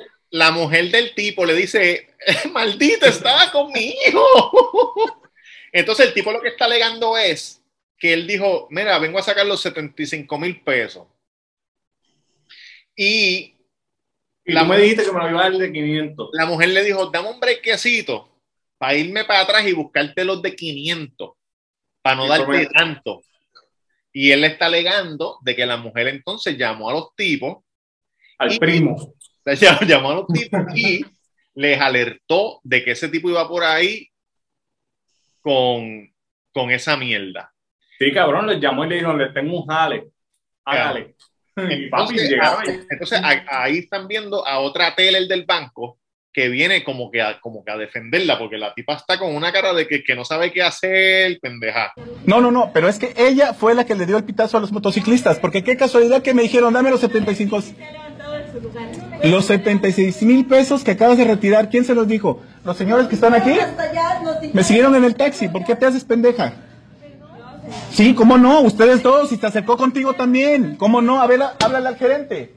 La 0.35 0.51
mujer 0.51 0.91
del 0.91 1.13
tipo 1.15 1.45
le 1.45 1.53
dice, 1.53 2.09
maldito, 2.51 3.05
estaba 3.05 3.49
con 3.51 3.71
mi 3.71 3.93
hijo. 4.07 4.95
Entonces 5.71 6.07
el 6.07 6.13
tipo 6.13 6.31
lo 6.31 6.41
que 6.41 6.49
está 6.49 6.65
alegando 6.65 7.17
es 7.17 7.61
que 7.97 8.11
él 8.13 8.27
dijo, 8.27 8.67
mira, 8.69 8.99
vengo 8.99 9.17
a 9.17 9.23
sacar 9.23 9.45
los 9.45 9.61
75 9.61 10.37
mil 10.37 10.61
pesos. 10.61 11.07
Y 12.95 13.55
Y 14.43 14.51
La 14.53 14.61
tú 14.61 14.67
me 14.67 14.77
dijiste 14.77 15.05
que 15.05 15.11
me 15.11 15.19
lo 15.21 15.29
iba 15.29 15.39
a 15.39 15.49
dar 15.49 15.57
de 15.57 15.71
500. 15.71 16.29
la 16.33 16.45
mujer 16.45 16.69
le 16.69 16.83
dijo, 16.83 17.07
dame 17.07 17.29
un 17.29 17.39
brequecito 17.39 18.29
para 18.77 18.95
irme 18.95 19.23
para 19.25 19.41
atrás 19.41 19.65
y 19.65 19.71
buscarte 19.73 20.23
los 20.25 20.41
de 20.41 20.53
500, 20.55 21.31
para 22.01 22.15
no 22.17 22.25
Y 22.25 22.29
darte 22.29 22.67
tanto. 22.73 23.21
Y 24.11 24.31
él 24.31 24.43
está 24.43 24.65
alegando 24.67 25.39
de 25.41 25.55
que 25.55 25.65
la 25.65 25.77
mujer 25.77 26.07
entonces 26.09 26.57
llamó 26.57 26.89
a 26.89 26.93
los 26.93 27.15
tipos, 27.15 27.63
Al 28.37 28.51
Y- 28.53 28.59
primo. 28.59 29.14
llamó 29.55 29.79
llamó 29.81 30.11
a 30.11 30.15
los 30.15 30.27
tipos 30.27 30.59
y 30.75 31.05
les 31.53 31.79
alertó 31.79 32.59
de 32.63 32.83
que 32.83 32.91
ese 32.91 33.09
tipo 33.09 33.29
iba 33.29 33.47
por 33.47 33.63
ahí 33.63 34.09
con, 35.41 36.09
con 36.53 36.71
esa 36.71 36.97
mierda. 36.97 37.51
Sí, 37.99 38.11
cabrón, 38.11 38.47
le 38.47 38.59
llamó 38.59 38.85
y 38.85 38.89
le 38.89 38.95
dijo, 38.95 39.13
le 39.13 39.29
tengo 39.29 39.61
un 39.61 39.67
jale. 39.67 40.07
Hágale. 40.65 41.15
Papi, 41.55 41.73
Entonces, 41.73 42.29
llegaron 42.29 42.59
a- 42.59 42.61
ahí. 42.71 42.79
entonces, 42.89 43.19
a- 43.23 43.63
ahí 43.63 43.77
están 43.77 44.07
viendo 44.07 44.45
a 44.45 44.59
otra 44.59 44.93
teller 44.95 45.27
del 45.27 45.45
banco 45.45 45.99
que 46.33 46.49
viene 46.49 46.83
como 46.83 47.09
que, 47.09 47.21
a, 47.21 47.39
como 47.39 47.63
que 47.63 47.71
a 47.71 47.77
defenderla, 47.77 48.37
porque 48.37 48.57
la 48.57 48.73
tipa 48.73 48.95
está 48.95 49.17
con 49.17 49.33
una 49.33 49.53
cara 49.53 49.73
de 49.73 49.87
que, 49.87 50.03
que 50.03 50.15
no 50.15 50.25
sabe 50.25 50.51
qué 50.51 50.61
hacer, 50.63 51.39
pendeja. 51.39 51.93
No, 52.25 52.41
no, 52.41 52.51
no, 52.51 52.71
pero 52.73 52.89
es 52.89 52.99
que 52.99 53.13
ella 53.15 53.53
fue 53.53 53.73
la 53.73 53.85
que 53.85 53.95
le 53.95 54.05
dio 54.05 54.17
el 54.17 54.25
pitazo 54.25 54.57
a 54.57 54.59
los 54.59 54.73
motociclistas, 54.73 55.39
porque 55.39 55.63
qué 55.63 55.77
casualidad 55.77 56.21
que 56.21 56.33
me 56.33 56.41
dijeron, 56.41 56.73
dame 56.73 56.89
los 56.89 56.99
75. 56.99 57.63
Los 59.23 59.45
76 59.45 60.23
mil 60.23 60.45
pesos 60.45 60.83
que 60.83 60.91
acabas 60.91 61.17
de 61.17 61.25
retirar, 61.25 61.69
¿quién 61.69 61.85
se 61.85 61.95
los 61.95 62.07
dijo? 62.07 62.41
¿Los 62.63 62.77
señores 62.77 63.07
que 63.07 63.15
están 63.15 63.33
aquí? 63.33 63.55
Me 64.53 64.63
siguieron 64.63 64.95
en 64.95 65.03
el 65.03 65.15
taxi, 65.15 65.47
¿por 65.47 65.65
qué 65.65 65.75
te 65.75 65.85
haces 65.85 66.03
pendeja? 66.03 66.53
Sí, 67.91 68.13
¿cómo 68.13 68.37
no? 68.37 68.61
Ustedes 68.61 69.01
dos, 69.01 69.31
y 69.31 69.37
se 69.37 69.47
acercó 69.47 69.77
contigo 69.77 70.13
también. 70.13 70.75
¿Cómo 70.75 71.01
no? 71.01 71.21
A 71.21 71.27
ver, 71.27 71.41
háblale 71.63 71.87
al 71.87 71.95
gerente. 71.95 72.53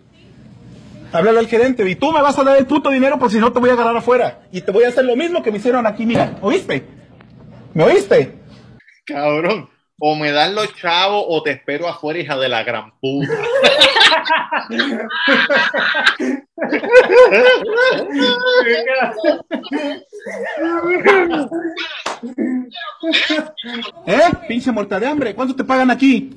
Háblale 1.12 1.38
al 1.38 1.46
gerente. 1.46 1.88
Y 1.88 1.94
tú 1.94 2.12
me 2.12 2.20
vas 2.20 2.38
a 2.38 2.44
dar 2.44 2.58
el 2.58 2.66
puto 2.66 2.90
dinero 2.90 3.18
por 3.18 3.30
si 3.30 3.38
no 3.38 3.52
te 3.52 3.58
voy 3.58 3.70
a 3.70 3.72
agarrar 3.72 3.96
afuera. 3.96 4.40
Y 4.52 4.60
te 4.60 4.72
voy 4.72 4.84
a 4.84 4.88
hacer 4.88 5.04
lo 5.04 5.16
mismo 5.16 5.42
que 5.42 5.50
me 5.50 5.58
hicieron 5.58 5.86
aquí, 5.86 6.04
mira. 6.04 6.38
¿Oíste? 6.42 6.86
¿Me 7.72 7.84
oíste? 7.84 8.36
Cabrón. 9.06 9.70
O 10.00 10.14
me 10.14 10.30
das 10.30 10.52
los 10.52 10.72
chavos 10.76 11.24
o 11.26 11.42
te 11.42 11.50
espero 11.50 11.88
afuera, 11.88 12.20
hija 12.20 12.36
de 12.36 12.48
la 12.48 12.62
gran 12.62 12.92
puta. 13.00 13.32
¿Eh? 24.06 24.20
Pinche 24.46 24.70
muerta 24.70 25.00
de 25.00 25.06
hambre. 25.06 25.34
¿Cuánto 25.34 25.56
te 25.56 25.64
pagan 25.64 25.90
aquí? 25.90 26.30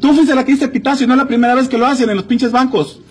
Tú 0.00 0.14
fuiste 0.14 0.34
la 0.34 0.44
que 0.44 0.52
hice 0.52 0.68
pitazo 0.68 1.04
y 1.04 1.06
no 1.06 1.12
es 1.14 1.18
la 1.18 1.26
primera 1.26 1.54
vez 1.54 1.68
que 1.68 1.76
lo 1.76 1.84
hacen 1.84 2.08
en 2.08 2.16
los 2.16 2.24
pinches 2.24 2.52
bancos. 2.52 3.02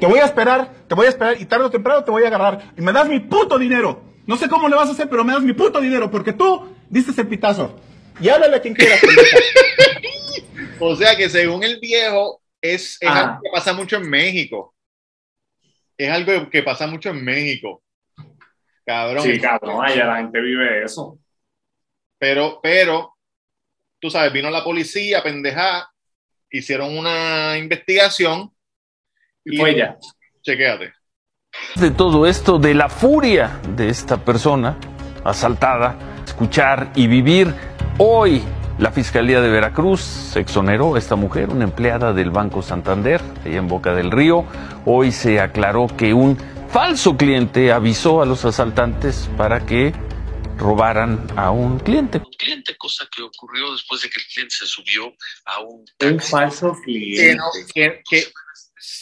Te 0.00 0.06
voy 0.06 0.18
a 0.18 0.24
esperar, 0.24 0.68
te 0.88 0.94
voy 0.96 1.06
a 1.06 1.10
esperar 1.10 1.40
y 1.40 1.44
tarde 1.44 1.66
o 1.66 1.70
temprano 1.70 2.02
te 2.02 2.10
voy 2.10 2.24
a 2.24 2.26
agarrar. 2.26 2.72
Y 2.76 2.80
me 2.82 2.92
das 2.92 3.08
mi 3.08 3.20
puto 3.20 3.58
dinero. 3.58 4.11
No 4.26 4.36
sé 4.36 4.48
cómo 4.48 4.68
le 4.68 4.76
vas 4.76 4.88
a 4.88 4.92
hacer, 4.92 5.08
pero 5.08 5.24
me 5.24 5.32
das 5.32 5.42
mi 5.42 5.52
puto 5.52 5.80
dinero 5.80 6.10
porque 6.10 6.32
tú 6.32 6.74
diste 6.88 7.20
el 7.20 7.28
pitazo. 7.28 7.78
Y 8.20 8.28
háblale 8.28 8.56
a 8.56 8.60
quien 8.62 8.74
pendeja. 8.74 9.06
O 10.78 10.94
sea 10.96 11.16
que 11.16 11.28
según 11.28 11.62
el 11.64 11.78
viejo, 11.80 12.42
es, 12.60 12.98
es 13.00 13.08
Ah. 13.08 13.20
algo 13.20 13.40
que 13.42 13.50
pasa 13.50 13.72
mucho 13.72 13.96
en 13.96 14.08
México. 14.08 14.74
Es 15.96 16.10
algo 16.10 16.48
que 16.50 16.62
pasa 16.62 16.86
mucho 16.86 17.10
en 17.10 17.24
México. 17.24 17.82
Cabrón. 18.84 19.22
Sí, 19.24 19.40
cabrón, 19.40 19.84
allá 19.84 20.06
la 20.06 20.16
gente 20.18 20.40
vive 20.40 20.84
eso. 20.84 21.18
Pero, 22.18 22.60
pero, 22.62 23.14
tú 24.00 24.10
sabes, 24.10 24.32
vino 24.32 24.50
la 24.50 24.64
policía, 24.64 25.22
pendeja, 25.22 25.88
hicieron 26.50 26.96
una 26.96 27.56
investigación. 27.58 28.52
Y 29.44 29.56
fue 29.56 29.70
ella. 29.70 29.98
Chequéate. 30.42 30.92
De 31.76 31.90
todo 31.90 32.26
esto, 32.26 32.58
de 32.58 32.74
la 32.74 32.88
furia 32.88 33.60
de 33.76 33.88
esta 33.88 34.24
persona 34.24 34.76
asaltada, 35.24 35.96
escuchar 36.26 36.92
y 36.94 37.06
vivir 37.06 37.54
hoy. 37.98 38.42
La 38.78 38.90
Fiscalía 38.90 39.40
de 39.40 39.48
Veracruz 39.50 40.34
exoneró 40.34 40.94
a 40.94 40.98
esta 40.98 41.14
mujer, 41.14 41.50
una 41.50 41.64
empleada 41.64 42.12
del 42.12 42.30
Banco 42.30 42.62
Santander, 42.62 43.20
allá 43.44 43.58
en 43.58 43.68
Boca 43.68 43.94
del 43.94 44.10
Río. 44.10 44.44
Hoy 44.86 45.12
se 45.12 45.40
aclaró 45.40 45.86
que 45.86 46.14
un 46.14 46.36
falso 46.68 47.16
cliente 47.16 47.70
avisó 47.70 48.22
a 48.22 48.26
los 48.26 48.44
asaltantes 48.44 49.28
para 49.36 49.64
que 49.66 49.92
robaran 50.56 51.26
a 51.36 51.50
un 51.50 51.78
cliente. 51.80 52.18
un 52.18 52.32
cliente, 52.38 52.76
cosa 52.76 53.06
que 53.14 53.22
ocurrió 53.22 53.72
después 53.72 54.02
de 54.02 54.08
que 54.08 54.20
el 54.20 54.26
cliente 54.26 54.54
se 54.56 54.66
subió 54.66 55.12
a 55.44 55.60
un 55.60 55.84
Un 56.10 56.20
falso 56.20 56.72
Que, 56.74 56.82
cliente. 56.84 57.36
no- 57.36 57.44
que, 57.74 58.02
que, 58.08 58.24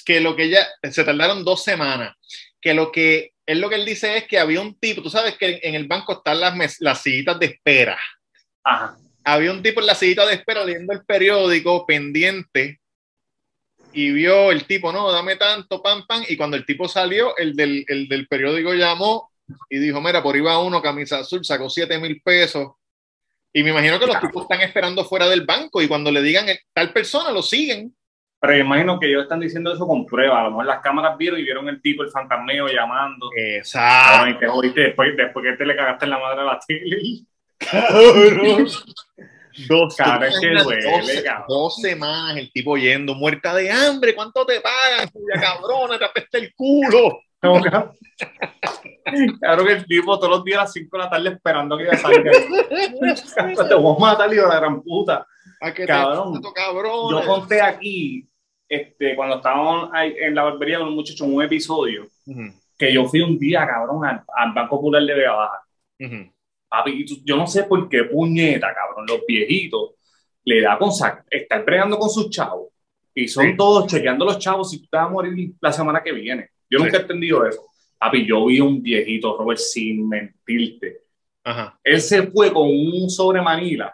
que 0.05 0.21
lo 0.21 0.35
que 0.37 0.51
ya 0.51 0.67
se 0.91 1.05
tardaron 1.05 1.45
dos 1.45 1.63
semanas, 1.63 2.17
que 2.61 2.75
lo 2.75 2.93
que 2.93 3.33
él 3.47 3.61
lo 3.61 3.69
que 3.69 3.75
él 3.77 3.85
dice 3.85 4.17
es 4.17 4.25
que 4.29 4.39
había 4.39 4.61
un 4.61 4.79
tipo, 4.79 5.03
tú 5.03 5.11
sabes 5.11 5.37
que 5.37 5.59
en 5.63 5.75
el 5.75 5.87
banco 5.89 6.13
están 6.13 6.41
las, 6.41 6.55
mes- 6.55 6.77
las 6.81 7.03
sillitas 7.03 7.39
de 7.41 7.47
espera. 7.47 7.99
Ajá. 8.63 8.97
Había 9.25 9.51
un 9.51 9.63
tipo 9.63 9.81
en 9.81 9.87
la 9.87 9.95
sillita 9.95 10.25
de 10.27 10.35
espera 10.35 10.65
leyendo 10.65 10.93
el 10.93 11.05
periódico 11.05 11.85
pendiente 11.87 12.81
y 13.93 14.13
vio 14.13 14.53
el 14.53 14.65
tipo, 14.67 14.93
no, 14.93 15.11
dame 15.11 15.37
tanto, 15.37 15.83
pam, 15.83 16.07
pam. 16.07 16.25
Y 16.29 16.37
cuando 16.37 16.57
el 16.57 16.65
tipo 16.65 16.87
salió, 16.89 17.37
el 17.37 17.57
del, 17.57 17.85
el 17.89 18.09
del 18.09 18.29
periódico 18.29 18.73
llamó 18.75 19.31
y 19.69 19.79
dijo, 19.79 20.01
mira, 20.01 20.23
por 20.23 20.37
va 20.47 20.61
uno, 20.61 20.81
camisa 20.81 21.19
azul, 21.19 21.45
sacó 21.45 21.69
7 21.69 21.99
mil 21.99 22.21
pesos. 22.23 22.69
Y 23.53 23.65
me 23.65 23.71
imagino 23.71 23.99
que 23.99 24.07
los 24.07 24.21
tipos 24.21 24.43
están 24.43 24.61
esperando 24.61 25.05
fuera 25.05 25.29
del 25.29 25.45
banco 25.45 25.83
y 25.83 25.89
cuando 25.89 26.13
le 26.13 26.23
digan 26.23 26.49
eh, 26.49 26.61
tal 26.73 26.93
persona, 26.93 27.33
lo 27.33 27.43
siguen. 27.43 27.93
Pero 28.41 28.55
yo 28.55 28.61
imagino 28.61 28.99
que 28.99 29.07
ellos 29.09 29.23
están 29.25 29.41
diciendo 29.41 29.73
eso 29.73 29.87
con 29.87 30.07
prueba. 30.07 30.41
A 30.41 30.45
lo 30.45 30.51
mejor 30.51 30.67
las 30.67 30.81
cámaras 30.81 31.17
vieron 31.19 31.39
y 31.39 31.43
vieron 31.43 31.69
el 31.69 31.83
tipo, 31.83 32.03
el 32.03 32.11
fantasmeo 32.11 32.69
llamando. 32.69 33.29
Exacto. 33.37 34.25
Ay, 34.25 34.39
te 34.39 34.47
jodiste 34.49 34.81
después, 34.81 35.15
después 35.17 35.45
que 35.45 35.57
te 35.59 35.67
le 35.67 35.77
cagaste 35.77 36.07
en 36.07 36.11
la 36.11 36.19
madre 36.19 36.41
a 36.41 36.45
la 36.45 36.59
tele. 36.67 36.99
Cabrón. 37.71 38.67
Dos, 39.69 39.99
es 39.99 40.07
que 40.07 40.31
semanas, 40.41 40.65
duele, 40.65 40.83
dos- 40.83 41.23
cabrón. 41.23 41.45
dos 41.49 41.77
semanas 41.83 42.37
el 42.39 42.51
tipo 42.53 42.77
yendo, 42.79 43.15
muerta 43.15 43.55
de 43.55 43.71
hambre, 43.71 44.15
¿cuánto 44.15 44.47
te 44.47 44.61
pagan? 44.61 45.11
Ya 45.35 45.41
cabrona, 45.41 45.99
te 45.99 46.05
apesta 46.05 46.39
el 46.39 46.55
culo. 46.55 47.21
Claro 49.41 49.65
que 49.65 49.73
el 49.73 49.87
tipo 49.87 50.19
todos 50.19 50.31
los 50.31 50.45
días 50.45 50.59
a 50.59 50.63
las 50.63 50.73
5 50.73 50.97
de 50.97 51.03
la 51.05 51.11
tarde 51.11 51.29
esperando 51.31 51.77
que 51.77 51.85
ella 51.85 51.97
salga. 51.99 52.31
te 53.69 53.75
voy 53.75 53.97
a 53.97 53.99
matar, 53.99 54.33
hijo 54.33 54.43
de 54.45 54.49
la 54.49 54.61
gran 54.61 54.83
puta. 54.83 55.27
¿A 55.61 55.75
qué 55.75 55.83
te 55.83 55.89
Cabrón. 55.89 56.41
cabrón? 56.55 57.11
Yo 57.11 57.27
conté 57.27 57.61
aquí, 57.61 58.27
este, 58.71 59.15
cuando 59.17 59.37
estábamos 59.37 59.91
en 59.95 60.35
la 60.35 60.45
barbería 60.45 60.79
con 60.79 60.89
un 60.89 60.95
muchacho 60.95 61.25
en 61.27 61.35
un 61.35 61.43
episodio, 61.43 62.07
que 62.79 62.93
yo 62.95 63.05
fui 63.07 63.21
un 63.21 63.39
día, 63.39 63.67
cabrón, 63.67 64.05
al, 64.07 64.23
al 64.35 64.53
Banco 64.55 64.77
Popular 64.77 65.03
de 65.03 65.13
Vega 65.15 65.33
Baja. 65.33 65.61
Papi, 66.69 67.05
yo 67.25 67.37
no 67.37 67.47
sé 67.47 67.65
por 67.65 67.89
qué 67.89 68.05
puñeta, 68.05 68.73
cabrón, 68.73 69.05
los 69.09 69.27
viejitos 69.27 69.91
le 70.45 70.61
da 70.63 70.79
con 70.79 70.91
estar 71.31 71.65
bregando 71.65 71.99
con 71.99 72.09
sus 72.09 72.31
chavos 72.31 72.69
y 73.15 73.27
son 73.29 73.45
Sí. 73.51 73.57
todos 73.57 73.87
chequeando 73.89 74.25
los 74.25 74.39
chavos 74.39 74.71
si 74.71 74.81
tú 74.81 74.87
te 74.89 74.97
vas 74.97 75.07
a 75.07 75.11
morir 75.11 75.51
la 75.61 75.73
semana 75.73 76.01
que 76.03 76.13
viene. 76.13 76.49
Yo 76.71 76.79
nunca 76.79 76.97
he 76.99 77.01
entendido 77.01 77.45
eso. 77.45 77.61
Papi, 77.99 78.25
yo 78.25 78.47
vi 78.47 78.61
un 78.61 78.81
viejito, 78.81 79.37
Robert, 79.37 79.59
sin 79.59 80.09
mentirte. 80.09 81.01
Ajá. 81.45 81.79
Él 81.83 82.01
se 82.01 82.23
fue 82.29 82.53
con 82.53 82.69
un 82.69 83.11
sobre 83.11 83.43
Manila 83.43 83.93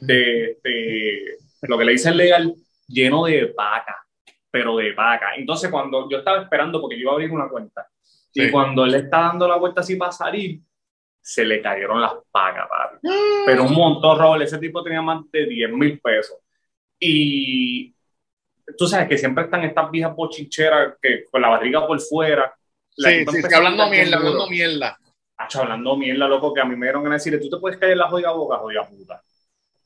de, 0.00 0.58
de 0.64 1.36
lo 1.62 1.76
que 1.78 1.84
le 1.84 1.92
dicen 1.92 2.16
legal, 2.16 2.54
lleno 2.88 3.26
de 3.26 3.52
vaca, 3.56 4.04
pero 4.50 4.76
de 4.78 4.92
vaca. 4.92 5.34
Entonces, 5.36 5.70
cuando 5.70 6.08
yo 6.10 6.18
estaba 6.18 6.42
esperando, 6.42 6.80
porque 6.80 6.96
yo 6.96 7.02
iba 7.02 7.10
a 7.12 7.14
abrir 7.14 7.30
una 7.30 7.48
cuenta, 7.48 7.86
y 8.32 8.42
Sí. 8.46 8.50
cuando 8.50 8.84
él 8.84 8.94
está 8.94 9.20
dando 9.20 9.46
la 9.46 9.56
vuelta 9.56 9.80
así 9.82 9.96
para 9.96 10.12
salir, 10.12 10.60
se 11.20 11.44
le 11.44 11.60
cayeron 11.60 12.00
las 12.00 12.12
vacas, 12.32 12.66
papi. 12.68 13.08
Pero 13.44 13.64
un 13.64 13.74
montón, 13.74 14.18
Robert, 14.18 14.42
ese 14.44 14.58
tipo 14.58 14.82
tenía 14.82 15.02
más 15.02 15.30
de 15.30 15.46
10 15.46 15.70
mil 15.70 16.00
pesos. 16.00 16.38
Y 16.98 17.94
tú 18.76 18.86
sabes 18.86 19.08
que 19.08 19.18
siempre 19.18 19.44
están 19.44 19.64
estas 19.64 19.90
viejas 19.90 20.14
bochincheras 20.16 20.94
que 21.00 21.24
con 21.30 21.42
la 21.42 21.48
barriga 21.48 21.86
por 21.86 22.00
fuera. 22.00 22.54
La 22.96 23.10
Sí, 23.10 23.24
sí, 23.30 23.42
sí, 23.42 23.54
hablando 23.54 23.88
mierda, 23.88 24.16
hablando 24.16 24.48
mierda. 24.48 24.98
Hacho, 25.36 25.62
hablando 25.62 25.96
mierda, 25.96 26.26
loco, 26.26 26.52
que 26.52 26.60
a 26.60 26.64
mí 26.64 26.74
me 26.74 26.86
dieron 26.86 27.04
ganas 27.04 27.22
de 27.24 27.30
decirle, 27.30 27.48
tú 27.48 27.54
te 27.56 27.60
puedes 27.60 27.78
caer 27.78 27.96
la 27.96 28.08
jodida 28.08 28.32
boca, 28.32 28.56
jodida 28.56 28.84
puta. 28.88 29.22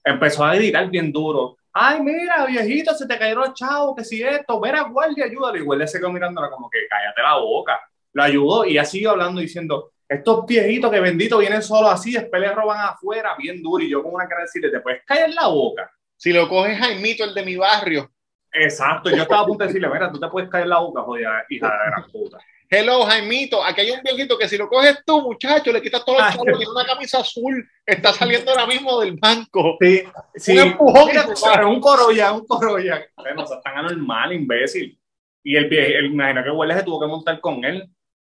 Empezó 0.04 0.44
a 0.44 0.54
gritar 0.54 0.88
bien 0.90 1.12
duro. 1.12 1.58
Ay, 1.72 2.00
mira, 2.00 2.44
viejito, 2.46 2.94
se 2.94 3.06
te 3.06 3.18
cayeron 3.18 3.44
los 3.44 3.54
chavos, 3.54 3.96
que 3.96 4.04
si 4.04 4.22
esto, 4.22 4.60
mira, 4.60 4.82
guardia, 4.82 5.24
ayúdalo. 5.24 5.56
Y 5.56 5.62
guardia 5.62 5.86
se 5.86 5.98
quedó 5.98 6.12
mirándola 6.12 6.50
como 6.50 6.68
que 6.68 6.80
cállate 6.88 7.22
la 7.22 7.36
boca. 7.36 7.80
Lo 8.12 8.22
ayudó 8.22 8.64
y 8.66 8.84
siguió 8.84 9.12
hablando 9.12 9.40
diciendo, 9.40 9.92
estos 10.06 10.44
viejitos 10.44 10.90
que 10.90 11.00
bendito 11.00 11.38
vienen 11.38 11.62
solo 11.62 11.88
así, 11.88 12.12
después 12.12 12.42
le 12.42 12.52
roban 12.52 12.80
afuera, 12.80 13.34
bien 13.38 13.62
duro. 13.62 13.82
Y 13.82 13.88
yo 13.88 14.02
con 14.02 14.14
una 14.14 14.28
cara 14.28 14.40
de 14.40 14.44
decirle, 14.44 14.70
te 14.70 14.80
puedes 14.80 15.02
callar 15.04 15.30
la 15.30 15.48
boca. 15.48 15.90
Si 16.16 16.32
lo 16.32 16.48
coges 16.48 16.78
Jaimito, 16.78 17.24
el 17.24 17.34
de 17.34 17.42
mi 17.42 17.56
barrio. 17.56 18.10
Exacto, 18.52 19.08
yo 19.08 19.22
estaba 19.22 19.40
a 19.40 19.46
punto 19.46 19.64
de 19.64 19.68
decirle, 19.68 19.88
mira, 19.88 20.12
tú 20.12 20.20
te 20.20 20.28
puedes 20.28 20.50
caer 20.50 20.66
la 20.66 20.80
boca, 20.80 21.00
jodida 21.00 21.44
hija 21.48 21.66
de 21.66 21.90
la 21.90 22.06
puta. 22.12 22.38
Hello, 22.74 23.04
Jaimito. 23.04 23.62
Aquí 23.62 23.82
hay 23.82 23.90
un 23.90 24.00
viejito 24.02 24.38
que 24.38 24.48
si 24.48 24.56
lo 24.56 24.66
coges 24.66 25.04
tú, 25.04 25.20
muchacho, 25.20 25.70
le 25.70 25.82
quitas 25.82 26.02
todos 26.06 26.18
los 26.20 26.26
Ah. 26.26 26.32
chavos, 26.32 26.46
tiene 26.46 26.72
una 26.72 26.86
camisa 26.86 27.18
azul, 27.18 27.68
está 27.84 28.14
saliendo 28.14 28.50
ahora 28.50 28.66
mismo 28.66 28.98
del 28.98 29.12
banco. 29.18 29.76
Sí, 29.78 30.02
sí. 30.36 30.52
Un 30.52 30.58
empujón 30.58 31.08
Mira, 31.08 31.26
y 31.26 31.64
un 31.66 31.80
corolla, 31.80 32.32
un 32.32 32.46
corolla. 32.46 33.06
Bueno, 33.14 33.42
o 33.42 33.46
sea, 33.46 33.60
tan 33.60 33.76
anormal, 33.76 34.32
imbécil. 34.32 34.98
Y 35.44 35.54
el 35.54 35.68
viejo, 35.68 35.98
el, 35.98 36.06
imagino 36.06 36.42
que 36.42 36.50
Huele 36.50 36.74
se 36.74 36.82
tuvo 36.82 36.98
que 37.00 37.06
montar 37.08 37.40
con 37.40 37.62
él. 37.62 37.86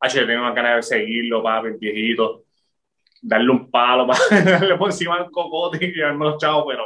H, 0.02 0.20
yo 0.20 0.26
tenía 0.26 0.42
una 0.42 0.54
cara 0.54 0.76
de 0.76 0.84
seguirlo, 0.84 1.42
papi, 1.42 1.68
el 1.70 1.78
viejito. 1.78 2.44
Darle 3.22 3.52
un 3.52 3.72
palo, 3.72 4.06
para 4.30 4.42
darle 4.42 4.76
por 4.76 4.90
encima 4.90 5.18
del 5.18 5.32
cocote 5.32 5.86
y 5.86 5.94
llevarme 5.94 6.26
los 6.26 6.38
chavos, 6.40 6.66
pero. 6.68 6.84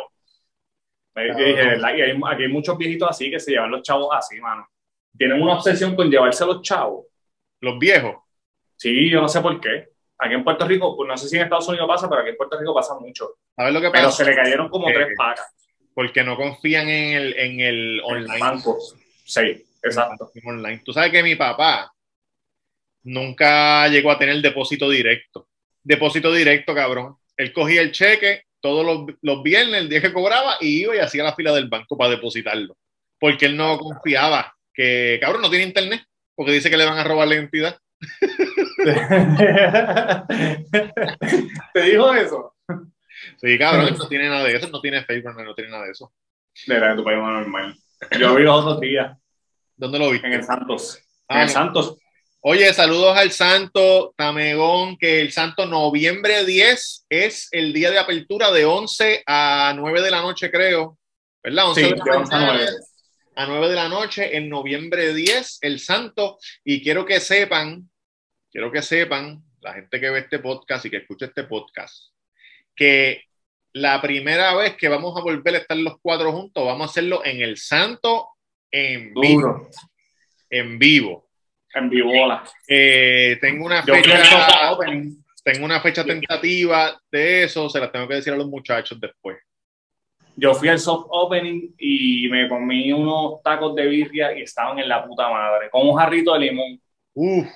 pero 1.14 1.36
yo 1.36 1.45
dije, 1.45 1.66
¿verdad? 1.66 1.95
Y 1.97 2.02
hay, 2.02 2.12
aquí 2.12 2.43
hay 2.43 2.50
muchos 2.50 2.78
viejitos 2.78 3.10
así 3.10 3.32
que 3.32 3.39
se 3.39 3.54
llevan 3.54 3.72
los 3.72 3.82
chavos 3.82 4.10
así, 4.16 4.39
mano. 4.39 4.68
Tienen 5.18 5.41
una 5.41 5.54
obsesión 5.54 5.95
con 5.95 6.12
llevarse 6.12 6.45
los 6.45 6.62
chavos. 6.62 7.09
Los 7.62 7.78
viejos. 7.80 8.16
Sí, 8.76 9.10
yo 9.10 9.22
no 9.22 9.28
sé 9.28 9.41
por 9.41 9.60
qué. 9.60 9.89
Aquí 10.18 10.34
en 10.34 10.43
Puerto 10.43 10.68
Rico, 10.68 10.95
pues 10.95 11.07
no 11.07 11.18
sé 11.18 11.28
si 11.30 11.38
en 11.38 11.43
Estados 11.43 11.68
Unidos 11.70 11.88
pasa, 11.88 12.10
pero 12.10 12.22
aquí 12.22 12.32
en 12.32 12.38
Puerto 12.38 12.57
Rico 12.60 12.74
pasa 12.74 12.93
mucho. 12.99 13.36
¿Sabes 13.55 13.74
lo 13.74 13.82
que 13.82 13.89
Pero 13.89 14.05
pasa? 14.05 14.24
se 14.24 14.30
le 14.30 14.36
cayeron 14.36 14.70
como 14.70 14.89
Eh, 14.89 14.93
tres 14.93 15.07
pacas. 15.18 15.53
Porque 15.93 16.24
no 16.24 16.36
confían 16.38 16.88
en 16.89 17.14
el, 17.18 17.34
en 17.38 17.60
el 17.60 18.01
Online. 18.03 18.26
online. 18.26 18.39
Bancos. 18.39 18.95
Sí, 19.26 19.66
exacto. 19.84 20.32
online. 20.45 20.82
Tú 20.86 20.93
sabes 20.93 21.12
que 21.12 21.24
mi 21.24 21.36
papá 21.36 21.91
nunca 23.03 23.88
llegó 23.88 24.12
a 24.12 24.18
tener 24.20 24.41
depósito 24.41 24.89
directo. 24.89 25.47
Depósito 25.84 26.32
directo, 26.34 26.74
cabrón. 26.76 27.16
Él 27.38 27.53
cogía 27.53 27.82
el 27.82 27.91
cheque 27.91 28.43
todos 28.62 28.86
los, 28.86 29.16
los 29.22 29.41
viernes, 29.41 29.82
el 29.82 29.89
día 29.89 30.01
que 30.01 30.12
cobraba, 30.14 30.57
y 30.60 30.82
iba 30.82 30.95
y 30.95 30.99
hacía 30.99 31.24
la 31.24 31.34
fila 31.36 31.53
del 31.53 31.70
banco 31.70 31.97
para 31.97 32.12
depositarlo. 32.12 32.76
Porque 33.18 33.45
él 33.45 33.55
no 33.55 33.78
confiaba 33.78 34.53
que, 34.74 35.18
cabrón, 35.22 35.41
no 35.41 35.49
tiene 35.49 35.66
internet, 35.66 36.01
porque 36.39 36.53
dice 36.53 36.69
que 36.69 36.77
le 36.77 36.85
van 36.85 36.97
a 36.97 37.03
robar 37.03 37.27
la 37.27 37.35
identidad. 37.35 37.77
¿Te 41.73 41.81
dijo 41.81 42.13
eso? 42.13 42.55
Sí, 43.41 43.59
cabrón, 43.59 43.89
él 43.89 43.97
no 43.97 44.07
tiene 44.07 44.29
nada 44.29 44.45
de 44.45 44.55
eso, 44.55 44.69
no 44.69 44.79
tiene 44.79 45.03
Facebook, 45.03 45.33
no 45.43 45.53
tiene 45.53 45.69
nada 45.69 45.83
de 45.83 45.91
eso. 45.91 46.13
De 46.65 46.79
verdad, 46.79 46.95
tu 46.95 47.03
país 47.03 47.19
más 47.19 47.41
normal. 47.41 47.75
Yo 48.17 48.35
vi 48.35 48.43
los 48.43 48.63
otros 48.63 48.79
días 48.79 49.17
¿Dónde 49.75 49.99
lo 49.99 50.11
viste? 50.11 50.27
en 50.27 50.33
el 50.35 50.43
Santos. 50.45 50.99
Ah, 51.27 51.35
en 51.35 51.41
el 51.41 51.47
no. 51.47 51.51
Santos. 51.51 51.97
Oye, 52.39 52.73
saludos 52.73 53.17
al 53.17 53.31
Santo 53.31 54.13
Tamegón, 54.15 54.95
que 54.97 55.19
el 55.19 55.33
Santo 55.33 55.65
noviembre 55.65 56.45
10 56.45 57.07
es 57.09 57.49
el 57.51 57.73
día 57.73 57.91
de 57.91 57.99
apertura 57.99 58.49
de 58.53 58.63
11 58.63 59.23
a 59.25 59.73
9 59.75 60.01
de 60.01 60.11
la 60.11 60.21
noche, 60.21 60.49
creo. 60.49 60.97
¿Verdad? 61.43 61.67
11 61.67 61.83
Sí, 61.83 61.89
de 61.89 61.97
la 61.97 62.03
de 62.05 62.11
11 62.11 62.33
a 62.33 62.37
mañana 62.39 62.59
9. 62.59 62.71
A 63.39 63.45
9 63.45 63.69
de 63.69 63.75
la 63.75 63.87
noche, 63.87 64.35
en 64.35 64.49
noviembre 64.49 65.13
10, 65.13 65.59
el 65.61 65.79
Santo. 65.79 66.37
Y 66.65 66.83
quiero 66.83 67.05
que 67.05 67.21
sepan, 67.21 67.89
quiero 68.51 68.69
que 68.69 68.81
sepan, 68.81 69.41
la 69.61 69.75
gente 69.75 69.97
que 69.97 70.09
ve 70.09 70.19
este 70.19 70.39
podcast 70.39 70.85
y 70.85 70.89
que 70.89 70.97
escucha 70.97 71.27
este 71.27 71.45
podcast, 71.45 72.11
que 72.75 73.23
la 73.71 74.01
primera 74.01 74.53
vez 74.55 74.75
que 74.75 74.89
vamos 74.89 75.17
a 75.17 75.21
volver 75.21 75.55
a 75.55 75.59
estar 75.59 75.77
los 75.77 76.01
cuatro 76.01 76.33
juntos, 76.33 76.65
vamos 76.65 76.87
a 76.87 76.91
hacerlo 76.91 77.23
en 77.23 77.39
el 77.39 77.55
Santo 77.55 78.27
en 78.69 79.13
vivo. 79.13 79.41
Duro. 79.41 79.69
En 80.49 80.77
vivo. 80.77 81.29
En 81.73 81.89
vivola. 81.89 82.43
Eh, 82.67 83.37
tengo 83.39 83.65
una 83.65 83.85
Yo 83.85 83.95
fecha, 83.95 84.75
tengo 85.45 85.63
una 85.63 85.79
fecha 85.79 86.03
tentativa 86.03 87.01
de 87.09 87.43
eso, 87.45 87.69
se 87.69 87.79
las 87.79 87.89
tengo 87.89 88.05
que 88.05 88.15
decir 88.15 88.33
a 88.33 88.37
los 88.37 88.47
muchachos 88.47 88.99
después. 88.99 89.37
Yo 90.41 90.53
fui 90.53 90.69
al 90.69 90.79
soft 90.79 91.07
opening 91.09 91.73
y 91.77 92.27
me 92.29 92.47
comí 92.47 92.91
unos 92.93 93.41
tacos 93.43 93.75
de 93.75 93.85
birria 93.87 94.37
y 94.37 94.43
estaban 94.43 94.79
en 94.79 94.87
la 94.87 95.05
puta 95.05 95.29
madre. 95.29 95.69
Con 95.69 95.87
un 95.87 95.95
jarrito 95.97 96.33
de 96.33 96.39
limón. 96.39 96.81
Uf, 97.13 97.47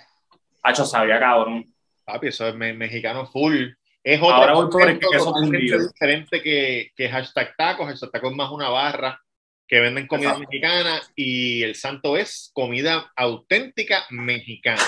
Hacho, 0.62 0.86
sabía 0.86 1.20
cabrón. 1.20 1.66
papi, 2.06 2.28
eso 2.28 2.48
es 2.48 2.56
me- 2.56 2.74
mexicano 2.74 3.26
full. 3.28 3.68
Es 4.04 4.20
otro 4.22 4.36
Ahora 4.36 4.54
voy 4.54 4.70
por 4.70 4.82
el 4.82 4.88
concepto 5.00 5.10
queso 5.12 5.26
totalmente 5.26 5.58
fundido. 5.60 5.88
diferente 5.88 6.42
que, 6.42 6.92
que 6.96 7.10
hashtag 7.10 7.56
tacos. 7.56 7.88
Hashtag 7.88 8.12
tacos 8.12 8.32
es 8.32 8.38
más 8.38 8.52
una 8.52 8.70
barra 8.70 9.20
que 9.66 9.80
venden 9.80 10.08
comida 10.08 10.32
Exacto. 10.32 10.50
mexicana 10.50 11.02
y 11.16 11.64
el 11.64 11.76
santo 11.76 12.18
es 12.18 12.52
comida 12.54 13.12
auténtica 13.16 14.04
mexicana. 14.10 14.82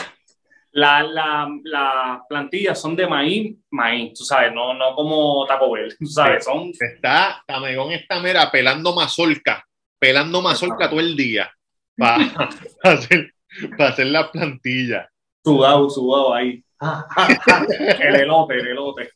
La, 0.75 1.03
la, 1.03 1.47
las 1.63 2.19
plantillas 2.27 2.81
son 2.81 2.97
de 2.97 3.07
maíz, 3.07 3.55
maíz, 3.71 4.13
tú 4.13 4.25
sabes, 4.25 4.51
no, 4.53 4.73
no 4.73 4.93
como 4.93 5.45
Taco 5.45 5.71
Bell, 5.71 5.95
tú 5.99 6.05
sabes, 6.05 6.43
son 6.43 6.69
Está, 6.77 7.41
Tamegón 7.47 7.93
está 7.93 8.19
mera 8.19 8.51
pelando 8.51 8.93
mazorca, 8.93 9.65
pelando 9.97 10.41
mazorca 10.41 10.89
todo 10.89 10.99
el 10.99 11.15
día 11.15 11.49
para 11.97 12.25
hacer, 12.83 13.33
pa 13.77 13.87
hacer 13.87 14.07
la 14.07 14.29
plantilla. 14.29 15.09
sudados, 15.45 15.95
sudados 15.95 16.33
ahí. 16.35 16.61
el 18.01 18.15
elote, 18.15 18.55
el 18.55 18.67
elote. 18.67 19.11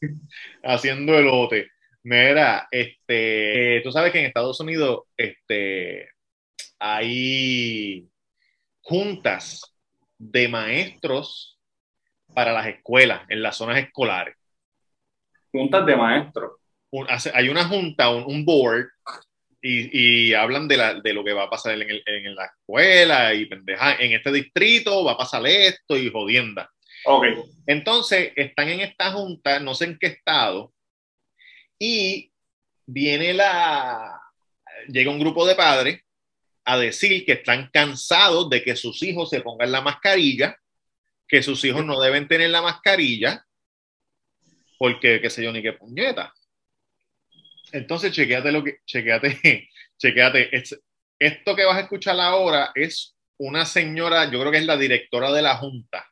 haciendo 0.63 1.13
elote. 1.13 1.67
Mira, 2.03 2.69
este, 2.71 3.81
tú 3.83 3.91
sabes 3.91 4.13
que 4.13 4.19
en 4.19 4.27
Estados 4.27 4.57
Unidos 4.61 5.01
este, 5.17 6.07
hay 6.79 8.07
juntas 8.81 9.75
de 10.19 10.47
maestros 10.47 11.57
para 12.35 12.53
las 12.53 12.67
escuelas, 12.67 13.21
en 13.29 13.41
las 13.41 13.57
zonas 13.57 13.79
escolares. 13.79 14.35
Juntas 15.51 15.83
de 15.85 15.95
maestros. 15.95 16.51
Un- 16.91 17.07
hay 17.33 17.49
una 17.49 17.65
junta, 17.65 18.09
un, 18.11 18.23
un 18.25 18.45
board, 18.45 18.87
y, 19.61 20.27
y 20.29 20.33
hablan 20.33 20.67
de, 20.67 20.77
la, 20.77 20.93
de 21.01 21.13
lo 21.13 21.23
que 21.23 21.33
va 21.33 21.43
a 21.43 21.49
pasar 21.49 21.73
en, 21.81 21.89
el- 21.89 22.03
en 22.05 22.35
la 22.35 22.45
escuela 22.45 23.33
y 23.33 23.45
pendeja, 23.45 23.95
en 23.95 24.13
este 24.13 24.31
distrito 24.31 25.03
va 25.03 25.13
a 25.13 25.17
pasar 25.17 25.45
esto 25.47 25.97
y 25.97 26.09
jodienda. 26.11 26.69
Ok. 27.05 27.25
Entonces, 27.65 28.31
están 28.35 28.69
en 28.69 28.81
esta 28.81 29.11
junta, 29.11 29.59
no 29.59 29.73
sé 29.73 29.85
en 29.85 29.97
qué 29.97 30.07
estado, 30.07 30.73
y 31.79 32.31
viene 32.85 33.33
la. 33.33 34.21
Llega 34.87 35.11
un 35.11 35.19
grupo 35.19 35.45
de 35.45 35.55
padres 35.55 36.01
a 36.71 36.77
decir 36.77 37.25
que 37.25 37.33
están 37.33 37.69
cansados 37.71 38.49
de 38.49 38.63
que 38.63 38.75
sus 38.75 39.01
hijos 39.03 39.29
se 39.29 39.41
pongan 39.41 39.71
la 39.71 39.81
mascarilla, 39.81 40.57
que 41.27 41.41
sus 41.43 41.63
hijos 41.63 41.85
no 41.85 41.99
deben 41.99 42.27
tener 42.27 42.49
la 42.49 42.61
mascarilla, 42.61 43.45
porque 44.77 45.19
qué 45.21 45.29
sé 45.29 45.43
yo, 45.43 45.51
ni 45.51 45.61
qué 45.61 45.73
puñeta. 45.73 46.33
Entonces, 47.71 48.11
chequéate 48.13 48.51
lo 48.51 48.63
que, 48.63 48.79
chequéate, 48.85 49.69
chequéate. 49.97 50.55
Es- 50.55 50.79
esto 51.19 51.55
que 51.55 51.65
vas 51.65 51.75
a 51.77 51.81
escuchar 51.81 52.17
ahora 52.19 52.71
es 52.75 53.15
una 53.37 53.65
señora, 53.65 54.31
yo 54.31 54.39
creo 54.39 54.51
que 54.51 54.57
es 54.59 54.65
la 54.65 54.77
directora 54.77 55.31
de 55.31 55.41
la 55.41 55.57
junta. 55.57 56.05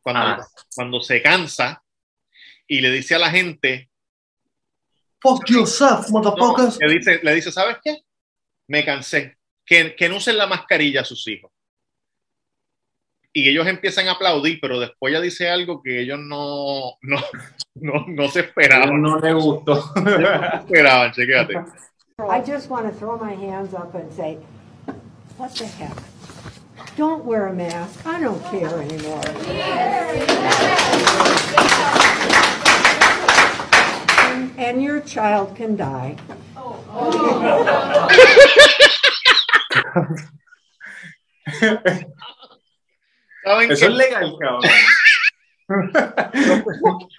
Cuando, 0.00 0.22
Ah. 0.22 0.46
cuando 0.74 1.00
se 1.00 1.20
cansa 1.20 1.82
y 2.66 2.80
le 2.80 2.90
dice 2.90 3.14
a 3.16 3.18
la 3.18 3.30
gente, 3.30 3.88
Fuck 5.20 5.50
yourself, 5.50 6.08
no, 6.08 6.20
motherfuckers. 6.22 6.78
le, 6.80 6.94
dice, 6.94 7.20
le 7.22 7.34
dice, 7.34 7.52
¿sabes 7.52 7.76
qué? 7.84 7.98
Me 8.68 8.84
cansé. 8.84 9.36
Que, 9.70 9.94
que 9.94 10.08
no 10.08 10.16
usen 10.16 10.36
la 10.36 10.48
mascarilla 10.48 11.02
a 11.02 11.04
sus 11.04 11.28
hijos. 11.28 11.52
Y 13.32 13.48
ellos 13.48 13.68
empiezan 13.68 14.08
a 14.08 14.12
aplaudir, 14.12 14.58
pero 14.60 14.80
después 14.80 15.12
ella 15.12 15.20
dice 15.20 15.48
algo 15.48 15.80
que 15.80 16.00
ellos 16.00 16.18
no, 16.18 16.96
no, 17.02 17.22
no, 17.76 18.04
no 18.08 18.28
se 18.28 18.40
esperaban. 18.40 19.00
No 19.00 19.20
le 19.20 19.32
gustó. 19.32 19.92
No 19.94 20.16
se 20.16 20.56
esperaban, 20.56 21.12
chequéate. 21.12 21.54
I 22.18 22.40
just 22.44 22.68
want 22.68 22.86
to 22.86 22.92
throw 22.92 23.16
my 23.16 23.32
hands 23.32 23.72
up 23.72 23.94
and 23.94 24.12
say, 24.12 24.38
what 25.38 25.54
the 25.54 25.66
heck? 25.66 25.96
Don't 26.96 27.24
wear 27.24 27.46
a 27.46 27.52
mask. 27.52 28.04
I 28.04 28.20
don't 28.20 28.42
care 28.46 28.82
anymore. 28.82 29.22
And, 34.18 34.58
and 34.58 34.82
your 34.82 35.00
child 35.00 35.54
can 35.54 35.76
die. 35.76 36.16
¿Saben 43.44 43.72
Eso 43.72 43.86
qué? 43.86 43.92
es 43.92 43.98
legal, 43.98 44.34
cabrón. 44.38 44.62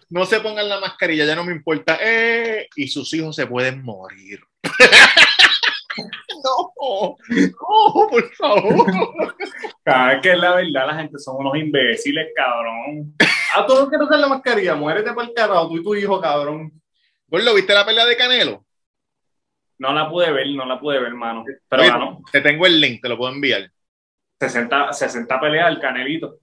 No 0.10 0.26
se 0.26 0.40
pongan 0.42 0.68
la 0.68 0.80
mascarilla, 0.80 1.26
ya 1.26 1.36
no 1.36 1.44
me 1.44 1.54
importa. 1.54 1.98
Eh, 2.02 2.68
y 2.76 2.88
sus 2.88 3.14
hijos 3.14 3.36
se 3.36 3.48
pueden 3.48 3.82
morir. 3.82 4.42
no, 6.44 6.74
no, 6.78 7.18
por 8.10 8.36
favor. 8.36 9.36
Cada 9.84 10.08
vez 10.08 10.22
que 10.22 10.32
es 10.34 10.38
la 10.38 10.56
verdad, 10.56 10.88
la 10.88 10.96
gente 10.96 11.18
son 11.18 11.38
unos 11.38 11.56
imbéciles, 11.56 12.28
cabrón. 12.36 13.16
A 13.56 13.66
todos 13.66 13.90
que 13.90 13.98
tocan 13.98 14.22
la 14.22 14.28
mascarilla, 14.28 14.76
muérete 14.76 15.14
por 15.14 15.24
el 15.24 15.34
carajo, 15.34 15.70
tú 15.70 15.78
y 15.78 15.84
tu 15.84 15.96
hijo, 15.96 16.22
cabrón. 16.22 16.72
Gordo, 17.28 17.56
¿viste 17.56 17.74
la 17.74 17.86
pelea 17.86 18.06
de 18.06 18.18
Canelo? 18.18 18.66
No 19.82 19.94
la 19.94 20.08
pude 20.08 20.32
ver, 20.32 20.48
no 20.50 20.64
la 20.66 20.80
pude 20.80 21.00
ver, 21.00 21.08
hermano. 21.08 21.44
Pero 21.68 21.82
Oye, 21.82 21.92
ganó. 21.92 22.22
Te 22.32 22.40
tengo 22.42 22.68
el 22.68 22.80
link, 22.80 23.02
te 23.02 23.10
lo 23.10 23.18
puedo 23.18 23.34
enviar. 23.34 23.68
60, 24.40 24.94
60 24.94 25.40
peleas 25.40 25.66
al 25.68 25.80
canelito. 25.80 26.38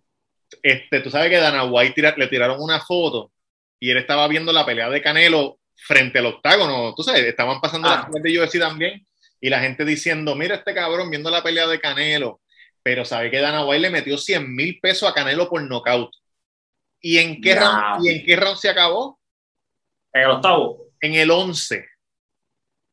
Este, 0.61 1.01
tú 1.01 1.09
sabes 1.09 1.31
que 1.31 1.37
Dana 1.37 1.63
White 1.65 1.95
tira- 1.95 2.15
le 2.17 2.27
tiraron 2.27 2.61
una 2.61 2.81
foto 2.81 3.31
y 3.79 3.91
él 3.91 3.99
estaba 3.99 4.27
viendo 4.27 4.53
la 4.53 4.67
pelea 4.67 4.91
de 4.91 5.01
Canelo 5.01 5.61
frente 5.77 6.19
al 6.19 6.27
octágono. 6.27 6.95
Tú 6.97 7.05
sabes, 7.05 7.23
estaban 7.25 7.61
pasando 7.61 7.89
Ah. 7.89 8.09
las 8.13 8.23
de 8.23 8.41
UFC 8.41 8.59
también 8.59 9.07
y 9.41 9.49
la 9.51 9.61
gente 9.61 9.85
diciendo, 9.85 10.35
mira 10.35 10.57
este 10.57 10.75
cabrón 10.75 11.09
viendo 11.09 11.31
la 11.31 11.43
pelea 11.43 11.69
de 11.69 11.79
Canelo. 11.79 12.41
Pero 12.83 13.05
sabe 13.05 13.31
que 13.31 13.41
Dana 13.41 13.65
White 13.65 13.83
le 13.83 13.91
metió 13.91 14.19
100 14.19 14.53
mil 14.53 14.81
pesos 14.81 15.09
a 15.09 15.15
Canelo 15.15 15.49
por 15.49 15.63
nocaut. 15.63 16.11
¿Y 17.01 17.19
en, 17.19 17.41
qué 17.41 17.55
round, 17.55 18.05
¿Y 18.05 18.09
en 18.09 18.25
qué 18.27 18.35
round 18.35 18.57
se 18.59 18.69
acabó? 18.69 19.21
En 20.13 20.23
el 20.23 20.31
octavo. 20.31 20.87
En 21.01 21.15
el 21.15 21.31
11. 21.31 21.87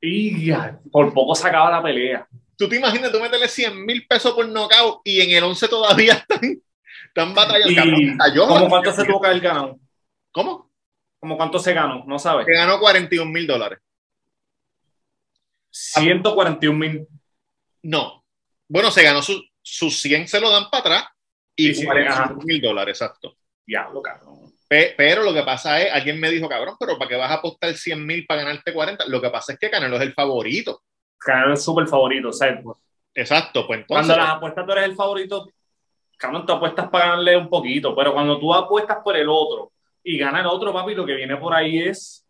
Y 0.08 0.46
ya, 0.46 0.80
por 0.92 1.14
poco 1.14 1.34
sacaba 1.34 1.72
la 1.72 1.82
pelea. 1.82 2.28
Tú 2.58 2.70
te 2.70 2.78
imaginas, 2.78 3.12
tú 3.12 3.20
meterle 3.20 3.48
100 3.48 3.86
mil 3.86 4.06
pesos 4.08 4.34
por 4.34 4.48
nocaut 4.48 5.02
y 5.04 5.20
en 5.22 5.32
el 5.32 5.44
11 5.44 5.68
todavía 5.68 6.14
están, 6.14 6.62
están 7.08 7.34
batallando. 7.34 7.98
Cayó. 8.20 8.48
¿Cómo 8.48 8.70
cuánto 8.70 8.92
se 8.94 9.04
tuvo 9.06 9.20
que 9.20 9.28
haber 9.28 9.42
ganado? 9.42 9.80
¿Cómo? 10.32 10.72
¿Cómo 11.20 11.38
cuánto 11.38 11.58
se 11.58 11.74
ganó? 11.74 12.04
No 12.06 12.20
sabes. 12.20 12.46
Se 12.46 12.54
ganó 12.54 12.80
41 12.80 13.32
mil 13.32 13.48
dólares. 13.48 13.80
141 15.72 16.78
mil. 16.78 17.08
No. 17.82 18.24
Bueno, 18.68 18.92
se 18.92 19.04
ganó 19.04 19.22
sus 19.22 19.52
sus 19.66 20.00
100 20.00 20.28
se 20.28 20.40
lo 20.40 20.52
dan 20.52 20.70
para 20.70 20.82
atrás 20.82 21.06
y 21.56 21.70
Sí, 21.70 21.76
sí, 21.82 21.86
45 21.86 22.42
mil 22.46 22.62
dólares, 22.62 23.02
exacto. 23.02 23.36
Diablo, 23.66 24.02
cabrón. 24.04 24.45
Pe- 24.68 24.94
pero 24.98 25.24
lo 25.24 25.34
que 25.34 25.44
pasa 25.44 25.80
es, 25.82 25.92
alguien 25.92 26.20
me 26.20 26.30
dijo, 26.30 26.50
cabrón, 26.50 26.76
pero 26.80 26.98
¿para 26.98 27.10
qué 27.10 27.16
vas 27.16 27.32
a 27.32 27.36
apostar 27.36 27.74
100 27.74 28.06
mil 28.06 28.26
para 28.26 28.44
ganarte 28.44 28.74
40? 28.74 29.06
Lo 29.08 29.22
que 29.22 29.30
pasa 29.30 29.54
es 29.54 29.60
que 29.60 29.70
Canelo 29.70 29.98
es 29.98 30.02
el 30.02 30.14
favorito. 30.14 30.82
Canelo 31.20 31.54
es 31.54 31.64
súper 31.64 31.88
favorito. 31.88 32.32
Sea, 32.34 32.62
Exacto, 33.14 33.66
pues 33.68 33.82
entonces. 33.82 34.08
cuando 34.08 34.18
las 34.18 34.36
apuestas 34.36 34.66
tú 34.66 34.72
eres 34.72 34.84
el 34.86 34.96
favorito, 34.96 35.50
cabrón, 36.18 36.46
tú 36.46 36.54
apuestas 36.54 36.90
para 36.90 37.06
ganarle 37.10 37.38
un 37.38 37.50
poquito. 37.50 37.96
Pero 37.96 38.14
cuando 38.14 38.40
tú 38.40 38.54
apuestas 38.54 38.98
por 39.04 39.16
el 39.16 39.28
otro 39.30 39.72
y 40.04 40.18
gana 40.18 40.42
el 40.42 40.48
otro, 40.48 40.74
papi, 40.74 40.96
lo 40.96 41.06
que 41.06 41.14
viene 41.16 41.38
por 41.38 41.54
ahí 41.54 41.80
es. 41.80 42.26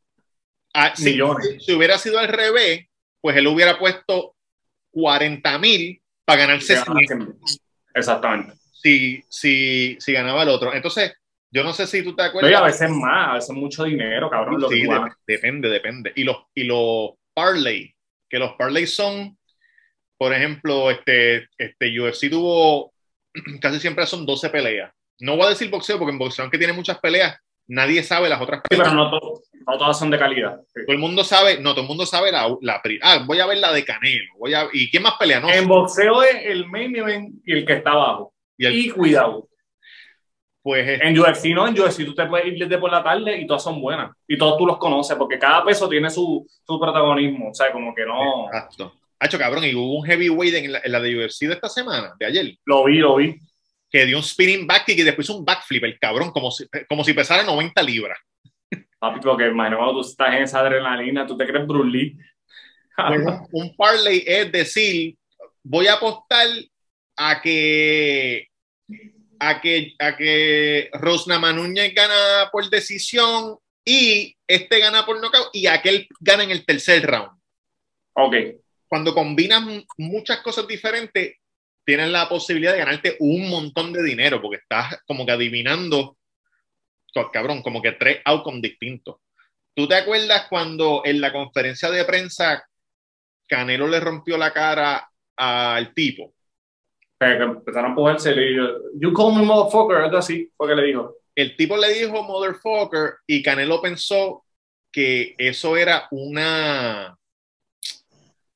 ah, 0.74 0.94
si, 0.96 1.12
millones. 1.12 1.64
si 1.66 1.74
hubiera 1.74 1.98
sido 1.98 2.20
al 2.20 2.28
revés, 2.28 2.86
pues 3.22 3.36
él 3.38 3.48
hubiera 3.48 3.80
puesto 3.80 4.36
40 4.92 5.58
mil 5.58 6.02
para 6.26 6.42
ganarse 6.42 6.78
100 6.78 7.38
Exactamente. 7.94 8.54
si, 8.74 9.24
si, 9.30 9.98
si 10.00 10.12
ganaba 10.12 10.44
el 10.44 10.50
otro. 10.50 10.74
Entonces, 10.74 11.14
yo 11.56 11.64
no 11.64 11.72
sé 11.74 11.88
si 11.88 12.04
tú 12.04 12.14
te 12.16 12.24
acuerdas. 12.24 12.62
a 12.62 12.66
veces 12.66 12.90
más, 12.90 13.30
a 13.30 13.34
veces 13.36 13.56
mucho 13.56 13.86
dinero, 13.86 14.30
cabrón. 14.30 14.64
Sí, 14.70 14.82
de- 14.86 15.12
depende, 15.26 15.70
depende. 15.70 16.12
Y 16.16 16.24
los, 16.26 16.38
y 16.54 16.66
los 16.66 17.12
parlay, 17.34 17.96
que 18.30 18.38
los 18.40 18.54
parlay 18.54 18.86
son, 18.86 19.38
por 20.18 20.34
ejemplo, 20.34 20.92
este, 20.92 21.48
este 21.58 22.00
UFC 22.00 22.30
tuvo, 22.30 22.92
casi 23.62 23.80
siempre 23.80 24.06
son 24.06 24.26
12 24.26 24.50
peleas. 24.50 24.92
No 25.20 25.38
voy 25.38 25.46
a 25.46 25.50
decir 25.50 25.70
boxeo, 25.70 25.98
porque 25.98 26.12
en 26.12 26.20
boxeo, 26.20 26.44
aunque 26.44 26.58
tiene 26.58 26.74
muchas 26.74 27.00
peleas, 27.00 27.38
nadie 27.68 28.04
sabe 28.04 28.28
las 28.28 28.42
otras 28.42 28.60
Sí, 28.64 28.70
peleas. 28.70 28.90
pero 28.90 29.02
no, 29.02 29.10
to- 29.12 29.42
no 29.66 29.78
todas 29.78 29.98
son 29.98 30.12
de 30.12 30.20
calidad. 30.20 30.60
Sí. 30.74 30.82
Todo 30.86 30.94
el 30.94 31.00
mundo 31.00 31.24
sabe, 31.24 31.60
no, 31.62 31.72
todo 31.72 31.82
el 31.84 31.88
mundo 31.88 32.06
sabe 32.06 32.32
la, 32.34 32.54
la 32.62 32.82
Ah, 33.02 33.24
voy 33.26 33.40
a 33.40 33.46
ver 33.46 33.60
la 33.60 33.72
de 33.72 33.86
Canelo. 33.86 34.34
Voy 34.38 34.54
a, 34.54 34.68
¿Y 34.74 34.92
quién 34.92 35.04
más 35.04 35.14
pelea? 35.18 35.40
No, 35.40 35.50
En 35.50 35.68
boxeo 35.68 36.22
es 36.22 36.36
el 36.46 36.68
main 36.68 36.94
event 36.96 37.36
y 37.46 37.54
el 37.54 37.66
que 37.66 37.74
está 37.74 37.92
abajo. 37.92 38.34
y 38.58 38.66
el- 38.66 38.76
Y 38.78 38.90
cuidado. 38.90 39.48
Pues 40.66 40.88
es- 40.90 41.02
En 41.04 41.18
UFC 41.20 41.54
no, 41.54 41.68
en 41.68 41.80
UFC 41.80 42.04
tú 42.06 42.16
te 42.16 42.26
puedes 42.26 42.48
ir 42.48 42.58
desde 42.58 42.80
por 42.80 42.92
la 42.92 43.04
tarde 43.04 43.40
y 43.40 43.46
todas 43.46 43.62
son 43.64 43.80
buenas. 43.80 44.12
Y 44.28 44.36
todos 44.36 44.58
tú 44.58 44.66
los 44.66 44.80
conoces, 44.80 45.16
porque 45.16 45.38
cada 45.38 45.64
peso 45.64 45.88
tiene 45.88 46.10
su, 46.10 46.44
su 46.66 46.80
protagonismo. 46.80 47.52
O 47.52 47.54
sea, 47.54 47.72
como 47.72 47.94
que 47.94 48.04
no. 48.04 48.48
Exacto. 48.48 48.94
Hacho, 49.20 49.38
cabrón, 49.38 49.64
y 49.64 49.76
hubo 49.76 50.00
un 50.00 50.06
heavyweight 50.08 50.56
en 50.56 50.72
la, 50.72 50.82
en 50.84 50.92
la 50.92 51.00
de 51.00 51.16
UFC 51.24 51.42
de 51.48 51.54
esta 51.54 51.70
semana, 51.70 52.16
de 52.20 52.26
ayer, 52.26 52.56
Lo 52.66 52.84
vi, 52.84 52.98
lo 52.98 53.16
vi. 53.18 53.36
que 53.92 54.06
dio 54.08 54.18
un 54.18 54.24
spinning 54.24 54.66
back 54.66 54.90
y 54.90 55.04
después 55.04 55.30
un 55.30 55.46
backflip, 55.46 55.84
el 55.84 56.00
cabrón, 56.00 56.32
como 56.32 56.50
si, 56.50 56.66
como 56.90 57.04
si 57.04 57.14
pesara 57.14 57.44
90 57.44 57.84
libras. 57.84 58.18
Papi, 58.98 59.20
porque 59.22 59.46
imagino 59.48 59.78
cuando 59.78 60.02
tú 60.02 60.02
estás 60.02 60.34
en 60.36 60.44
esa 60.44 60.62
adrenalina, 60.62 61.28
tú 61.28 61.38
te 61.38 61.46
crees 61.46 61.68
Bruce 61.68 61.90
Lee. 61.92 62.18
Un, 62.98 63.48
un 63.52 63.76
parlay 63.76 64.24
es 64.26 64.52
decir, 64.52 65.16
voy 65.64 65.86
a 65.88 65.94
apostar 65.94 66.48
a 67.18 67.40
que 67.42 68.48
a 69.40 69.62
que 69.62 69.94
a 70.00 70.16
que 70.16 70.90
Rosna 70.94 71.40
Núñez 71.52 71.94
gana 71.94 72.50
por 72.52 72.70
decisión 72.70 73.58
y 73.84 74.36
este 74.48 74.80
gana 74.80 75.06
por 75.06 75.22
nocaut 75.22 75.50
y 75.54 75.68
aquel 75.68 76.08
gana 76.20 76.44
en 76.44 76.52
el 76.52 76.66
tercer 76.66 77.06
round. 77.06 77.40
ok. 78.14 78.36
Cuando 78.88 79.14
combinas 79.14 79.64
muchas 79.98 80.40
cosas 80.40 80.68
diferentes, 80.68 81.38
tienes 81.84 82.10
la 82.10 82.30
posibilidad 82.30 82.72
de 82.72 82.78
ganarte 82.80 83.18
un 83.20 83.50
montón 83.50 83.92
de 83.92 84.04
dinero 84.04 84.42
porque 84.42 84.58
estás 84.58 85.02
como 85.08 85.26
que 85.26 85.32
adivinando, 85.32 86.18
cabrón, 87.34 87.62
como 87.62 87.82
que 87.82 87.94
tres 87.94 88.22
outcomes 88.26 88.62
distintos. 88.62 89.18
¿Tú 89.74 89.88
te 89.88 89.96
acuerdas 89.96 90.48
cuando 90.50 91.02
en 91.04 91.20
la 91.20 91.34
conferencia 91.34 91.90
de 91.90 92.06
prensa 92.06 92.64
Canelo 93.48 93.88
le 93.88 94.00
rompió 94.00 94.38
la 94.38 94.54
cara 94.54 95.10
al 95.36 95.94
tipo? 95.94 96.35
Que, 97.20 97.38
que 97.38 97.44
empezaron 97.44 97.86
a 97.86 97.90
empujarse 97.90 98.32
y 98.32 98.36
le 98.36 98.42
dijo, 98.48 98.68
You 99.00 99.14
call 99.14 99.36
me 99.36 99.42
motherfucker, 99.44 99.98
algo 99.98 100.18
así, 100.18 100.52
fue 100.58 100.68
que 100.68 100.76
le 100.76 100.88
dijo. 100.88 101.16
El 101.34 101.56
tipo 101.56 101.76
le 101.78 101.90
dijo 101.94 102.24
motherfucker 102.24 103.16
y 103.28 103.42
Canelo 103.44 103.82
pensó 103.82 104.46
que 104.92 105.36
eso 105.38 105.76
era 105.76 106.08
una 106.12 107.18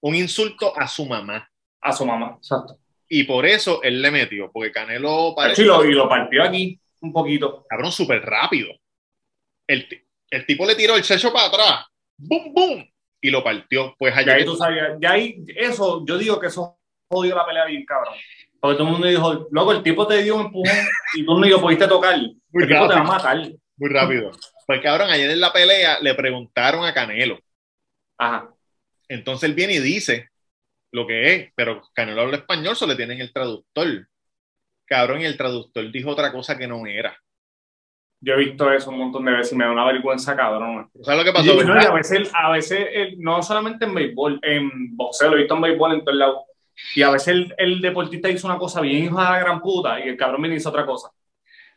un 0.01 0.15
insulto 0.15 0.71
a 0.79 0.87
su 0.87 1.05
mamá 1.05 1.49
A 1.81 1.91
su 1.91 2.05
mamá. 2.05 2.35
Exacto. 2.37 2.77
y 3.09 3.23
por 3.23 3.45
eso 3.45 3.81
él 3.83 4.01
le 4.01 4.11
metió, 4.11 4.49
porque 4.51 4.71
Canelo 4.71 5.33
parece 5.35 5.63
y 5.63 5.65
lo, 5.65 5.83
y 5.85 6.07
partió 6.07 6.43
aquí. 6.43 6.79
un 7.01 7.11
poquito. 7.11 7.65
Cabrón, 7.69 7.91
súper 7.91 8.21
rápido. 8.21 8.69
El, 9.67 9.87
el 10.31 10.45
tipo 10.45 10.65
le 10.65 10.75
tiró 10.75 10.95
el 10.95 11.03
checho 11.03 11.33
para 11.33 11.47
atrás. 11.47 11.85
¡Bum, 12.17 12.53
bum! 12.53 12.85
Y 13.21 13.29
lo 13.29 13.43
partió. 13.43 13.93
Pues 13.97 14.15
allá 14.15 14.33
ahí 14.35 14.45
tú 14.45 14.55
sabías, 14.55 14.97
ya 15.01 15.11
ahí, 15.11 15.43
eso, 15.55 16.05
yo 16.05 16.17
digo 16.17 16.39
que 16.39 16.47
eso 16.47 16.79
jodió 17.09 17.35
la 17.35 17.45
pelea 17.45 17.65
bien, 17.65 17.83
cabrón. 17.85 18.13
Porque 18.61 18.77
todo 18.77 18.87
el 18.87 18.91
mundo 18.93 19.07
dijo, 19.07 19.47
loco, 19.51 19.71
el 19.71 19.83
tipo 19.83 20.05
te 20.07 20.21
dio 20.21 20.35
un 20.35 20.45
empujón 20.47 20.77
y 21.15 21.25
tú 21.25 21.39
ni 21.39 21.49
lo 21.49 21.61
pudiste 21.61 21.87
tocar. 21.87 22.15
El 22.15 22.35
Muy 22.51 22.67
tipo 22.67 22.87
te 22.87 22.93
va 22.95 22.99
a 22.99 23.03
rápido. 23.03 23.03
matar. 23.13 23.37
muy 23.77 23.89
rápido. 23.89 24.31
Pues 24.67 24.81
cabrón, 24.81 25.09
ayer 25.09 25.29
en 25.31 25.39
la 25.39 25.53
pelea 25.53 25.99
le 26.01 26.13
preguntaron 26.13 26.85
a 26.85 26.93
Canelo. 26.93 27.39
Ajá. 28.17 28.49
Entonces 29.07 29.49
él 29.49 29.55
viene 29.55 29.73
y 29.75 29.79
dice 29.79 30.29
lo 30.91 31.07
que 31.07 31.33
es, 31.35 31.51
pero 31.55 31.81
Canelo 31.93 32.21
habla 32.21 32.37
español, 32.37 32.75
solo 32.75 32.91
le 32.93 32.97
tienen 32.97 33.21
el 33.21 33.31
traductor. 33.31 34.07
Cabrón, 34.85 35.21
y 35.21 35.25
el 35.25 35.37
traductor 35.37 35.89
dijo 35.91 36.09
otra 36.09 36.31
cosa 36.31 36.57
que 36.57 36.67
no 36.67 36.85
era. 36.87 37.15
Yo 38.21 38.33
he 38.33 38.37
visto 38.37 38.69
eso 38.73 38.89
un 38.89 38.97
montón 38.97 39.23
de 39.23 39.31
veces 39.31 39.53
y 39.53 39.55
me 39.55 39.63
da 39.63 39.71
una 39.71 39.85
vergüenza, 39.85 40.35
cabrón. 40.35 40.89
¿Sabes 41.03 41.19
lo 41.19 41.23
que 41.23 41.31
pasó? 41.31 41.53
Y, 41.53 41.65
no, 41.65 41.81
y 41.81 41.85
a 41.85 41.91
veces, 41.93 42.29
a 42.33 42.51
veces 42.51 42.87
el- 42.91 43.19
no 43.19 43.41
solamente 43.41 43.85
en 43.85 43.93
béisbol, 43.95 44.39
en 44.43 44.97
boxeo, 44.97 45.29
lo 45.29 45.35
he 45.37 45.39
visto 45.39 45.55
en 45.55 45.61
béisbol 45.61 45.93
en 45.93 46.03
todos 46.03 46.17
lados. 46.17 46.37
Y 46.95 47.01
a 47.01 47.11
veces 47.11 47.27
el, 47.29 47.55
el 47.57 47.81
deportista 47.81 48.29
hizo 48.29 48.47
una 48.47 48.57
cosa 48.57 48.81
bien 48.81 49.05
hijo 49.05 49.17
de 49.17 49.23
la 49.23 49.39
gran 49.39 49.61
puta 49.61 49.99
y 49.99 50.09
el 50.09 50.17
cabrón 50.17 50.41
viene 50.41 50.57
hizo 50.57 50.69
otra 50.69 50.85
cosa. 50.85 51.09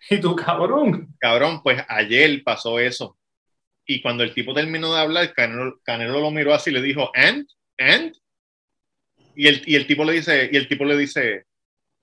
Y 0.10 0.20
tú, 0.20 0.34
cabrón. 0.34 1.14
Cabrón, 1.20 1.62
pues 1.62 1.82
ayer 1.88 2.42
pasó 2.42 2.78
eso. 2.78 3.16
Y 3.86 4.00
cuando 4.00 4.22
el 4.22 4.34
tipo 4.34 4.54
terminó 4.54 4.94
de 4.94 5.00
hablar, 5.00 5.32
Canelo, 5.32 5.80
Canelo 5.82 6.20
lo 6.20 6.30
miró 6.30 6.54
así 6.54 6.70
y 6.70 6.72
le 6.72 6.82
dijo, 6.82 7.10
¿and? 7.14 7.46
¿and? 7.78 8.14
Y 9.34 9.48
el, 9.48 9.62
y 9.66 9.76
el 9.76 9.86
tipo 9.86 10.04
le 10.04 10.14
dice, 10.14 10.50
y 10.52 10.56
el 10.56 10.68
tipo 10.68 10.84
le 10.84 10.96
dice, 10.96 11.46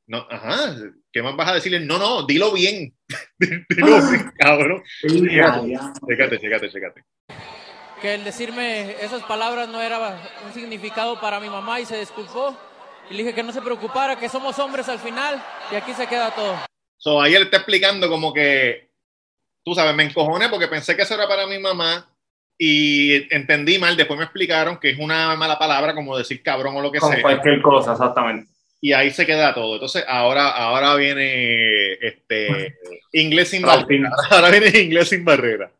no, 0.07 0.25
ajá, 0.29 0.75
¿qué 1.11 1.21
más 1.21 1.35
vas 1.35 1.49
a 1.49 1.53
decirle? 1.53 1.79
No, 1.79 1.97
no, 1.99 2.25
dilo 2.25 2.51
bien. 2.51 2.93
dilo 3.69 4.09
bien, 4.09 4.31
cabrón. 4.37 4.83
Chécate, 5.01 6.39
chécate, 6.39 6.69
chécate. 6.69 7.03
que 8.01 8.15
el 8.15 8.23
decirme 8.23 8.95
esas 9.03 9.23
palabras 9.23 9.69
no 9.69 9.81
era 9.81 10.19
un 10.45 10.53
significado 10.53 11.21
para 11.21 11.39
mi 11.39 11.49
mamá 11.49 11.79
y 11.79 11.85
se 11.85 11.99
disculpó. 11.99 12.57
Y 13.09 13.13
le 13.13 13.23
dije 13.23 13.33
que 13.33 13.43
no 13.43 13.51
se 13.51 13.61
preocupara, 13.61 14.17
que 14.17 14.29
somos 14.29 14.57
hombres 14.59 14.87
al 14.87 14.99
final 14.99 15.41
y 15.71 15.75
aquí 15.75 15.93
se 15.93 16.07
queda 16.07 16.31
todo. 16.31 16.57
So, 16.97 17.21
ahí 17.21 17.33
él 17.33 17.43
está 17.43 17.57
explicando 17.57 18.09
como 18.09 18.33
que, 18.33 18.89
tú 19.63 19.73
sabes, 19.73 19.95
me 19.95 20.03
encojoné 20.03 20.49
porque 20.49 20.67
pensé 20.67 20.95
que 20.95 21.03
eso 21.03 21.15
era 21.15 21.27
para 21.27 21.47
mi 21.47 21.57
mamá 21.57 22.07
y 22.57 23.33
entendí 23.33 23.79
mal. 23.79 23.97
Después 23.97 24.17
me 24.17 24.25
explicaron 24.25 24.77
que 24.77 24.91
es 24.91 24.99
una 24.99 25.35
mala 25.35 25.57
palabra 25.57 25.95
como 25.95 26.17
decir 26.17 26.43
cabrón 26.43 26.75
o 26.75 26.81
lo 26.81 26.91
que 26.91 26.99
Con 26.99 27.13
sea. 27.13 27.21
cualquier 27.21 27.61
cosa, 27.61 27.93
exactamente. 27.93 28.51
Y 28.81 28.93
ahí 28.93 29.11
se 29.11 29.25
queda 29.25 29.53
todo. 29.53 29.73
Entonces, 29.73 30.05
ahora, 30.07 30.49
ahora 30.49 30.95
viene 30.95 31.93
este 31.93 32.77
inglés 33.13 33.49
sin 33.49 33.61
barrera. 33.63 34.09
Ahora 34.29 34.49
viene 34.51 34.79
inglés 34.79 35.09
sin 35.09 35.25
barrera. 35.25 35.71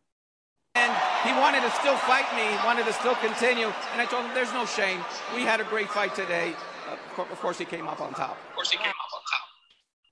He 1.25 1.31
wanted 1.39 1.61
to 1.61 1.69
still 1.79 1.95
fight 2.07 2.25
me. 2.35 2.43
He 2.43 2.65
wanted 2.65 2.85
to 2.85 2.93
still 2.93 3.15
continue. 3.15 3.67
And 3.93 4.01
I 4.01 4.05
told 4.05 4.25
him, 4.25 4.33
there's 4.33 4.53
no 4.53 4.65
shame. 4.65 5.03
We 5.35 5.43
had 5.43 5.59
a 5.59 5.65
great 5.65 5.89
fight 5.89 6.13
today. 6.15 6.53
Of 7.19 7.25
cour- 7.27 7.33
of 7.33 7.41
course, 7.41 7.59
he 7.59 7.65
came 7.65 7.87
up 7.87 7.99
on 7.99 8.13
top. 8.13 8.37
Of 8.49 8.55
course, 8.55 8.71
he 8.71 8.77
came 8.77 8.89
up 8.89 9.13
on 9.13 9.21
top. 9.23 9.45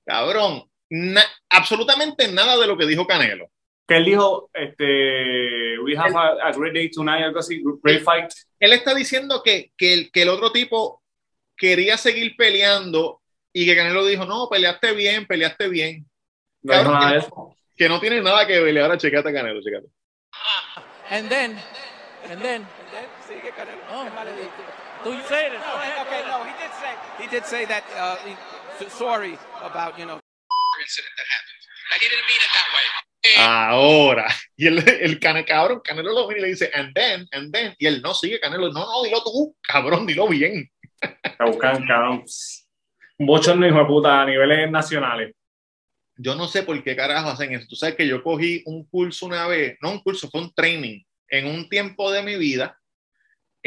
Cabrón, 0.05 0.69
na- 0.89 1.25
absolutamente 1.49 2.27
nada 2.29 2.57
de 2.57 2.67
lo 2.67 2.77
que 2.77 2.85
dijo 2.85 3.05
Canelo. 3.07 3.47
Que 3.87 3.95
él 3.97 4.03
dijo, 4.05 4.49
este, 4.53 5.79
we 5.79 5.95
have 5.95 6.13
a, 6.13 6.47
a 6.49 6.51
great 6.51 6.73
day 6.73 6.89
tonight, 6.89 7.23
algo 7.23 7.39
así, 7.39 7.61
great 7.81 8.03
fight. 8.03 8.31
Él 8.59 8.73
está 8.73 8.93
diciendo 8.93 9.41
que, 9.43 9.71
que, 9.77 9.93
el, 9.93 10.11
que 10.11 10.23
el 10.23 10.29
otro 10.29 10.51
tipo 10.51 11.01
quería 11.55 11.95
seguir 11.97 12.35
peleando 12.35 13.21
y 13.53 13.65
que 13.65 13.75
Canelo 13.77 14.05
dijo, 14.05 14.25
no, 14.25 14.49
peleaste 14.49 14.91
bien, 14.93 15.25
peleaste 15.25 15.69
bien. 15.69 16.05
No 16.63 16.73
Cabrón, 16.73 16.93
nada 16.95 17.11
que- 17.11 17.17
eso. 17.19 17.55
Que 17.77 17.87
no 17.87 17.99
tiene 18.01 18.21
nada 18.21 18.45
que 18.47 18.59
ver. 18.59 18.77
Ahora 18.79 18.97
checate 18.97 19.29
a 19.29 19.33
Canelo, 19.33 19.61
checate. 19.61 19.87
And 21.09 21.29
then, 21.29 21.57
and 22.29 22.41
then, 22.41 22.61
And 22.63 22.91
then, 22.91 23.05
get 23.47 23.67
Canelo. 23.67 23.83
oh, 23.91 25.03
Do 25.03 25.13
you 25.13 25.23
say 25.23 25.47
it? 25.47 25.53
okay, 25.53 26.21
no, 26.27 26.43
he 26.43 26.53
did 26.59 26.73
say 26.73 26.93
he 27.19 27.27
did 27.27 27.45
say 27.45 27.65
that 27.65 27.83
uh, 27.97 28.15
he, 28.25 28.35
sorry 28.89 29.37
about 29.63 29.97
you 29.99 30.05
know 30.05 30.19
incident 30.81 31.13
that 31.17 31.27
happened. 31.35 31.61
I 31.93 31.97
didn't 31.99 32.25
mean 32.27 32.41
it 32.43 32.51
that 32.53 32.69
way. 32.75 32.85
Ahora. 33.39 34.27
Y 34.57 34.67
el, 34.67 34.77
el 34.79 35.19
cane- 35.19 35.45
cabrón, 35.45 35.81
Canelo 35.83 36.13
lo 36.13 36.27
mira 36.27 36.39
y 36.39 36.41
le 36.43 36.47
dice, 36.49 36.71
and 36.73 36.93
then, 36.93 37.27
and 37.31 37.51
then. 37.53 37.75
Y 37.77 37.85
él 37.87 38.01
no 38.01 38.13
sigue, 38.13 38.39
Canelo, 38.39 38.71
no, 38.71 38.85
no, 38.85 39.03
dilo 39.03 39.21
tú, 39.23 39.55
cabrón, 39.61 40.05
dilo 40.05 40.27
bien. 40.27 40.69
Buscan, 41.39 41.85
cabrón. 41.87 42.23
Un 43.19 43.25
bochorno, 43.25 43.67
hijo 43.67 43.79
de 43.79 43.85
puta, 43.85 44.21
a 44.21 44.25
niveles 44.25 44.69
nacionales. 44.71 45.33
Yo 46.15 46.35
no 46.35 46.47
sé 46.47 46.63
por 46.63 46.81
qué 46.83 46.95
carajo 46.95 47.29
hacen 47.29 47.53
eso. 47.53 47.65
Tú 47.69 47.75
sabes 47.75 47.95
que 47.95 48.07
yo 48.07 48.23
cogí 48.23 48.63
un 48.65 48.85
curso 48.87 49.25
una 49.25 49.45
vez, 49.47 49.77
no 49.81 49.91
un 49.91 49.99
curso, 50.01 50.29
fue 50.29 50.41
un 50.41 50.53
training. 50.53 51.03
En 51.29 51.47
un 51.47 51.67
tiempo 51.69 52.11
de 52.11 52.23
mi 52.23 52.37
vida, 52.37 52.79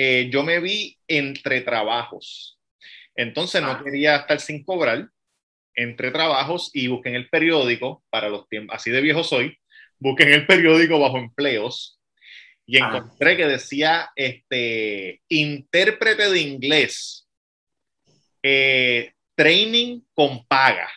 eh, 0.02 0.30
yo 0.32 0.42
me 0.42 0.60
vi 0.60 0.96
entre 1.06 1.60
trabajos. 1.60 2.58
Entonces 3.14 3.60
no 3.60 3.72
Ah. 3.72 3.80
quería 3.84 4.16
estar 4.16 4.40
sin 4.40 4.64
cobrar 4.64 5.08
entre 5.74 6.10
trabajos 6.10 6.70
y 6.72 6.86
busqué 6.86 7.10
en 7.10 7.16
el 7.16 7.28
periódico, 7.28 8.02
para 8.08 8.28
los 8.30 8.48
tiempos, 8.48 8.76
así 8.76 8.90
de 8.90 9.02
viejo 9.02 9.22
soy, 9.24 9.58
busqué 9.98 10.22
en 10.24 10.32
el 10.32 10.46
periódico 10.46 10.98
bajo 10.98 11.18
empleos 11.18 12.00
y 12.66 12.78
Ah. 12.80 12.86
encontré 12.86 13.36
que 13.36 13.46
decía 13.46 14.10
este 14.16 15.20
intérprete 15.28 16.30
de 16.30 16.40
inglés, 16.40 17.28
eh, 18.42 19.12
training 19.34 20.00
con 20.14 20.46
paga. 20.46 20.90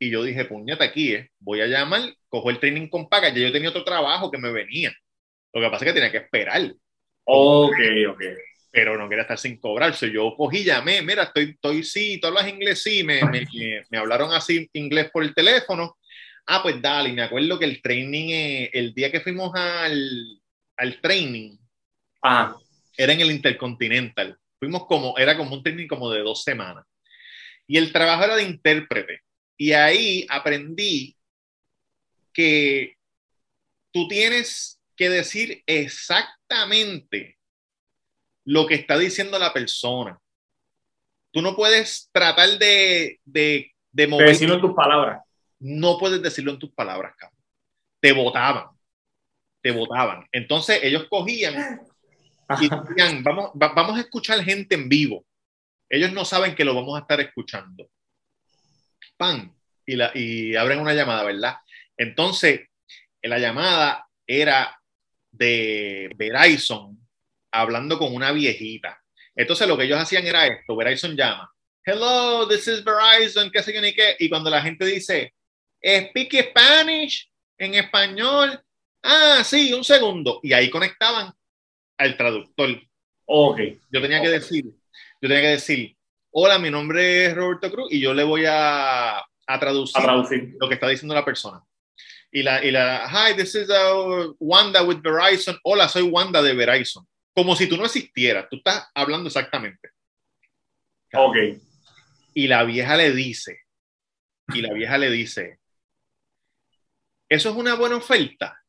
Y 0.00 0.10
yo 0.10 0.22
dije, 0.24 0.44
puñeta, 0.46 0.84
aquí, 0.84 1.14
eh, 1.14 1.30
voy 1.38 1.60
a 1.60 1.66
llamar, 1.66 2.02
cojo 2.28 2.50
el 2.50 2.58
training 2.60 2.88
con 2.88 3.08
paga. 3.08 3.28
Ya 3.28 3.40
yo 3.40 3.52
tenía 3.52 3.70
otro 3.70 3.84
trabajo 3.84 4.30
que 4.30 4.38
me 4.38 4.50
venía. 4.52 4.92
Lo 5.52 5.60
que 5.60 5.70
pasa 5.70 5.84
es 5.84 5.90
que 5.90 5.94
tenía 6.00 6.12
que 6.12 6.18
esperar, 6.24 6.72
Ok, 7.30 7.78
ok. 8.08 8.22
pero 8.70 8.96
no 8.98 9.08
quería 9.08 9.22
estar 9.22 9.38
sin 9.38 9.58
cobrar. 9.58 9.94
So, 9.94 10.06
yo 10.06 10.34
cogí, 10.36 10.64
llamé, 10.64 11.02
mira, 11.02 11.24
estoy, 11.24 11.50
estoy 11.50 11.82
sí, 11.84 12.18
tú 12.20 12.28
hablas 12.28 12.48
inglés, 12.48 12.82
sí, 12.82 13.02
me, 13.02 13.26
me, 13.26 13.46
me- 13.90 13.98
hablaron 13.98 14.32
así 14.32 14.68
inglés 14.74 15.10
por 15.12 15.24
el 15.24 15.34
teléfono. 15.34 15.96
Ah, 16.46 16.62
pues 16.62 16.80
dale, 16.80 17.12
me 17.12 17.22
acuerdo 17.22 17.58
que 17.58 17.64
el 17.66 17.82
training, 17.82 18.28
eh, 18.30 18.70
el 18.72 18.94
día 18.94 19.10
que 19.12 19.20
fuimos 19.20 19.52
al, 19.54 20.40
al 20.76 21.00
training, 21.00 21.56
Ajá. 22.22 22.56
era 22.96 23.12
en 23.12 23.20
el 23.20 23.30
Intercontinental. 23.30 24.38
Fuimos 24.58 24.86
como, 24.86 25.16
era 25.18 25.36
como 25.36 25.54
un 25.56 25.62
training 25.62 25.86
como 25.86 26.10
de 26.10 26.20
dos 26.20 26.42
semanas. 26.42 26.84
Y 27.66 27.78
el 27.78 27.92
trabajo 27.92 28.24
era 28.24 28.36
de 28.36 28.44
intérprete. 28.44 29.20
Y 29.58 29.72
ahí 29.72 30.26
aprendí 30.30 31.16
que 32.32 32.94
tú 33.92 34.08
tienes 34.08 34.77
que 34.98 35.08
decir 35.08 35.62
exactamente 35.66 37.38
lo 38.44 38.66
que 38.66 38.74
está 38.74 38.98
diciendo 38.98 39.38
la 39.38 39.52
persona. 39.52 40.18
Tú 41.30 41.40
no 41.42 41.54
puedes 41.54 42.08
tratar 42.12 42.58
de, 42.58 43.20
de, 43.24 43.72
de 43.92 44.06
mover. 44.08 44.28
decirlo 44.28 44.56
en 44.56 44.60
tus 44.60 44.74
palabras. 44.74 45.22
No 45.60 45.98
puedes 45.98 46.20
decirlo 46.22 46.52
en 46.52 46.58
tus 46.58 46.72
palabras, 46.72 47.14
cabrón. 47.16 47.38
Te 48.00 48.12
votaban. 48.12 48.66
Te 49.62 49.70
votaban. 49.70 50.26
Entonces 50.32 50.80
ellos 50.82 51.06
cogían 51.08 51.80
y 52.60 52.68
decían, 52.68 53.22
vamos, 53.22 53.50
va- 53.50 53.72
vamos 53.74 53.96
a 53.98 54.00
escuchar 54.00 54.42
gente 54.42 54.74
en 54.74 54.88
vivo. 54.88 55.24
Ellos 55.88 56.12
no 56.12 56.24
saben 56.24 56.54
que 56.54 56.64
lo 56.64 56.74
vamos 56.74 56.96
a 56.96 57.02
estar 57.02 57.20
escuchando. 57.20 57.88
Pan. 59.16 59.54
Y, 59.86 59.96
la, 59.96 60.10
y 60.14 60.54
abren 60.56 60.80
una 60.80 60.92
llamada, 60.94 61.24
¿verdad? 61.24 61.56
Entonces, 61.96 62.68
la 63.22 63.38
llamada 63.38 64.06
era 64.26 64.77
de 65.30 66.10
Verizon 66.16 66.98
hablando 67.50 67.98
con 67.98 68.14
una 68.14 68.32
viejita. 68.32 69.02
Entonces, 69.34 69.68
lo 69.68 69.76
que 69.76 69.84
ellos 69.84 69.98
hacían 69.98 70.26
era 70.26 70.46
esto: 70.46 70.76
Verizon 70.76 71.16
llama, 71.16 71.50
Hello, 71.84 72.46
this 72.48 72.66
is 72.68 72.84
Verizon, 72.84 73.50
qué 73.50 73.62
sé 73.62 73.72
yo 73.72 73.80
ni 73.80 73.92
qué. 73.94 74.16
Y 74.18 74.28
cuando 74.28 74.50
la 74.50 74.60
gente 74.62 74.84
dice, 74.84 75.32
Speak 75.82 76.50
Spanish, 76.50 77.30
en 77.56 77.74
español, 77.74 78.60
ah, 79.02 79.42
sí, 79.44 79.72
un 79.72 79.84
segundo. 79.84 80.40
Y 80.42 80.52
ahí 80.52 80.68
conectaban 80.70 81.32
al 81.96 82.16
traductor. 82.16 82.80
Ok. 83.26 83.60
Yo 83.90 84.00
tenía 84.02 84.20
que 84.20 84.28
decir, 84.28 84.64
yo 84.64 85.28
tenía 85.28 85.40
que 85.40 85.48
decir, 85.48 85.96
hola, 86.30 86.58
mi 86.58 86.70
nombre 86.70 87.26
es 87.26 87.34
Roberto 87.34 87.70
Cruz 87.70 87.92
y 87.92 88.00
yo 88.00 88.12
le 88.14 88.24
voy 88.24 88.44
a, 88.46 89.18
a 89.18 89.60
traducir 89.60 90.00
A 90.00 90.02
traducir. 90.04 90.56
lo 90.60 90.68
que 90.68 90.74
está 90.74 90.88
diciendo 90.88 91.14
la 91.14 91.24
persona. 91.24 91.62
Y 92.30 92.42
la, 92.42 92.62
y 92.64 92.70
la, 92.70 93.08
hi, 93.08 93.34
this 93.34 93.54
is 93.54 93.70
uh, 93.70 94.32
Wanda 94.38 94.82
with 94.82 94.98
Verizon. 95.02 95.58
Hola, 95.62 95.88
soy 95.88 96.02
Wanda 96.02 96.42
de 96.42 96.52
Verizon. 96.54 97.06
Como 97.34 97.56
si 97.56 97.66
tú 97.66 97.76
no 97.76 97.84
existieras, 97.86 98.46
tú 98.50 98.56
estás 98.56 98.86
hablando 98.94 99.28
exactamente. 99.28 99.90
Ok. 101.14 101.36
Y 102.34 102.46
la 102.48 102.64
vieja 102.64 102.96
le 102.96 103.12
dice, 103.12 103.60
y 104.52 104.60
la 104.60 104.72
vieja 104.74 104.98
le 104.98 105.10
dice, 105.10 105.58
eso 107.28 107.50
es 107.50 107.56
una 107.56 107.74
buena 107.74 107.96
oferta 107.96 108.62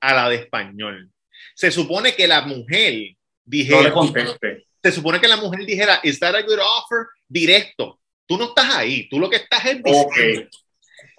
a 0.00 0.14
la 0.14 0.28
de 0.28 0.36
español. 0.36 1.10
Se 1.54 1.70
supone 1.70 2.14
que 2.14 2.26
la 2.26 2.42
mujer 2.42 2.92
No 2.92 2.98
le 3.00 3.16
dijera, 3.44 3.92
conteste. 3.92 4.66
se 4.82 4.92
supone 4.92 5.20
que 5.20 5.28
la 5.28 5.36
mujer 5.36 5.64
dijera, 5.64 6.00
is 6.02 6.18
that 6.18 6.34
a 6.34 6.42
good 6.42 6.58
offer? 6.58 7.06
Directo. 7.28 8.00
Tú 8.26 8.36
no 8.36 8.46
estás 8.46 8.74
ahí, 8.74 9.08
tú 9.08 9.18
lo 9.18 9.30
que 9.30 9.36
estás 9.36 9.64
es 9.64 9.82
diciendo. 9.82 10.48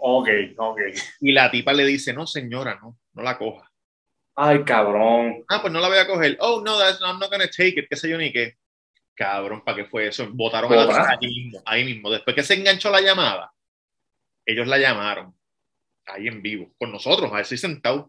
Ok, 0.02 0.30
ok. 0.58 0.80
Y 1.22 1.32
la 1.32 1.52
tipa 1.52 1.74
le 1.74 1.86
dice, 1.86 2.14
no 2.14 2.26
señora, 2.26 2.80
no, 2.82 2.98
no 3.14 3.22
la 3.24 3.38
coja. 3.38 3.70
Ay, 4.36 4.64
cabrón. 4.64 5.44
Ah, 5.50 5.60
pues 5.62 5.74
no 5.74 5.80
la 5.82 5.90
voy 5.90 5.98
a 5.98 6.08
coger. 6.08 6.38
Oh, 6.40 6.62
no, 6.64 6.80
that's, 6.80 7.02
I'm 7.02 7.20
not 7.20 7.30
gonna 7.30 7.48
take 7.50 7.76
it, 7.80 7.88
qué 7.90 7.96
sé 7.98 8.10
yo 8.10 8.18
ni 8.18 8.32
qué. 8.32 8.56
Cabrón, 9.14 9.62
¿para 9.66 9.76
qué 9.78 9.86
fue 9.86 10.08
eso? 10.08 10.28
Votaron 10.32 10.72
a 10.72 10.86
la 10.86 11.10
ahí 11.20 11.28
mismo, 11.28 11.62
ahí 11.66 11.84
mismo. 11.84 12.10
Después 12.10 12.34
que 12.36 12.44
se 12.44 12.54
enganchó 12.54 12.90
la 12.90 13.02
llamada, 13.02 13.52
ellos 14.46 14.66
la 14.68 14.78
llamaron 14.78 15.36
ahí 16.06 16.28
en 16.28 16.42
vivo, 16.42 16.72
con 16.80 16.92
nosotros, 16.92 17.30
así 17.34 17.58
sentados. 17.58 18.06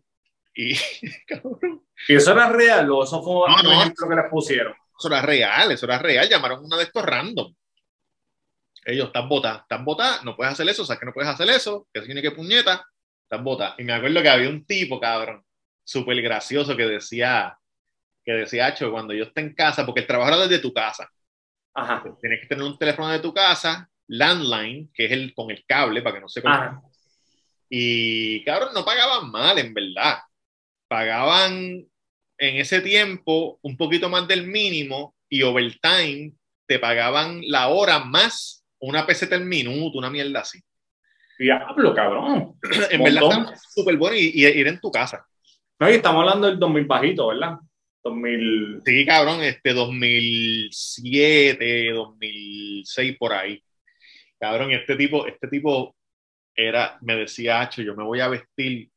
Y, 0.55 0.75
cabrón, 1.27 1.85
¿Y 2.09 2.15
eso 2.15 2.33
era 2.33 2.49
real 2.51 2.89
o 2.91 3.03
eso 3.03 3.23
fue 3.23 3.49
No, 3.49 3.57
un 3.57 3.63
no. 3.65 3.73
ejemplo 3.73 4.09
que 4.09 4.15
les 4.15 4.31
pusieron? 4.31 4.73
eso 4.99 5.09
era 5.09 5.23
real, 5.23 5.73
eso 5.73 5.87
era 5.87 5.99
real. 5.99 6.29
Llamaron 6.29 6.65
una 6.65 6.77
de 6.77 6.85
estos 6.85 7.05
random. 7.05 7.53
Ellos, 8.85 9.09
están 9.09 9.29
botadas, 9.29 9.63
están 9.63 9.85
botadas, 9.85 10.25
no 10.25 10.37
puedes 10.37 10.53
hacer 10.53 10.69
eso, 10.69 10.85
sabes 10.85 11.01
que 11.01 11.07
no 11.07 11.13
puedes 11.13 11.31
hacer 11.31 11.49
eso, 11.51 11.87
que 11.93 12.01
tiene 12.01 12.23
que 12.23 12.31
puñeta, 12.31 12.87
están 13.23 13.45
botadas. 13.45 13.75
Y 13.79 13.85
me 13.85 13.93
acuerdo 13.93 14.23
que 14.23 14.29
había 14.29 14.49
un 14.49 14.65
tipo, 14.65 14.99
cabrón, 14.99 15.45
súper 15.85 16.21
gracioso 16.23 16.77
que 16.77 16.87
decía, 16.87 17.59
que 18.25 18.33
decía, 18.33 18.67
Acho, 18.67 18.91
cuando 18.91 19.13
yo 19.13 19.25
esté 19.25 19.43
en 19.43 19.55
casa, 19.55 19.85
porque 19.85 20.01
el 20.01 20.07
trabajo 20.07 20.31
era 20.31 20.47
desde 20.47 20.63
tu 20.63 20.73
casa, 20.73 21.11
Ajá. 21.75 22.03
tienes 22.21 22.41
que 22.41 22.47
tener 22.47 22.65
un 22.65 22.79
teléfono 22.79 23.09
de 23.09 23.19
tu 23.19 23.35
casa, 23.35 23.89
landline, 24.07 24.91
que 24.93 25.07
es 25.07 25.13
el 25.13 25.35
con 25.35 25.51
el 25.51 25.65
cable 25.67 26.03
para 26.03 26.17
que 26.17 26.21
no 26.21 26.29
se. 26.29 26.41
Ajá. 26.45 26.83
Y 27.69 28.45
cabrón, 28.45 28.71
no 28.75 28.85
pagaban 28.85 29.31
mal, 29.31 29.57
en 29.59 29.73
verdad. 29.73 30.19
Pagaban 30.89 31.87
en 32.37 32.57
ese 32.57 32.81
tiempo 32.81 33.61
un 33.63 33.77
poquito 33.77 34.09
más 34.09 34.27
del 34.27 34.47
mínimo 34.47 35.15
y 35.29 35.43
overtime 35.43 36.33
te 36.67 36.81
pagaban 36.81 37.43
la 37.47 37.69
hora 37.69 38.01
más 38.01 38.60
una 38.81 39.07
peseta 39.07 39.37
el 39.37 39.45
minuto, 39.45 39.99
una 39.99 40.11
mierda 40.11 40.41
así. 40.41 40.61
Diablo, 41.39 41.95
cabrón. 41.95 42.59
En 42.91 43.03
verdad 43.03 43.23
estaba 43.23 43.57
súper 43.57 43.97
bueno 43.97 44.17
y, 44.17 44.33
y 44.35 44.47
ir 44.47 44.69
en 44.69 44.81
tu 44.81 44.91
casa. 44.91 45.27
No, 45.79 45.91
y 45.91 45.95
estamos 45.95 46.21
hablando 46.21 46.47
del 46.47 46.59
2000 46.59 46.85
bajito, 46.85 47.29
¿verdad? 47.29 47.57
2000. 48.05 48.83
Sí, 48.85 49.07
cabrón, 49.07 49.43
este 49.43 49.73
2007, 49.73 51.93
2006 51.93 53.17
por 53.19 53.33
ahí. 53.33 53.63
Cabrón, 54.39 54.71
y 54.71 54.75
este 54.75 54.97
tipo, 54.97 55.27
este 55.27 55.49
tipo 55.49 55.97
era, 56.55 56.99
me 57.01 57.17
decía, 57.17 57.61
Hacho, 57.61 57.83
yo 57.83 57.95
me 57.95 58.05
voy 58.05 58.21
a 58.21 58.29
vestir. 58.29 58.91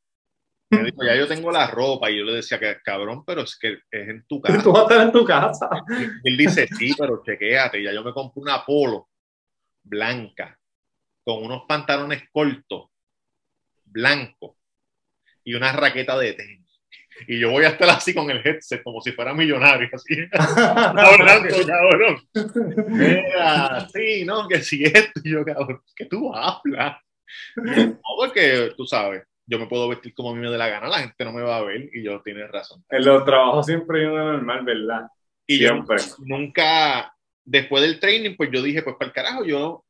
Me 0.70 0.84
dijo, 0.84 1.04
ya 1.04 1.16
yo 1.16 1.28
tengo 1.28 1.52
la 1.52 1.66
ropa. 1.66 2.10
Y 2.10 2.18
yo 2.18 2.24
le 2.24 2.34
decía, 2.34 2.58
cabrón, 2.82 3.24
pero 3.24 3.42
es 3.42 3.58
que 3.58 3.78
es 3.90 4.08
en 4.08 4.24
tu 4.26 4.40
casa. 4.40 4.58
Tú 4.62 4.72
vas 4.72 4.80
a 4.80 4.84
estar 4.84 5.06
en 5.06 5.12
tu 5.12 5.24
casa. 5.24 5.68
Y 6.22 6.28
él 6.28 6.36
dice, 6.36 6.66
sí, 6.66 6.94
pero 6.98 7.22
chequéate, 7.24 7.82
ya 7.82 7.92
yo 7.92 8.04
me 8.04 8.12
compré 8.12 8.42
una 8.42 8.64
polo 8.64 9.08
blanca 9.84 10.58
con 11.22 11.44
unos 11.44 11.62
pantalones 11.66 12.24
cortos, 12.32 12.90
blancos 13.84 14.56
y 15.44 15.54
una 15.54 15.72
raqueta 15.72 16.18
de 16.18 16.32
tenis. 16.32 16.64
Y 17.28 17.38
yo 17.38 17.50
voy 17.50 17.64
a 17.64 17.68
estar 17.68 17.88
así 17.90 18.12
con 18.12 18.28
el 18.30 18.44
headset, 18.44 18.82
como 18.82 19.00
si 19.00 19.12
fuera 19.12 19.32
millonario, 19.32 19.88
así. 19.92 20.16
Hablando, 20.32 21.56
cabrón. 21.64 22.16
Mira, 22.88 23.86
sí, 23.94 24.24
no, 24.24 24.48
que 24.48 24.60
si 24.62 24.82
esto, 24.82 25.20
y 25.22 25.30
yo, 25.30 25.44
cabrón, 25.44 25.80
que 25.94 26.06
tú 26.06 26.34
hablas. 26.34 27.00
No, 27.56 27.98
porque 28.16 28.72
tú 28.76 28.84
sabes, 28.84 29.22
yo 29.46 29.58
me 29.58 29.66
puedo 29.66 29.88
vestir 29.88 30.12
como 30.14 30.30
a 30.30 30.34
mí 30.34 30.40
me 30.40 30.50
dé 30.50 30.58
la 30.58 30.68
gana, 30.68 30.88
la 30.88 30.98
gente 31.00 31.24
no 31.24 31.32
me 31.32 31.42
va 31.42 31.58
a 31.58 31.62
ver, 31.62 31.88
y 31.92 32.02
yo 32.02 32.20
tienes 32.22 32.50
razón. 32.50 32.84
En 32.88 33.04
los 33.04 33.24
trabajos 33.24 33.66
siempre 33.66 34.00
hay 34.00 34.06
uno 34.06 34.32
normal, 34.32 34.64
¿verdad? 34.64 35.08
Y 35.46 35.58
yo 35.58 35.68
Siempre. 35.68 35.96
nunca, 36.20 37.13
después 37.44 37.82
del 37.82 38.00
training, 38.00 38.36
pues 38.36 38.50
yo 38.52 38.62
dije, 38.62 38.82
pues 38.82 38.96
para 38.96 39.08
el 39.08 39.12
carajo, 39.14 39.44
yo 39.44 39.84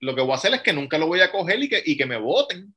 lo 0.00 0.14
que 0.14 0.20
voy 0.22 0.32
a 0.32 0.36
hacer 0.36 0.54
es 0.54 0.62
que 0.62 0.72
nunca 0.72 0.96
lo 0.98 1.06
voy 1.06 1.20
a 1.20 1.30
coger 1.32 1.62
y 1.62 1.68
que, 1.68 1.82
y 1.84 1.96
que 1.96 2.06
me 2.06 2.16
voten. 2.16 2.74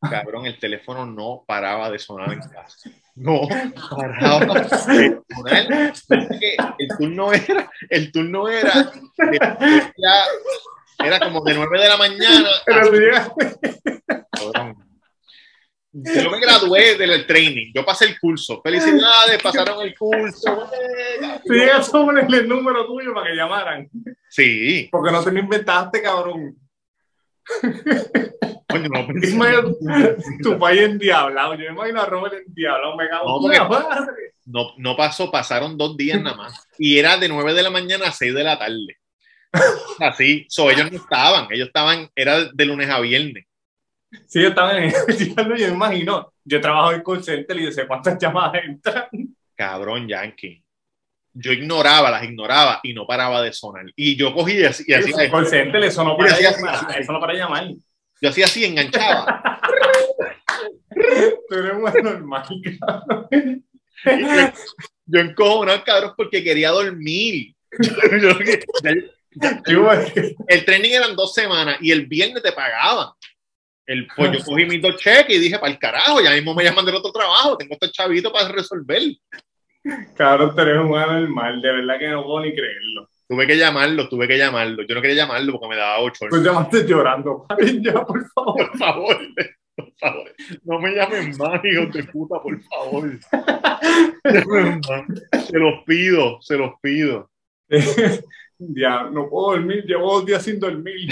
Cabrón, 0.00 0.44
el 0.46 0.58
teléfono 0.58 1.06
no 1.06 1.44
paraba 1.46 1.90
de 1.90 1.98
sonar 1.98 2.32
en 2.32 2.40
casa. 2.40 2.90
No 3.16 3.42
paraba 3.90 4.44
de 4.60 5.20
sonar. 5.30 5.92
El 6.78 6.88
turno 6.98 7.32
era, 7.32 7.70
el 7.88 8.10
turno 8.10 8.48
era, 8.48 8.90
de- 9.16 9.92
era 10.98 11.20
como 11.20 11.44
de 11.44 11.54
9 11.54 11.80
de 11.80 11.88
la 11.88 11.96
mañana. 11.96 12.48
Pero 12.66 12.90
tú 12.90 12.96
llegas- 12.96 13.30
Cabrón. 14.32 14.83
Yo 15.96 16.28
me 16.28 16.40
gradué 16.40 16.96
del 16.96 17.24
training, 17.24 17.70
yo 17.72 17.84
pasé 17.84 18.06
el 18.06 18.18
curso. 18.18 18.60
Felicidades, 18.62 19.40
pasaron 19.40 19.80
el 19.86 19.94
curso. 19.96 20.68
llegas 21.44 21.88
a 21.88 21.92
ponerle 21.92 22.38
el 22.38 22.48
número 22.48 22.84
tuyo 22.84 23.14
para 23.14 23.28
que 23.30 23.36
llamaran. 23.36 23.88
Sí, 24.28 24.88
Porque 24.90 25.12
no 25.12 25.22
te 25.22 25.30
lo 25.30 25.38
inventaste, 25.38 26.02
cabrón. 26.02 26.56
coño, 28.68 28.88
no. 28.88 29.00
Imagínate 29.22 30.16
tu 30.42 30.58
país 30.58 30.80
endiablado. 30.80 31.54
Yo 31.54 31.60
me 31.60 31.66
imagino 31.76 32.00
a 32.00 32.06
Robert 32.06 32.34
endiablado. 32.44 32.96
Me 32.96 33.08
cago 33.08 33.40
No, 33.40 33.52
en 33.52 33.68
madre. 33.68 34.32
No, 34.46 34.72
no 34.78 34.96
pasó, 34.96 35.30
pasaron 35.30 35.78
dos 35.78 35.96
días 35.96 36.20
nada 36.20 36.36
más. 36.36 36.66
Y 36.76 36.98
era 36.98 37.16
de 37.18 37.28
9 37.28 37.54
de 37.54 37.62
la 37.62 37.70
mañana 37.70 38.08
a 38.08 38.12
6 38.12 38.34
de 38.34 38.42
la 38.42 38.58
tarde. 38.58 38.98
Así, 40.00 40.44
so, 40.48 40.68
ellos 40.70 40.90
no 40.90 40.98
estaban, 40.98 41.46
ellos 41.52 41.68
estaban, 41.68 42.10
era 42.16 42.46
de 42.52 42.64
lunes 42.64 42.90
a 42.90 42.98
viernes. 42.98 43.46
Sí, 44.26 44.42
yo 44.42 44.48
estaba 44.48 44.76
en 44.78 44.84
el 44.84 44.92
yo 45.36 45.68
me 45.68 45.74
imagino. 45.74 46.32
Yo 46.44 46.60
trabajo 46.60 46.92
en 46.92 47.02
call 47.02 47.22
center 47.24 47.58
y 47.58 47.64
yo 47.64 47.72
sé 47.72 47.86
cuántas 47.86 48.18
llamadas 48.18 48.62
entran. 48.64 49.06
Cabrón, 49.54 50.08
Yankee. 50.08 50.62
Yo 51.32 51.52
ignoraba, 51.52 52.10
las 52.10 52.22
ignoraba 52.24 52.80
y 52.82 52.92
no 52.92 53.06
paraba 53.06 53.42
de 53.42 53.52
sonar. 53.52 53.86
Y 53.96 54.14
yo 54.16 54.32
cogí 54.34 54.58
y 54.60 54.64
así, 54.64 54.84
y 54.86 54.92
así 54.92 55.12
call 55.30 55.46
center, 55.46 55.82
eso 55.82 56.04
no 56.04 56.16
para 56.16 56.38
llamar. 56.38 56.98
Eso 57.00 57.12
no 57.12 57.20
para 57.20 57.34
llamar. 57.34 57.68
yo 58.20 58.28
hacía 58.28 58.44
así, 58.44 58.64
enganchaba. 58.64 59.60
Tú 61.48 61.54
eres 61.56 61.74
muy 61.74 62.02
normal, 62.02 62.44
cabrón. 62.80 63.64
Y 64.06 65.12
yo, 65.12 65.20
encojonado, 65.20 65.82
cabrón, 65.84 66.12
porque 66.16 66.42
quería 66.44 66.70
dormir. 66.70 67.54
Yo- 68.20 68.38
yo- 68.40 68.92
Yo, 69.66 69.90
el 70.46 70.64
training 70.64 70.90
eran 70.92 71.16
dos 71.16 71.34
semanas 71.34 71.78
y 71.80 71.90
el 71.90 72.06
viernes 72.06 72.40
te 72.40 72.52
pagaban. 72.52 73.08
El, 73.86 74.06
pues 74.16 74.32
yo 74.32 74.44
cogí 74.44 74.64
mis 74.64 74.80
dos 74.80 74.96
cheques 74.96 75.36
y 75.36 75.40
dije, 75.40 75.58
para 75.58 75.72
el 75.72 75.78
carajo, 75.78 76.22
ya 76.22 76.30
mismo 76.32 76.54
me 76.54 76.64
llaman 76.64 76.86
del 76.86 76.94
otro 76.94 77.12
trabajo, 77.12 77.56
tengo 77.56 77.74
este 77.74 77.90
chavito 77.90 78.32
para 78.32 78.48
resolver. 78.48 79.02
Cabrón, 80.16 80.54
tú 80.54 80.60
eres 80.62 80.78
un 80.78 80.96
anormal. 80.96 81.60
De 81.60 81.72
verdad 81.72 81.98
que 81.98 82.08
no 82.08 82.24
puedo 82.24 82.40
ni 82.40 82.54
creerlo. 82.54 83.08
Tuve 83.28 83.46
que 83.46 83.56
llamarlo, 83.56 84.08
tuve 84.08 84.28
que 84.28 84.38
llamarlo. 84.38 84.82
Yo 84.86 84.94
no 84.94 85.02
quería 85.02 85.24
llamarlo 85.24 85.52
porque 85.52 85.68
me 85.68 85.76
daba 85.76 86.00
ocho. 86.00 86.26
Tú 86.30 86.42
llamaste 86.42 86.86
llorando. 86.86 87.46
Ya, 87.80 88.04
por 88.04 88.26
favor. 88.30 88.56
Por 88.56 88.78
favor, 88.78 89.18
por 89.76 89.92
favor. 89.98 90.34
No 90.62 90.78
me 90.78 90.92
llamen 90.92 91.36
más, 91.36 91.60
hijos 91.64 91.92
de 91.92 92.04
puta, 92.04 92.40
por 92.40 92.62
favor. 92.62 93.18
Se 95.46 95.58
los 95.58 95.84
pido, 95.84 96.40
se 96.40 96.56
los 96.56 96.72
pido. 96.80 97.30
ya, 98.58 99.04
no 99.04 99.28
puedo 99.28 99.52
dormir. 99.52 99.84
Llevo 99.84 100.14
dos 100.14 100.26
días 100.26 100.42
sin 100.42 100.58
dormir. 100.58 101.10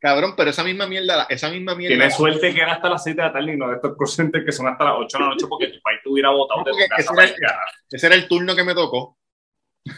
Cabrón, 0.00 0.32
pero 0.34 0.48
esa 0.48 0.64
misma 0.64 0.86
mierda, 0.86 1.26
esa 1.28 1.50
misma 1.50 1.74
mierda. 1.74 1.94
Tienes 1.94 2.16
suerte 2.16 2.54
que 2.54 2.60
era 2.60 2.72
hasta 2.72 2.88
las 2.88 3.04
7 3.04 3.20
de 3.20 3.26
la 3.26 3.32
tarde 3.34 3.52
y 3.52 3.56
no 3.58 3.68
de 3.68 3.74
estos 3.74 3.96
call 3.98 4.44
que 4.44 4.52
son 4.52 4.66
hasta 4.66 4.84
las 4.84 4.94
8 4.96 5.18
de 5.18 5.24
la 5.24 5.30
noche 5.30 5.46
porque 5.46 5.68
tu 5.68 5.80
país 5.82 6.00
te 6.02 6.08
hubiera 6.08 6.30
votado 6.30 6.64
de 6.64 6.72
tu 6.72 6.78
casa. 6.88 7.02
ese 7.22 7.34
era-. 7.36 7.60
Ese 7.90 8.06
era 8.06 8.16
el 8.16 8.26
turno 8.26 8.56
que 8.56 8.64
me 8.64 8.74
tocó. 8.74 9.18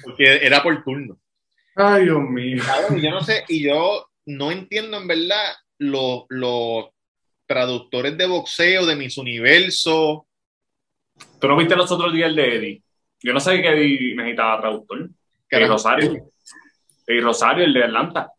Porque 0.03 0.44
era 0.44 0.61
por 0.61 0.82
turno. 0.82 1.18
Ay, 1.76 2.05
Dios 2.05 2.20
mío. 2.20 2.62
Cabrón, 2.66 2.98
y 2.98 3.03
yo 3.03 3.11
no 3.11 3.20
sé, 3.22 3.44
y 3.48 3.62
yo 3.62 4.09
no 4.26 4.50
entiendo 4.50 4.96
en 4.96 5.07
verdad 5.07 5.55
los, 5.78 6.24
los 6.28 6.86
traductores 7.46 8.18
de 8.18 8.26
boxeo 8.26 8.84
de 8.86 8.96
mis 8.96 9.16
universos. 9.18 10.22
¿Tú 11.40 11.48
no 11.48 11.57
viste 11.57 11.76
los 11.76 11.90
otros 11.92 12.12
días 12.12 12.28
el 12.30 12.36
de 12.36 12.57
Eddie? 12.57 12.82
Yo 13.20 13.32
no 13.32 13.38
sabía 13.38 13.62
que 13.62 13.68
Eddie 13.68 14.16
necesitaba 14.16 14.61
traductor. 14.61 15.11
Carajo. 15.46 15.74
Rosario. 15.74 16.30
Eddie 17.07 17.20
Rosario, 17.20 17.64
el 17.64 17.72
de 17.72 17.84
Atlanta. 17.84 18.32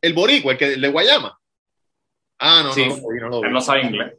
El 0.00 0.14
boricua, 0.14 0.52
el, 0.52 0.58
que, 0.58 0.74
el 0.74 0.80
de 0.80 0.88
Guayama. 0.88 1.38
Ah, 2.38 2.62
no, 2.64 2.72
Sí. 2.72 2.86
no. 2.86 3.42
Él 3.44 3.52
no 3.52 3.60
sabe 3.60 3.82
inglés. 3.82 4.14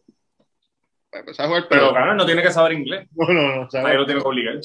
Jugar, 1.11 1.23
Pero, 1.47 1.67
pero, 1.69 1.93
cabrón, 1.93 2.17
no 2.17 2.25
tiene 2.25 2.43
que 2.43 2.51
saber 2.51 2.73
inglés. 2.73 3.07
no, 3.15 3.27
no, 3.27 3.55
no, 3.55 3.67
Nadie 3.73 3.95
lo 3.97 4.05
tiene 4.05 4.21
que 4.21 4.27
obligar. 4.27 4.55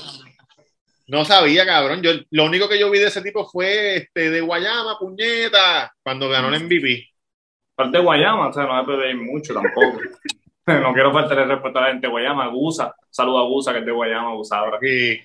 no 1.07 1.25
sabía, 1.25 1.65
cabrón. 1.65 2.03
Yo, 2.03 2.11
lo 2.31 2.45
único 2.45 2.69
que 2.69 2.79
yo 2.79 2.91
vi 2.91 2.99
de 2.99 3.07
ese 3.07 3.23
tipo 3.23 3.49
fue 3.49 3.97
este 3.97 4.31
de 4.31 4.41
Guayama, 4.41 4.99
puñeta, 4.99 5.93
cuando 6.03 6.29
ganó 6.29 6.49
el 6.55 6.65
MVP. 6.65 7.09
Parte 7.75 7.99
de 7.99 8.05
Guayama, 8.05 8.49
o 8.49 8.53
sea, 8.53 8.65
no 8.65 8.85
me 8.85 8.97
pedir 8.97 9.17
mucho 9.17 9.55
tampoco. 9.55 10.01
no 10.67 10.93
quiero 10.93 11.13
faltarle 11.13 11.45
respeto 11.47 11.79
a 11.79 11.83
la 11.83 11.89
gente 11.89 12.07
de 12.07 12.11
Guayama. 12.11 12.49
Gusa. 12.49 12.95
Saludo 13.11 13.39
a 13.39 13.49
Gusa, 13.49 13.73
que 13.73 13.79
es 13.81 13.87
de 13.87 13.93
Guayama, 13.93 14.35
Gusa 14.35 14.59
ahora. 14.59 14.79
Y 14.87 15.21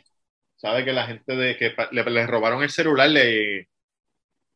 sabe 0.56 0.86
que 0.86 0.94
la 0.94 1.08
gente 1.08 1.36
de 1.36 1.58
que 1.58 1.74
le, 1.92 2.04
le 2.04 2.28
robaron 2.28 2.62
el 2.64 2.70
celular 2.70 3.10
le 3.10 3.69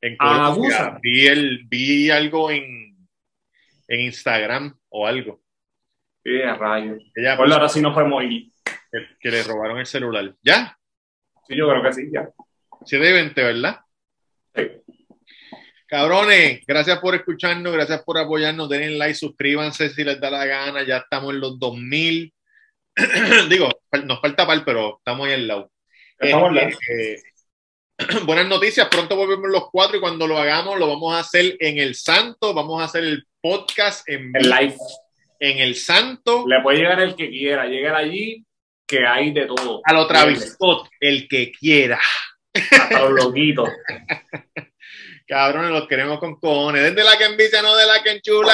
en 0.05 0.15
Ah, 0.19 0.51
Colombia, 0.53 0.77
abusan. 0.77 1.01
vi 1.01 1.27
el 1.27 1.63
vi 1.67 2.09
algo 2.11 2.51
en 2.51 2.95
en 3.87 3.99
Instagram 3.99 4.77
o 4.89 5.05
algo 5.07 5.41
Sí, 6.23 6.41
a 6.41 6.55
rayos. 6.55 7.01
Ella 7.15 7.35
Pues 7.37 7.51
ahora 7.51 7.67
sí 7.69 7.81
nos 7.81 7.93
podemos 7.93 8.23
ir. 8.23 8.49
que, 8.91 9.07
que 9.19 9.29
le 9.31 9.43
robaron 9.43 9.79
el 9.79 9.85
celular 9.85 10.33
ya 10.41 10.77
Sí, 11.47 11.55
yo 11.57 11.67
creo 11.69 11.83
que 11.83 11.93
sí, 11.93 12.09
ya. 12.13 12.29
720 12.85 13.43
verdad 13.43 13.79
Sí. 14.55 14.63
Cabrones, 15.87 16.65
gracias 16.65 16.99
por 16.99 17.13
escucharnos, 17.13 17.71
gracias 17.73 18.01
por 18.03 18.17
apoyarnos. 18.17 18.67
Denle 18.69 18.97
like, 18.97 19.13
suscríbanse 19.15 19.89
si 19.89 20.03
les 20.03 20.19
da 20.19 20.31
la 20.31 20.45
gana. 20.45 20.81
Ya 20.83 20.97
estamos 20.97 21.33
en 21.33 21.39
los 21.39 21.59
2000. 21.59 22.33
Digo, 23.49 23.69
nos 24.05 24.19
falta 24.21 24.47
par, 24.47 24.63
pero 24.65 24.97
estamos 24.97 25.27
ahí 25.27 25.33
al 25.33 25.47
lado. 25.47 25.71
Estamos 26.17 26.49
al 26.49 26.55
lado. 26.55 26.69
Eh, 26.69 27.15
buenas 28.25 28.47
noticias, 28.47 28.87
pronto 28.89 29.15
volvemos 29.15 29.49
los 29.49 29.69
cuatro 29.71 29.97
y 29.97 29.99
cuando 29.99 30.25
lo 30.25 30.37
hagamos 30.37 30.79
lo 30.79 30.87
vamos 30.87 31.13
a 31.13 31.19
hacer 31.19 31.55
en 31.59 31.77
el 31.77 31.95
Santo, 31.95 32.53
vamos 32.53 32.81
a 32.81 32.85
hacer 32.85 33.03
el 33.03 33.27
podcast 33.39 34.07
en, 34.09 34.31
En 34.35 34.49
live. 34.49 34.75
en 35.39 35.59
el 35.59 35.75
Santo 35.75 36.45
Le 36.47 36.61
puede 36.61 36.79
llegar 36.79 36.99
el 37.01 37.15
que 37.15 37.29
quiera, 37.29 37.65
llegar 37.65 37.95
allí, 37.95 38.43
que 38.87 39.05
hay 39.05 39.31
de 39.31 39.45
todo. 39.45 39.81
a 39.83 39.93
lo 39.93 40.07
Travis 40.07 40.53
Scott, 40.53 40.89
el 40.99 41.27
que 41.27 41.51
quiera. 41.51 41.99
Hasta 42.53 43.01
los 43.01 43.11
loquitos. 43.11 43.69
Cabrones, 45.27 45.71
los 45.71 45.87
queremos 45.87 46.19
con 46.19 46.39
cojones. 46.39 46.83
Desde 46.83 47.03
la 47.03 47.17
que 47.17 47.25
envicia, 47.25 47.61
no 47.61 47.75
de 47.75 47.85
la 47.85 48.03
que 48.03 48.11
enchula. 48.11 48.53